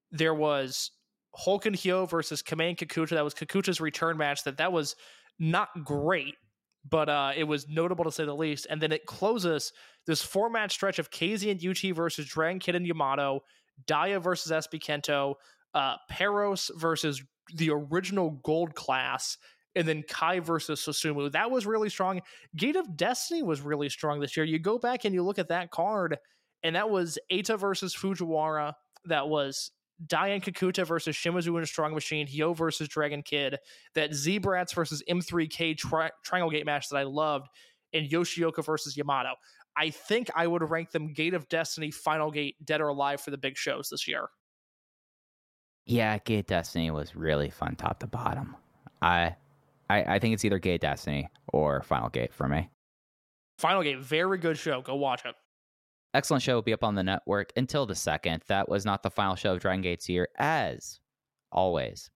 [0.09, 0.91] There was
[1.35, 3.09] Hulk and Hyo versus Kamei and Kakuta.
[3.09, 4.45] That was Kakuta's return match.
[4.45, 4.95] That that was
[5.37, 6.35] not great,
[6.89, 8.67] but uh, it was notable to say the least.
[8.69, 9.71] And then it closes
[10.05, 13.41] this four match stretch of KZ and UT versus Dragon Kid and Yamato,
[13.87, 15.35] Dia versus SB Kento,
[15.73, 17.23] uh, Peros versus
[17.55, 19.37] the original gold class
[19.75, 21.31] and then Kai versus Susumu.
[21.31, 22.21] That was really strong.
[22.55, 24.45] Gate of Destiny was really strong this year.
[24.45, 26.17] You go back and you look at that card,
[26.61, 28.73] and that was Eita versus Fujiwara.
[29.05, 29.71] That was
[30.07, 33.57] Dayan Kakuta versus Shimizu and Strong Machine, Hyo versus Dragon Kid,
[33.95, 37.47] that Z-Brats versus M3K tri- Triangle Gate match that I loved,
[37.93, 39.33] and Yoshioka versus Yamato.
[39.75, 43.31] I think I would rank them Gate of Destiny, Final Gate, Dead or Alive for
[43.31, 44.27] the big shows this year.
[45.85, 48.55] Yeah, Gate Destiny was really fun top to bottom.
[49.01, 49.35] I,
[49.89, 52.69] I, I think it's either Gate Destiny or Final Gate for me.
[53.59, 54.81] Final Gate, very good show.
[54.81, 55.35] Go watch it.
[56.13, 58.43] Excellent show will be up on the network until the second.
[58.47, 60.99] That was not the final show of Dragon Gate's year, as
[61.51, 62.09] always.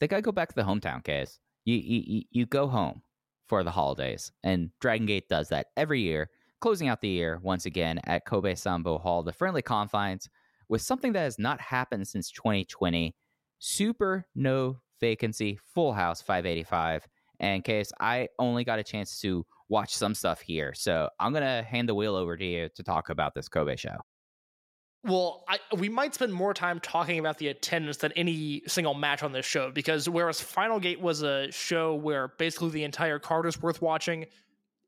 [0.00, 1.38] They gotta go back to the hometown case.
[1.64, 3.02] You, you you go home
[3.46, 7.64] for the holidays, and Dragon Gate does that every year, closing out the year once
[7.66, 10.28] again at Kobe Sanbo Hall, the friendly confines
[10.68, 13.14] with something that has not happened since 2020
[13.58, 17.06] super no vacancy, full house 585.
[17.40, 20.74] And case I only got a chance to watch some stuff here.
[20.74, 23.96] So I'm to hand the wheel over to you to talk about this Kobe show.
[25.04, 29.22] Well, I, we might spend more time talking about the attendance than any single match
[29.22, 33.44] on this show because whereas Final Gate was a show where basically the entire card
[33.44, 34.24] is worth watching,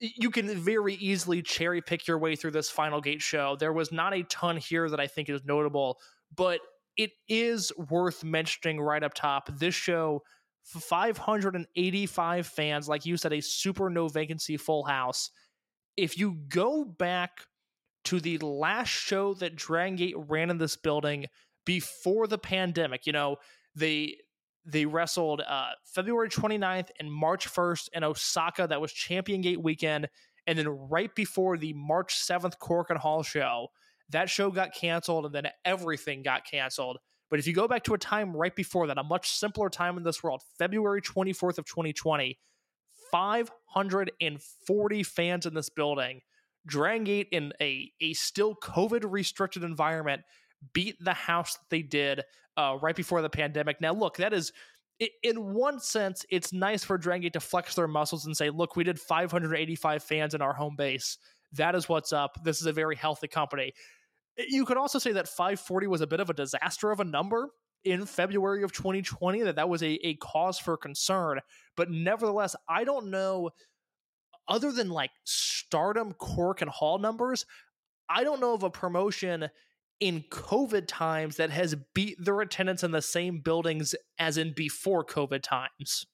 [0.01, 3.57] you can very easily cherry pick your way through this Final Gate show.
[3.61, 5.99] There was not a ton here that I think is notable,
[6.35, 6.61] but
[6.97, 9.51] it is worth mentioning right up top.
[9.59, 10.23] This show,
[10.67, 15.31] 585 fans, like you said, a super no vacancy full house.
[15.97, 17.47] If you go back
[18.05, 21.27] to the last show that Dragon Gate ran in this building
[21.65, 23.37] before the pandemic, you know,
[23.75, 24.17] they
[24.65, 28.67] they wrestled uh, February 29th and March 1st in Osaka.
[28.67, 30.09] That was Champion Gate weekend.
[30.49, 33.69] And then right before the March 7th Korakuen Hall show,
[34.11, 36.99] that show got canceled and then everything got canceled.
[37.31, 39.97] But if you go back to a time right before that, a much simpler time
[39.97, 42.39] in this world, February 24th of 2020,
[43.11, 46.21] 540 fans in this building.
[46.69, 50.23] Drangate in a, a still COVID restricted environment
[50.73, 52.23] beat the house that they did
[52.57, 53.81] uh, right before the pandemic.
[53.81, 54.53] Now, look, that is
[55.23, 58.85] in one sense, it's nice for Drangate to flex their muscles and say, look, we
[58.85, 61.19] did 585 fans in our home base.
[61.53, 62.43] That is what's up.
[62.43, 63.73] This is a very healthy company.
[64.39, 67.51] You could also say that 540 was a bit of a disaster of a number
[67.85, 71.41] in February of 2020, that that was a, a cause for concern.
[71.77, 73.51] But nevertheless, I don't know,
[74.49, 77.47] other than like stardom, Cork, and Hall numbers,
[78.09, 79.49] I don't know of a promotion
[80.01, 85.05] in COVID times that has beat their attendance in the same buildings as in before
[85.05, 86.07] COVID times.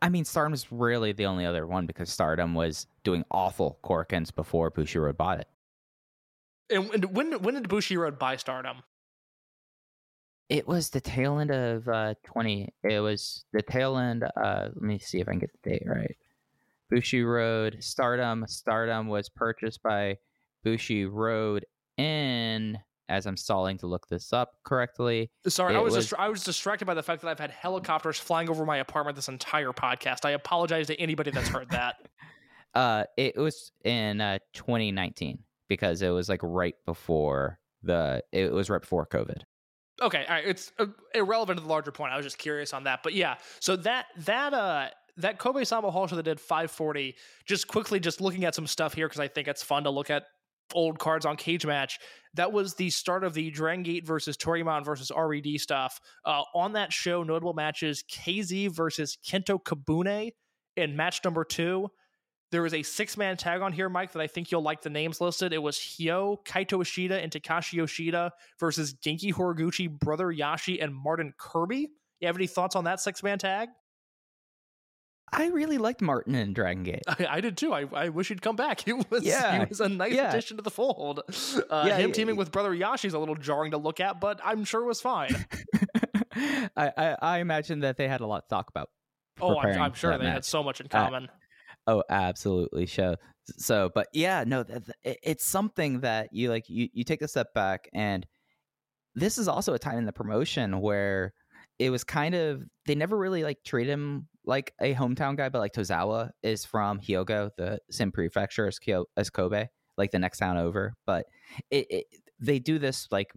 [0.00, 4.32] I mean, Stardom is really the only other one because Stardom was doing awful Korakuens
[4.32, 5.48] before Bushiroad bought it.
[6.70, 8.82] And when when did Bushiroad buy Stardom?
[10.48, 12.72] It was the tail end of uh, 20.
[12.82, 14.24] It was the tail end.
[14.24, 16.16] Uh, let me see if I can get the date right.
[16.90, 18.44] Bushiroad Stardom.
[18.48, 20.16] Stardom was purchased by
[20.64, 21.62] Bushiroad
[21.98, 22.78] in
[23.10, 25.30] as I'm stalling to look this up correctly.
[25.46, 28.50] Sorry, I was, was I was distracted by the fact that I've had helicopters flying
[28.50, 30.24] over my apartment this entire podcast.
[30.24, 31.96] I apologize to anybody that's heard that.
[32.74, 35.38] uh, it was in uh, 2019
[35.68, 39.42] because it was like right before the it was right before COVID.
[40.00, 42.12] Okay, all right, it's uh, irrelevant to the larger point.
[42.12, 43.36] I was just curious on that, but yeah.
[43.60, 44.88] So that that uh
[45.18, 47.16] that Kobe Sanbo Hall show that did 540.
[47.44, 50.10] Just quickly, just looking at some stuff here because I think it's fun to look
[50.10, 50.24] at
[50.74, 51.98] old cards on Cage Match.
[52.34, 56.00] That was the start of the Drangate versus Toryumon versus RED stuff.
[56.24, 60.30] Uh, on that show, notable matches KZ versus Kento Kobune
[60.76, 61.88] in match number two.
[62.50, 64.90] There was a six man tag on here, Mike, that I think you'll like the
[64.90, 65.52] names listed.
[65.52, 71.34] It was Hyo, Kaito Ishida, and Takashi Yoshida versus Genki Horiguchi, Brother YASSHI, and Martin
[71.38, 71.88] Kirby.
[72.20, 73.68] You have any thoughts on that six man tag?
[75.30, 77.02] I really liked Martin in Dragon Gate.
[77.06, 77.72] I, I did too.
[77.72, 78.80] I, I wish he'd come back.
[78.88, 79.58] He was yeah.
[79.58, 80.30] he was a nice yeah.
[80.30, 81.20] addition to the fold.
[81.70, 84.64] Uh, yeah, him teaming with brother YASSHI's a little jarring to look at, but I'm
[84.64, 85.34] sure it was fine.
[86.34, 88.88] I, I, I imagine that they had a lot to talk about.
[89.40, 90.34] Oh, I'm, I'm sure they match.
[90.34, 91.24] had so much in uh, common.
[91.24, 91.32] Uh,
[91.88, 92.86] oh, absolutely.
[92.86, 93.16] So,
[93.56, 94.64] so, but yeah, no,
[95.02, 96.68] it's something that you like.
[96.68, 98.26] You you take a step back, and
[99.14, 101.32] this is also a time in the promotion where
[101.78, 105.60] it was kind of they never really like treat him like a hometown guy, but
[105.60, 109.66] like Tozawa is from Hyogo, the same prefecture as, Kyo- as Kobe,
[109.96, 110.94] like the next town over.
[111.06, 111.26] But
[111.70, 112.04] it, it,
[112.40, 113.32] they do this like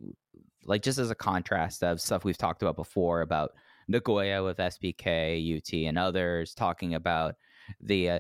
[0.65, 3.51] like just as a contrast of stuff we've talked about before about
[3.87, 7.35] Nagoya with SBK, UT, and others talking about
[7.79, 8.19] the uh,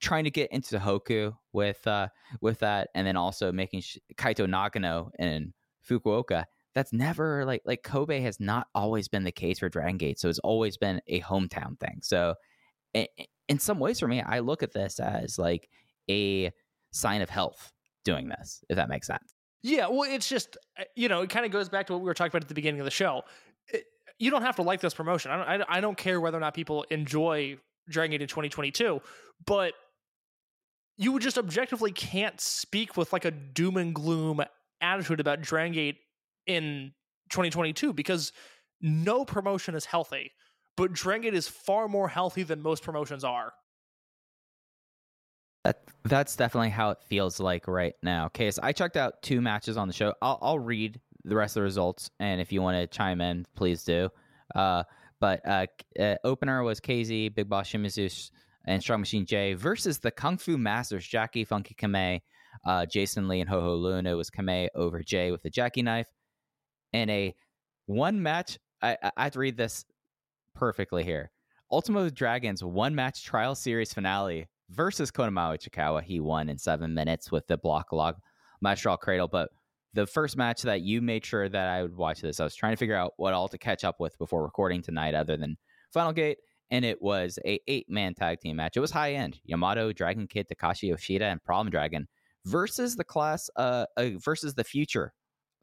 [0.00, 2.08] trying to get into Hoku with uh,
[2.40, 5.52] with that, and then also making sh- Kaito Nagano in
[5.88, 6.44] Fukuoka
[6.74, 10.18] that's never like like Kobe has not always been the case for Dragon Gate.
[10.18, 12.00] So it's always been a hometown thing.
[12.02, 12.34] So
[12.94, 15.68] in some ways for me, I look at this as like
[16.08, 16.52] a
[16.92, 17.72] sign of health
[18.04, 19.34] doing this, if that makes sense.
[19.62, 22.06] Yeah, well, it's just uh, you know, it kind of goes back to what we
[22.06, 23.22] were talking about at the beginning of the show.
[23.68, 23.84] It,
[24.18, 25.30] you don't have to like this promotion.
[25.30, 25.62] I don't.
[25.62, 27.58] I, I don't care whether or not people enjoy
[27.88, 29.00] Dragon Gate in 2022,
[29.44, 29.74] but
[31.00, 34.42] you just objectively can't speak with like a doom and gloom
[34.82, 35.96] attitude about Dragon Gate
[36.46, 36.92] in
[37.30, 38.32] 2022 because
[38.82, 40.30] no promotion is healthy,
[40.76, 43.54] but Dragon is far more healthy than most promotions are.
[45.64, 48.26] That, that's definitely how it feels like right now.
[48.26, 50.12] Okay, so I checked out two matches on the show.
[50.20, 53.46] I'll, I'll read the rest of the results, and if you want to chime in,
[53.56, 54.10] please do.
[54.54, 54.82] Uh,
[55.18, 55.66] but uh,
[55.98, 58.30] uh, opener was KZ, Big Boss Shimizu,
[58.66, 62.20] and Strong Machine J versus the Kung Fu Masters, Jackie Funky Kamei,
[62.66, 64.06] uh, Jason Lee, and Ho Ho Lun.
[64.06, 66.08] It was Kamei over Jay with the Jackie knife
[66.92, 67.34] in a
[67.86, 68.58] one match.
[68.82, 69.84] I, I have to read this
[70.54, 71.30] perfectly here.
[71.72, 76.02] Ultimo Dragons one match trial series finale versus Konamawa Ichikawa.
[76.02, 78.16] He won in seven minutes with the block log
[78.60, 79.28] Magistral Cradle.
[79.28, 79.50] But
[79.94, 82.72] the first match that you made sure that I would watch this, I was trying
[82.72, 85.56] to figure out what all to catch up with before recording tonight, other than
[85.92, 86.38] Final Gate.
[86.70, 88.76] And it was a eight man tag team match.
[88.76, 89.40] It was high end.
[89.44, 92.06] Yamato, Dragon Kid, Takashi Yoshida, and Problem Dragon
[92.46, 95.12] versus the class, uh, uh versus the future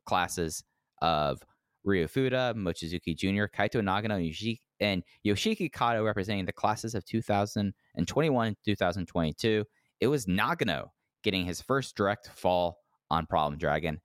[0.06, 0.64] classes
[1.02, 1.42] of
[1.84, 8.48] Ryo Fuda, Mochizuki Jr., Kaito Nagano, Yoshiki, and Yoshiki Kato representing the classes of 2021
[8.48, 9.66] and 2022.
[10.00, 10.90] It was Nagano
[11.24, 12.80] getting his first direct fall
[13.10, 14.02] on Problem Dragon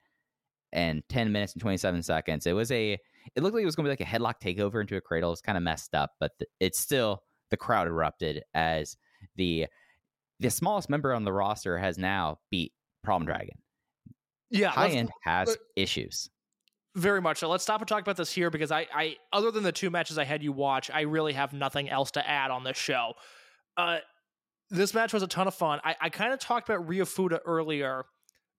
[0.72, 2.46] and 10 minutes and 27 seconds.
[2.46, 2.98] It was a,
[3.34, 5.32] it looked like it was going to be like a headlock takeover into a cradle.
[5.32, 8.96] It's kind of messed up, but th- it's still, the crowd erupted as
[9.36, 9.66] the,
[10.40, 12.72] the smallest member on the roster has now beat
[13.02, 13.56] Problem Dragon.
[14.50, 14.68] Yeah.
[14.68, 16.28] High end has issues
[16.94, 17.48] Very much so.
[17.48, 20.18] Let's stop and talk about this here because I, I, other than the two matches
[20.18, 23.14] I had you watch, I really have nothing else to add on this show.
[23.76, 23.98] Uh,
[24.68, 25.80] this match was a ton of fun.
[25.84, 28.04] I, I kind of talked about Ryo Fuda earlier,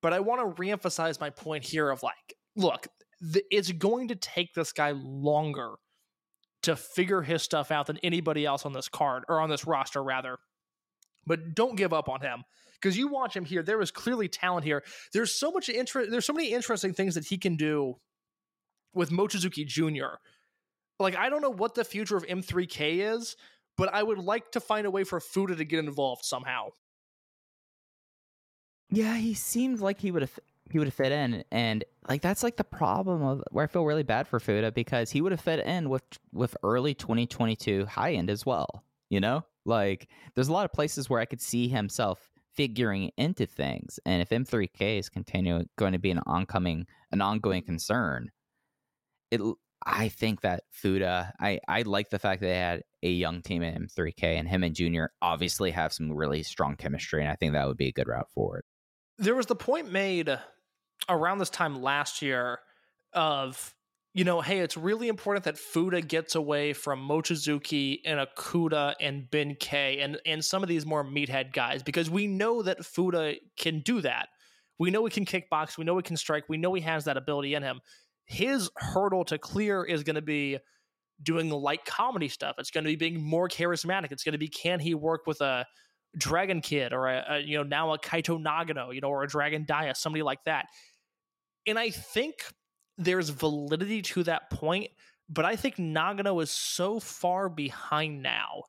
[0.01, 2.87] but I want to reemphasize my point here of like, look,
[3.31, 5.75] th- it's going to take this guy longer
[6.63, 10.03] to figure his stuff out than anybody else on this card or on this roster,
[10.03, 10.37] rather.
[11.25, 12.43] But don't give up on him
[12.81, 13.63] because you watch him here.
[13.63, 14.83] There is clearly talent here.
[15.13, 16.11] There's so much interest.
[16.11, 17.95] There's so many interesting things that he can do
[18.93, 20.17] with Mochizuki Jr.
[20.99, 23.35] Like I don't know what the future of M3K is,
[23.77, 26.69] but I would like to find a way for Fuda to get involved somehow.
[28.89, 30.39] Yeah, he seemed like he would have
[30.71, 33.85] he would have fit in, and like that's like the problem of where I feel
[33.85, 38.13] really bad for Fuda because he would have fit in with with early 2022 high
[38.13, 38.83] end as well.
[39.09, 43.45] You know, like there's a lot of places where I could see himself figuring into
[43.45, 48.31] things, and if M3K is continuing going to be an oncoming an ongoing concern,
[49.31, 49.41] it
[49.85, 53.63] I think that Fuda, I, I like the fact that they had a young team
[53.63, 57.53] in M3K and him and Junior obviously have some really strong chemistry, and I think
[57.53, 58.63] that would be a good route forward.
[59.23, 60.37] There was the point made
[61.09, 62.59] around this time last year
[63.13, 63.73] of,
[64.13, 69.29] you know, hey, it's really important that Fuda gets away from Mochizuki and Okuda and
[69.29, 73.79] Ben-K and, and some of these more meathead guys because we know that Fuda can
[73.79, 74.29] do that.
[74.79, 75.77] We know he can kickbox.
[75.77, 76.45] We know he can strike.
[76.49, 77.79] We know he has that ability in him
[78.25, 80.57] his hurdle to clear is going to be
[81.21, 82.55] doing light comedy stuff.
[82.57, 84.11] It's going to be being more charismatic.
[84.11, 85.65] It's going to be can he work with a
[86.17, 89.27] Dragon Kid or a, a you know now a Kaito Nagano, you know, or a
[89.27, 90.67] Dragon Dia, somebody like that.
[91.65, 92.43] And I think
[92.97, 94.91] there's validity to that point,
[95.29, 98.63] but I think Nagano is so far behind now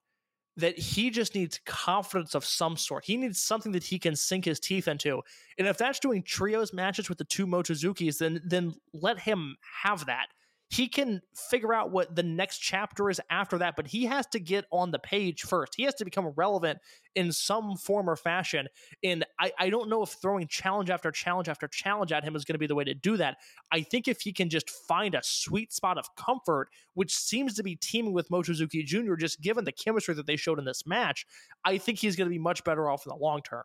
[0.57, 3.05] that he just needs confidence of some sort.
[3.05, 5.21] He needs something that he can sink his teeth into.
[5.59, 10.07] And if that's doing trios matches with the two Mochizukis, then then let him have
[10.07, 10.29] that
[10.74, 14.40] he can figure out what the next chapter is after that, but he has to
[14.40, 15.74] get on the page first.
[15.76, 16.80] He has to become relevant
[17.14, 18.66] in some form or fashion.
[19.05, 22.44] And I, I don't know if throwing challenge after challenge after challenge at him is
[22.44, 23.36] going to be the way to do that.
[23.70, 27.62] I think if he can just find a sweet spot of comfort, which seems to
[27.62, 31.24] be teaming with Mochizuki Jr., just given the chemistry that they showed in this match,
[31.64, 33.62] I think he's going to be much better off in the long term.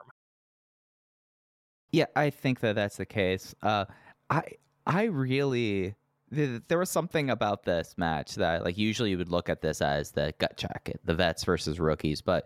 [1.91, 3.56] Yeah, I think that that's the case.
[3.64, 3.86] Uh,
[4.30, 4.44] I
[4.86, 5.95] I really
[6.32, 10.12] there was something about this match that like usually you would look at this as
[10.12, 12.46] the gut check the vets versus rookies but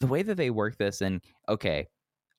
[0.00, 1.86] the way that they work this and okay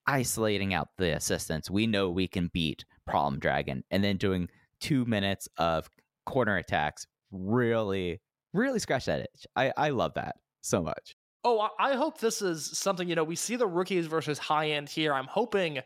[0.05, 4.47] isolating out the assistants we know we can beat problem dragon and then doing
[4.79, 5.89] two minutes of
[6.25, 8.21] corner attacks really
[8.53, 9.47] really scratch that itch.
[9.55, 11.15] I i love that so much.
[11.43, 14.89] Oh i hope this is something you know we see the rookies versus high end
[14.89, 15.13] here.
[15.13, 15.79] I'm hoping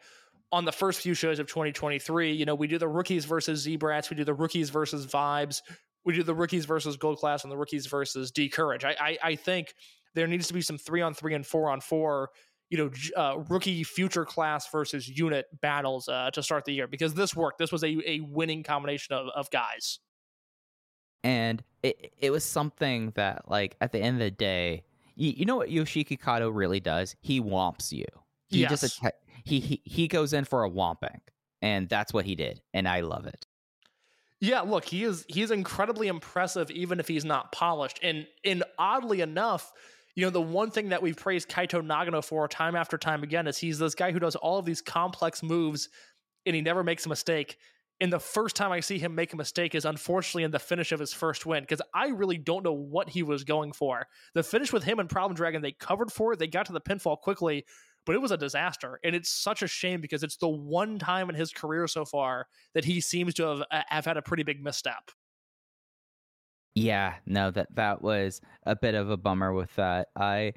[0.51, 4.09] on the first few shows of 2023, you know, we do the rookies versus Z-Brats,
[4.09, 5.61] we do the rookies versus Vibes,
[6.05, 8.85] we do the rookies versus Gold Class, and the rookies versus D'Courage.
[8.85, 9.73] I, I, I think
[10.15, 12.29] there needs to be some three on three and four on four,
[12.69, 17.13] you know, uh, rookie future class versus unit battles uh, to start the year because
[17.13, 17.59] this worked.
[17.59, 19.99] This was a, a winning combination of, of guys.
[21.23, 24.83] And it, it was something that, like, at the end of the day,
[25.15, 27.15] you, you know what Yoshiki Kato really does?
[27.19, 28.05] He womps you.
[28.49, 28.79] He yes.
[28.79, 29.01] just
[29.47, 31.19] he, he goes in for a whomping,
[31.61, 33.45] and that's what he did, and I love it.
[34.39, 37.99] Yeah, look, he is he's incredibly impressive, even if he's not polished.
[38.03, 39.71] And and oddly enough,
[40.15, 43.47] you know, the one thing that we've praised Kaito Nagano for time after time again
[43.47, 45.89] is he's this guy who does all of these complex moves
[46.45, 47.57] and he never makes a mistake.
[47.99, 50.91] And the first time I see him make a mistake is unfortunately in the finish
[50.91, 54.07] of his first win because I really don't know what he was going for.
[54.35, 56.81] The finish with him and Problem Dragon, they covered for it, they got to the
[56.81, 57.65] pinfall quickly,
[58.07, 58.99] but it was a disaster.
[59.03, 62.47] And it's such a shame because it's the one time in his career so far
[62.73, 65.11] that he seems to have, have had a pretty big misstep.
[66.73, 70.07] Yeah, no, that that was a bit of a bummer with that.
[70.15, 70.53] I,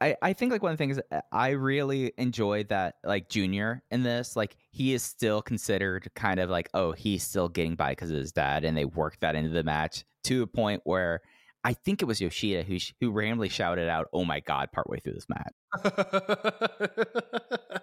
[0.00, 3.82] I, I think like one of the things uh, I really enjoyed that like Junior
[3.90, 7.92] in this, like he is still considered kind of like oh he's still getting by
[7.92, 11.22] because of his dad, and they worked that into the match to a point where
[11.64, 15.14] I think it was Yoshida who who randomly shouted out, "Oh my god!" partway through
[15.14, 15.54] this match.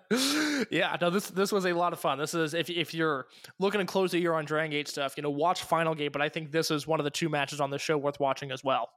[0.69, 2.17] yeah, no, this this was a lot of fun.
[2.17, 3.27] This is if if you're
[3.57, 6.11] looking to close the year on Dragon Gate stuff, you know, watch Final Gate.
[6.11, 8.51] But I think this is one of the two matches on the show worth watching
[8.51, 8.89] as well.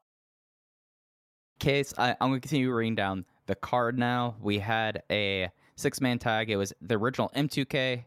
[1.61, 4.35] Case, I, I'm going to continue reading down the card now.
[4.41, 6.51] We had a six man tag.
[6.51, 8.05] It was the original M2K,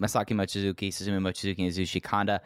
[0.00, 2.40] Masaki Mochizuki, Susumu Mochizuki, and Yasushi Kanda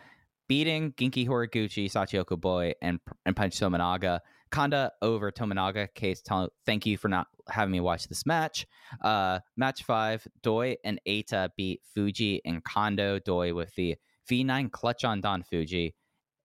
[0.48, 4.20] beating Genki Horiguchi, Shachihoko Boy, and and Punch Tominaga.
[4.50, 5.92] Kanda over Tominaga.
[5.94, 6.22] Case,
[6.64, 8.66] thank you for not having me watch this match.
[9.02, 13.18] Uh, match five, Doi and Eita beat Fuji and Kondo.
[13.18, 13.96] Doi with the
[14.30, 15.94] V9 clutch on Don Fuji.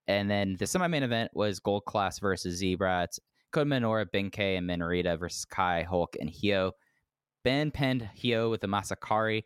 [0.08, 3.20] And then the semi main event was Gold Class versus Z-Brats.
[3.52, 6.72] Kota Minoura, Benkei, and Minorita versus Kai, Hulk, and Hyo.
[7.44, 9.44] Ben pinned Hyo with the Masakari.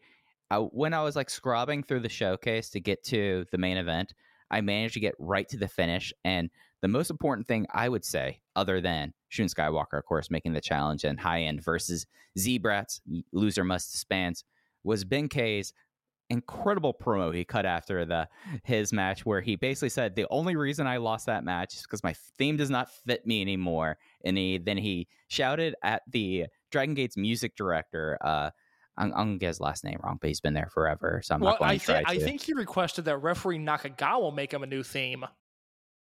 [0.50, 4.14] I, when I was like scrubbing through the showcase to get to the main event,
[4.50, 6.12] I managed to get right to the finish.
[6.24, 6.50] And
[6.82, 10.60] the most important thing I would say, other than Shun Skywalker, of course, making the
[10.60, 12.06] challenge and high end versus
[12.38, 13.00] Z-Brats,
[13.32, 14.44] loser must disbands,
[14.82, 15.72] was Benkei's
[16.30, 18.26] incredible promo he cut after the
[18.64, 22.02] his match where he basically said the only reason I lost that match is because
[22.02, 23.98] my theme does not fit me anymore.
[24.24, 28.50] And he then he shouted at the Dragon Gate's music director, uh,
[28.96, 31.40] I'm, I'm, gonna get his last name wrong, but he's been there forever, so I'm
[31.40, 34.52] well, not going I to try th- I think he requested that referee Nakagawa make
[34.52, 35.24] him a new theme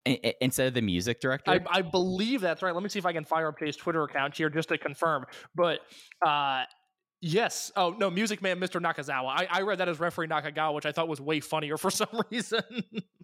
[0.06, 1.52] instead of the music director.
[1.52, 2.74] I, I, believe that's right.
[2.74, 5.26] Let me see if I can fire up his Twitter account here just to confirm.
[5.56, 5.80] But
[6.26, 6.64] uh,
[7.26, 8.80] yes, oh no, Music Man, Mr.
[8.80, 9.30] Nakazawa.
[9.30, 12.22] I, I read that as referee Nakagawa, which I thought was way funnier for some
[12.32, 12.62] reason.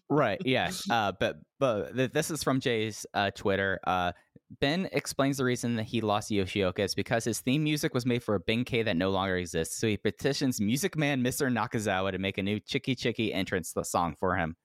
[0.09, 0.41] right.
[0.43, 0.71] Yeah.
[0.89, 3.79] Uh, but but this is from Jay's uh, Twitter.
[3.85, 4.11] Uh,
[4.59, 8.21] Ben explains the reason that he lost Yoshioka is because his theme music was made
[8.21, 9.77] for a Benkei that no longer exists.
[9.77, 11.49] So he petitions Music Man Mr.
[11.49, 14.57] Nakazawa to make a new Chicky Chicky entrance the song for him.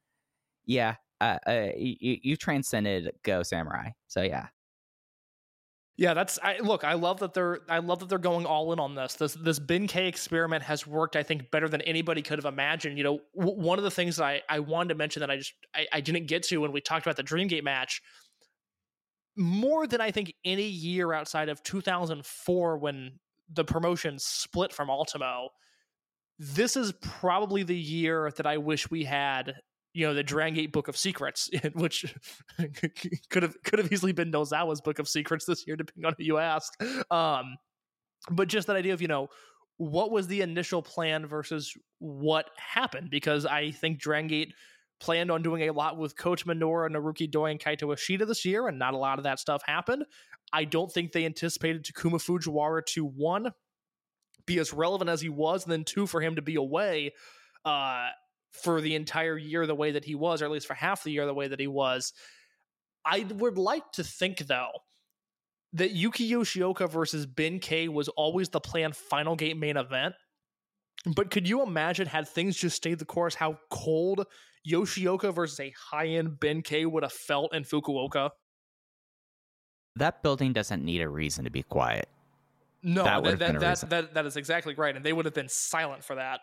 [0.65, 3.91] Yeah, uh, uh, you transcended Go Samurai.
[4.09, 4.49] So yeah.
[5.99, 8.79] Yeah, that's I look, I love that they're I love that they're going all in
[8.79, 9.15] on this.
[9.15, 12.99] This this Ben-K experiment has worked, I think, better than anybody could have imagined.
[12.99, 15.39] You know, w- one of the things that I, I wanted to mention that I
[15.39, 18.03] just I, I didn't get to when we talked about the Dreamgate match
[19.37, 23.19] more than I think any year outside of 2004 when
[23.53, 25.51] the promotion split from Ultimo.
[26.39, 29.55] This is probably the year that I wish we had,
[29.97, 32.15] you know, the Drangate Book of Secrets, which
[33.31, 36.25] could have could have easily been Nozawa's Book of Secrets this year, depending on who
[36.25, 36.73] you ask.
[37.11, 37.57] Um,
[38.31, 39.29] but just that idea of you know
[39.79, 44.53] what was the initial plan versus what happened, because I think Drangate–
[45.01, 48.69] planned on doing a lot with Kota Minoura, Naruki Doi, and Kaito Ishida this year,
[48.69, 50.05] and not a lot of that stuff happened.
[50.53, 53.53] I don't think they anticipated Takuma Fujiwara to one
[54.47, 57.13] be as relevant as he was, and then two for him to be away
[57.65, 58.09] uh,
[58.63, 61.13] for the entire year the way that he was, or at least for half the
[61.13, 62.13] year the way that he was.
[63.05, 64.71] I would like to think though
[65.75, 70.15] that Yuki Yoshioka versus Benkei was always the planned final gate main event.
[71.15, 74.27] But could you imagine had things just stayed the course, how cold
[74.67, 78.31] Yoshioka versus a high end Benkei would have felt in Fukuoka.
[79.95, 82.09] That building doesn't need a reason to be quiet.
[82.83, 85.49] No, that that that, that, that, that is exactly right, and they would have been
[85.49, 86.41] silent for that.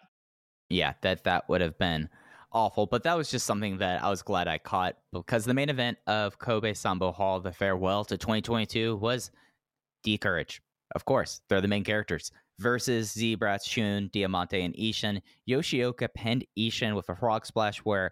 [0.74, 2.10] Yeah, that that would have been
[2.52, 5.70] awful, but that was just something that I was glad I caught because the main
[5.70, 9.30] event of Kobe Sanbo Hall, the farewell to 2022, was
[10.04, 10.62] D'Courage.
[10.96, 15.22] Of course, they're the main characters versus Z-Brats, Shun, Diamante, and Ishin.
[15.48, 18.12] Yoshioka pinned Ishin with a frog splash where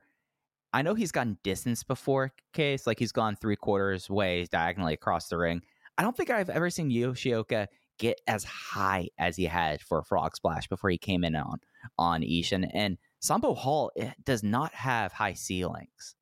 [0.74, 5.28] I know he's gotten distance before, case like he's gone three quarters way diagonally across
[5.28, 5.62] the ring.
[5.98, 7.68] I don't think I've ever seen Yoshioka
[8.00, 11.60] get as high as he had for a frog splash before he came in on
[11.98, 12.70] on Ishin.
[12.74, 13.92] And Sanbo Hall
[14.24, 16.16] does not have high ceilings.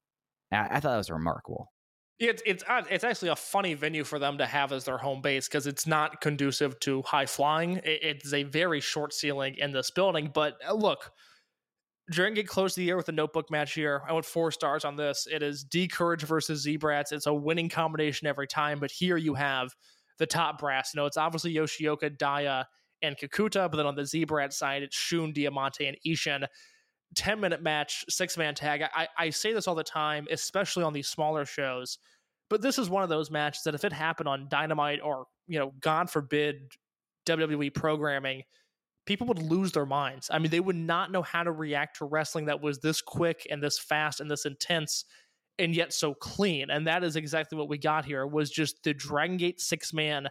[0.51, 1.71] I, I thought that was remarkable.
[2.19, 5.47] It's it's it's actually a funny venue for them to have as their home base
[5.47, 7.79] because it's not conducive to high flying.
[7.85, 10.29] It's a very short ceiling in this building.
[10.33, 11.11] But uh, look,
[12.11, 14.01] Dragon Gate closed the year with a notebook match here.
[14.05, 15.27] I went four stars on this.
[15.31, 17.13] It is D'Courage versus Z-Brats.
[17.13, 18.79] It's a winning combination every time.
[18.79, 19.69] But here you have
[20.17, 20.93] the top brass.
[20.93, 22.67] You know, it's obviously Yoshioka, Dia,
[23.01, 23.69] and Kakuta.
[23.69, 26.45] But then on the Z-Brat side, it's Shun, Diamante, and Ishin.
[27.15, 28.83] 10 minute match, six man tag.
[28.93, 31.97] I, I say this all the time, especially on these smaller shows,
[32.49, 35.57] but this is one of those matches that if it happened on Dynamite or, you
[35.57, 36.71] know, God forbid,
[37.25, 38.43] WWE programming,
[39.05, 40.29] people would lose their minds.
[40.31, 43.47] I mean, they would not know how to react to wrestling that was this quick
[43.49, 45.05] and this fast and this intense
[45.57, 46.69] and yet so clean.
[46.69, 50.29] And that is exactly what we got here was just the Dragon Gate six man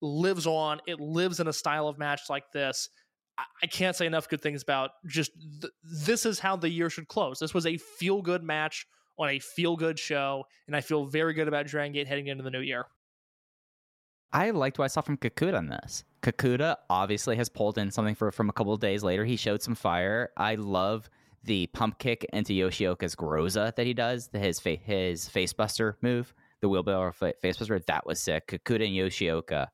[0.00, 0.80] lives on.
[0.86, 2.88] It lives in a style of match like this
[3.62, 5.30] I can't say enough good things about just
[5.60, 7.38] th- this is how the year should close.
[7.38, 8.86] This was a feel good match
[9.18, 12.42] on a feel good show, and I feel very good about Dragon Gate heading into
[12.42, 12.86] the new year.
[14.32, 16.04] I liked what I saw from Kakuta on this.
[16.22, 19.24] Kakuta obviously has pulled in something for from a couple of days later.
[19.24, 20.30] He showed some fire.
[20.36, 21.08] I love
[21.44, 26.68] the pump kick into Yoshioka's Groza that he does, his fa- his facebuster move, the
[26.68, 27.84] wheelbarrow facebuster.
[27.86, 28.48] That was sick.
[28.48, 29.68] Kakuta and Yoshioka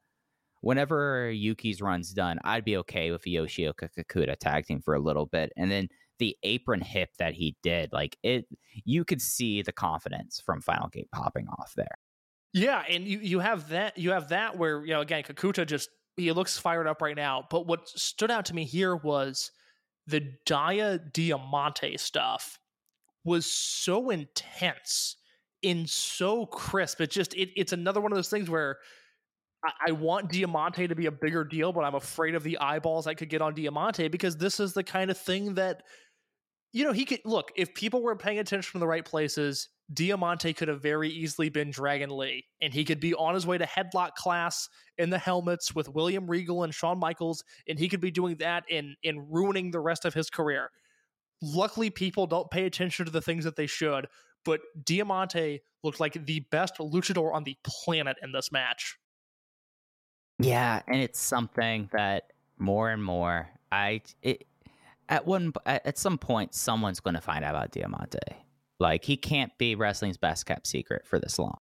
[0.65, 5.27] whenever Yuki's run's done, I'd be okay with Yoshioka Kakuta tag team for a little
[5.27, 5.53] bit.
[5.57, 5.89] And then
[6.19, 8.47] the apron hip that he did, like it,
[8.85, 11.99] you could see the confidence from Final Gate popping off there.
[12.55, 15.91] Yeah, and you, you have that you have that where you know again Kakuta just
[16.17, 17.45] he looks fired up right now.
[17.51, 19.51] But what stood out to me here was
[20.07, 22.59] the Dia Diamante stuff
[23.25, 25.17] was so intense
[25.63, 27.01] and so crisp.
[27.01, 28.79] It just it, it's another one of those things where
[29.87, 33.15] I, want Diamante to be a bigger deal, but I'm afraid of the eyeballs I
[33.15, 35.83] could get on Diamante because this is the kind of thing that
[36.73, 40.53] you know he could look if people were paying attention to the right places Diamante
[40.55, 43.67] could have very easily been Dragon Lee, and he could be on his way to
[43.67, 48.11] headlock class in the helmets with William Regal and Shawn Michaels, and he could be
[48.11, 50.71] doing that in in ruining the rest of his career.
[51.43, 54.07] Luckily, people don't pay attention to the things that they should,
[54.45, 58.97] but Diamante looked like the best luchador on the planet in this match.
[60.39, 64.47] Yeah, and it's something that more and more I it
[65.09, 68.19] at one at some point someone's going to find out about Diamante
[68.79, 71.59] like he can't be wrestling's best kept secret for this long.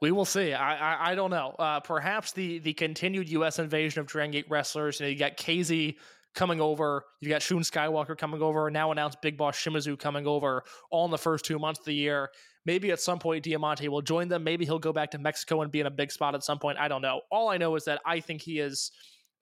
[0.00, 0.52] We will see.
[0.52, 1.54] I I, I don't know.
[1.58, 3.58] Uh, perhaps the the continued U.S.
[3.58, 5.00] invasion of Dragon Gate wrestlers.
[5.00, 5.96] You know, you got KZ
[6.34, 7.04] coming over.
[7.20, 8.70] You got Shun Skywalker coming over.
[8.70, 10.64] Now announced Big Boss Shimizu coming over.
[10.90, 12.30] All in the first two months of the year.
[12.66, 14.42] Maybe at some point Diamante will join them.
[14.42, 16.78] Maybe he'll go back to Mexico and be in a big spot at some point.
[16.78, 17.20] I don't know.
[17.30, 18.90] All I know is that I think he is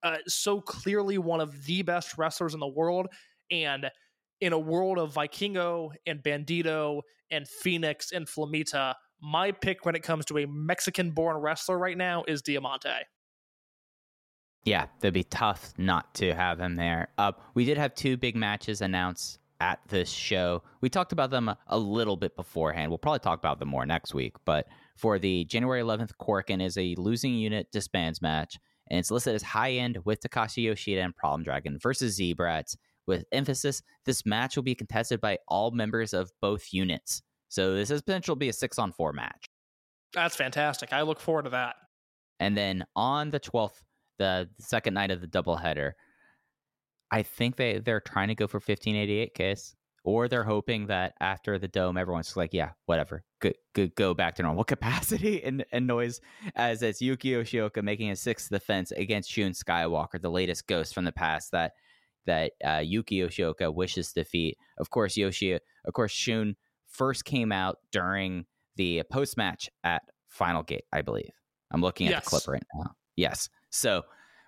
[0.02, 3.06] uh, so clearly one of the best wrestlers in the world,
[3.50, 3.86] and
[4.40, 10.02] in a world of Vikingo and Bandito and Phoenix and Flamita, my pick when it
[10.02, 12.90] comes to a Mexican born wrestler right now is Diamante.
[14.64, 17.08] Yeah, it'd be tough not to have him there.
[17.18, 20.60] Uh, we did have two big matches announced at this show.
[20.80, 22.90] We talked about them a, little bit beforehand.
[22.90, 24.34] We'll probably talk about them more next week.
[24.44, 24.66] But
[24.96, 28.58] for the January 11th, Korakuen is a losing unit disbands match,
[28.90, 32.76] and it's listed as high end with Takashi Yoshida and Problem Dragon versus Z-Brats
[33.06, 37.22] with emphasis, this match will be contested by all members of both units.
[37.48, 39.46] So this is potential to be a six on four match.
[40.12, 40.92] That's fantastic.
[40.92, 41.76] I look forward to that.
[42.40, 43.82] And then on the 12th,
[44.18, 45.92] the second night of the doubleheader,
[47.12, 51.58] I think they, they're trying to go for 1588 case, or they're hoping that after
[51.58, 55.86] the dome, everyone's like, yeah, whatever, go, go, go back to normal capacity and, and
[55.86, 56.20] noise,
[56.56, 61.04] as it's Yuki Yoshioka making a sixth defense against Shun Skywalker, the latest ghost from
[61.04, 61.72] the past that
[62.24, 64.56] that uh, Yuki Yoshioka wishes to defeat.
[64.78, 66.54] Of course, Yoshi, of course, Shun
[66.86, 71.32] first came out during the post match at Final Gate, I believe.
[71.72, 72.24] I'm looking at yes.
[72.24, 72.92] the clip right now.
[73.16, 73.48] Yes.
[73.70, 74.02] So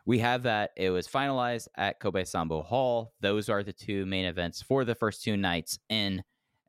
[0.06, 0.70] we have that.
[0.76, 3.12] It was finalized at Kobe Sanbo Hall.
[3.20, 6.22] Those are the two main events for the first two nights in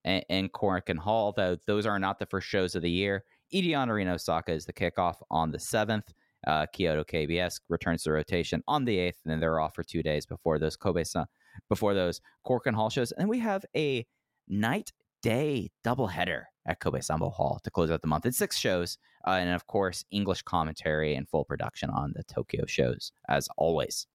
[0.04, 1.34] in Korakuen Hall.
[1.36, 3.24] Though those are not the first shows of the year.
[3.54, 6.14] Edion Arena Osaka is the kickoff on the seventh.
[6.48, 10.04] Uh, Kyoto KBS returns to rotation on the 8th, and then they're off for two
[10.04, 11.04] days before those Kobe
[11.70, 13.12] before those Korakuen Hall shows.
[13.14, 14.06] And we have a
[14.48, 14.92] night
[15.24, 18.26] day doubleheader at Kobe Sanbo Hall to close out the month.
[18.26, 22.66] It's six shows, uh, and of course, English commentary and full production on the Tokyo
[22.66, 24.08] shows, as always.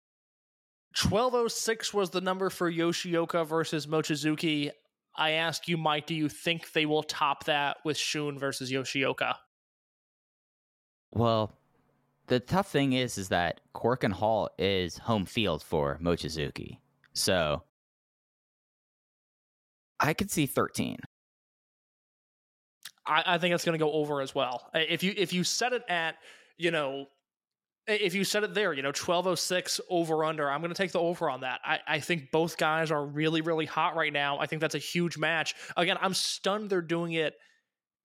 [0.97, 4.71] 1206 was the number for Yoshioka versus Mochizuki.
[5.15, 9.35] I ask you, Mike, do you think they will top that with Shun versus Yoshioka?
[11.11, 11.53] Well,
[12.27, 16.77] the tough thing is, is that Korakuen Hall is home field for Mochizuki.
[17.13, 17.63] So
[19.99, 20.97] I could see 13.
[23.09, 24.69] I, I think it's going to go over as well.
[24.73, 26.15] If you if you set it at
[26.57, 27.07] you know
[27.87, 30.99] if you set it there, you know, 1206 over under, I'm going to take the
[30.99, 31.59] over on that.
[31.63, 34.37] I, I think both guys are really, really hot right now.
[34.37, 35.55] I think that's a huge match.
[35.75, 37.33] Again, I'm stunned they're doing it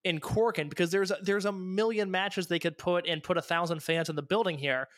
[0.05, 3.43] in Korakuen because there's a, there's a million matches they could put and put a
[3.43, 4.89] thousand fans in the building here.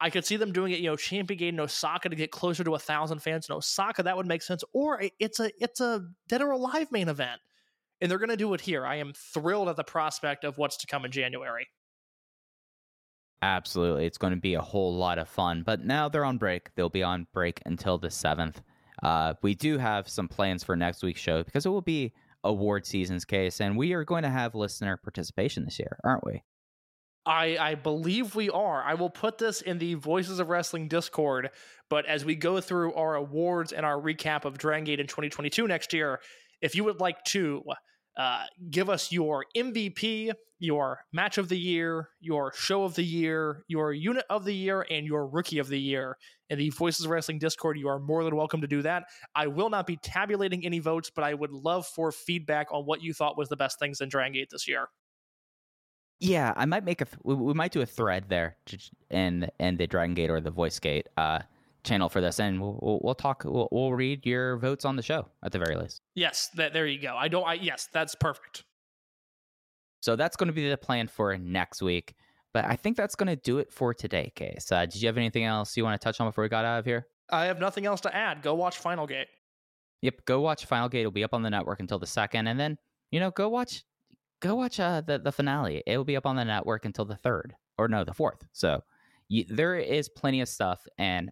[0.00, 2.64] I could see them doing it, you know, Champion Gate in Osaka to get closer
[2.64, 4.02] to a thousand fans in Osaka.
[4.02, 4.64] That would make sense.
[4.72, 7.40] Or it's a it's a dead or alive main event,
[8.02, 8.84] and they're going to do it here.
[8.84, 11.68] I am thrilled at the prospect of what's to come in January.
[13.40, 15.62] Absolutely, it's going to be a whole lot of fun.
[15.64, 16.74] But now they're on break.
[16.74, 18.60] They'll be on break until the seventh.
[19.02, 22.12] Uh, we do have some plans for next week's show because it will be
[22.44, 26.42] award seasons case, and we are going to have listener participation this year, aren't we?
[27.24, 28.82] I, I believe we are.
[28.82, 31.50] I will put this in the Voices of Wrestling Discord.
[31.88, 35.68] But as we go through our awards and our recap of Dragon Gate in 2022
[35.68, 36.20] next year,
[36.60, 37.62] if you would like to
[38.16, 43.64] uh, give us your MVP, your match of the year, your show of the year,
[43.68, 46.16] your unit of the year, and your rookie of the year.
[46.50, 49.04] In the Voices of Wrestling Discord, you are more than welcome to do that.
[49.34, 53.02] I will not be tabulating any votes, but I would love for feedback on what
[53.02, 54.88] you thought was the best things in Dragon Gate this year.
[56.20, 57.06] Yeah, I might make a.
[57.24, 58.56] We might do a thread there,
[59.10, 61.40] and and the Dragon Gate or the Voice Gate uh,
[61.84, 63.44] channel for this, and we'll we'll, we'll talk.
[63.44, 66.00] We'll, we'll, read your votes on the show at the very least.
[66.14, 67.16] Yes, that there you go.
[67.16, 67.46] I don't.
[67.46, 68.64] I yes, that's perfect.
[70.00, 72.14] So that's going to be the plan for next week.
[72.52, 74.70] But I think that's going to do it for today, Case.
[74.70, 76.80] Uh, did you have anything else you want to touch on before we got out
[76.80, 77.06] of here?
[77.30, 78.42] I have nothing else to add.
[78.42, 79.28] Go watch Final Gate.
[80.02, 81.00] Yep, go watch Final Gate.
[81.00, 82.76] It'll be up on the network until the second, and then
[83.10, 83.84] you know, go watch,
[84.40, 85.82] go watch uh, the the finale.
[85.86, 88.44] It will be up on the network until the third, or no, the fourth.
[88.52, 88.82] So
[89.28, 91.30] you, there is plenty of stuff and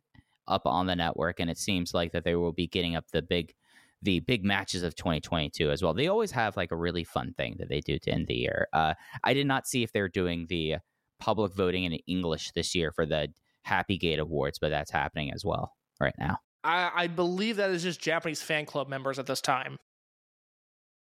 [0.50, 3.22] up on the network, and it seems like that they will be getting up the
[3.22, 3.54] big
[4.02, 5.92] the big matches of 2022 as well.
[5.92, 8.66] They always have like a really fun thing that they do to end the year.
[8.72, 10.76] Uh, I did not see if they're doing the
[11.18, 13.28] public voting in English this year for the
[13.62, 16.38] Happy Gate Awards, but that's happening as well right now.
[16.64, 19.78] I, I believe that is just Japanese fan club members at this time.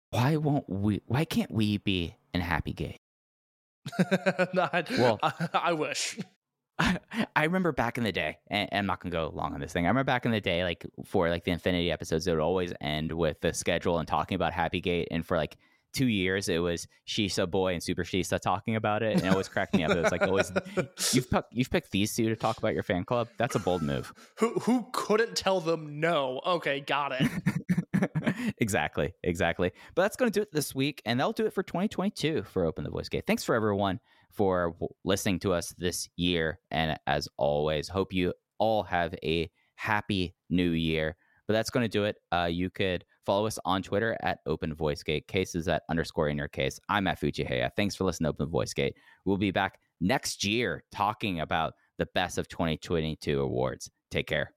[0.09, 1.01] Why won't we?
[1.05, 2.99] Why can't we be in Happy Gate?
[4.53, 6.19] Not, Well- I, I wish.
[7.35, 9.73] I remember back in the day, and, and I'm not gonna go long on this
[9.73, 9.85] thing.
[9.85, 12.73] I remember back in the day, like for like the Infinity episodes, it would always
[12.81, 15.07] end with the schedule and talking about Happy Gate.
[15.11, 15.57] And for like
[15.93, 19.49] two years, it was Shisa Boy and Super Shisa talking about it, and it always
[19.49, 19.91] cracked me up.
[19.91, 20.51] It was like always
[21.13, 23.29] you've pick, you've picked these two to talk about your fan club.
[23.37, 24.13] That's a bold move.
[24.37, 26.41] Who who couldn't tell them no?
[26.45, 27.29] Okay, got it.
[28.57, 29.71] exactly, exactly.
[29.95, 32.65] But that's going to do it this week, and that'll do it for 2022 for
[32.65, 33.25] Open the Voice Gate.
[33.27, 33.99] Thanks for everyone
[34.33, 40.35] for listening to us this year, and as always, hope you all have a happy
[40.49, 41.15] new year.
[41.47, 42.15] But that's going to do it.
[42.31, 45.27] Uh, you could follow us on Twitter at Open Voice Gate.
[45.27, 46.79] Cases at underscore in your case.
[46.87, 47.71] I'm at Fujiheya.
[47.75, 48.95] Thanks for listening to Open Voice Gate.
[49.25, 53.89] We'll be back next year talking about the best of 2022 awards.
[54.11, 54.53] Take care.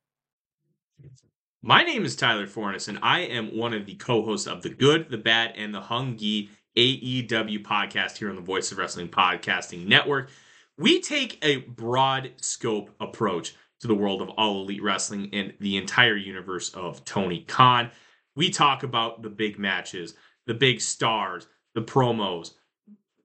[1.63, 5.09] My name is Tyler Fornes, and I am one of the co-hosts of the Good,
[5.11, 10.31] the Bad, and the Hungy AEW podcast here on the Voice of Wrestling Podcasting Network.
[10.77, 15.77] We take a broad scope approach to the world of all elite wrestling and the
[15.77, 17.91] entire universe of Tony Khan.
[18.35, 20.15] We talk about the big matches,
[20.47, 22.55] the big stars, the promos,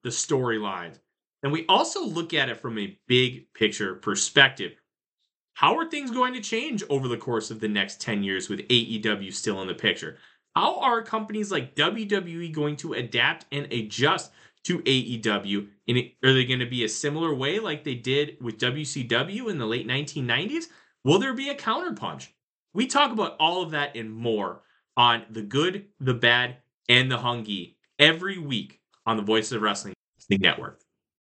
[0.04, 1.00] the storylines,
[1.42, 4.74] and we also look at it from a big picture perspective.
[5.54, 8.68] How are things going to change over the course of the next 10 years with
[8.68, 10.18] AEW still in the picture?
[10.60, 14.34] How are companies like WWE going to adapt and adjust
[14.66, 15.70] to AEW?
[16.22, 19.66] Are they going to be a similar way like they did with WCW in the
[19.66, 20.66] late 1990s?
[21.06, 22.28] Will there be a counterpunch?
[22.74, 24.60] We talk about all of that and more
[24.98, 26.58] on the good, the bad,
[26.90, 29.94] and the hungy every week on the Voice of Wrestling
[30.30, 30.82] Network.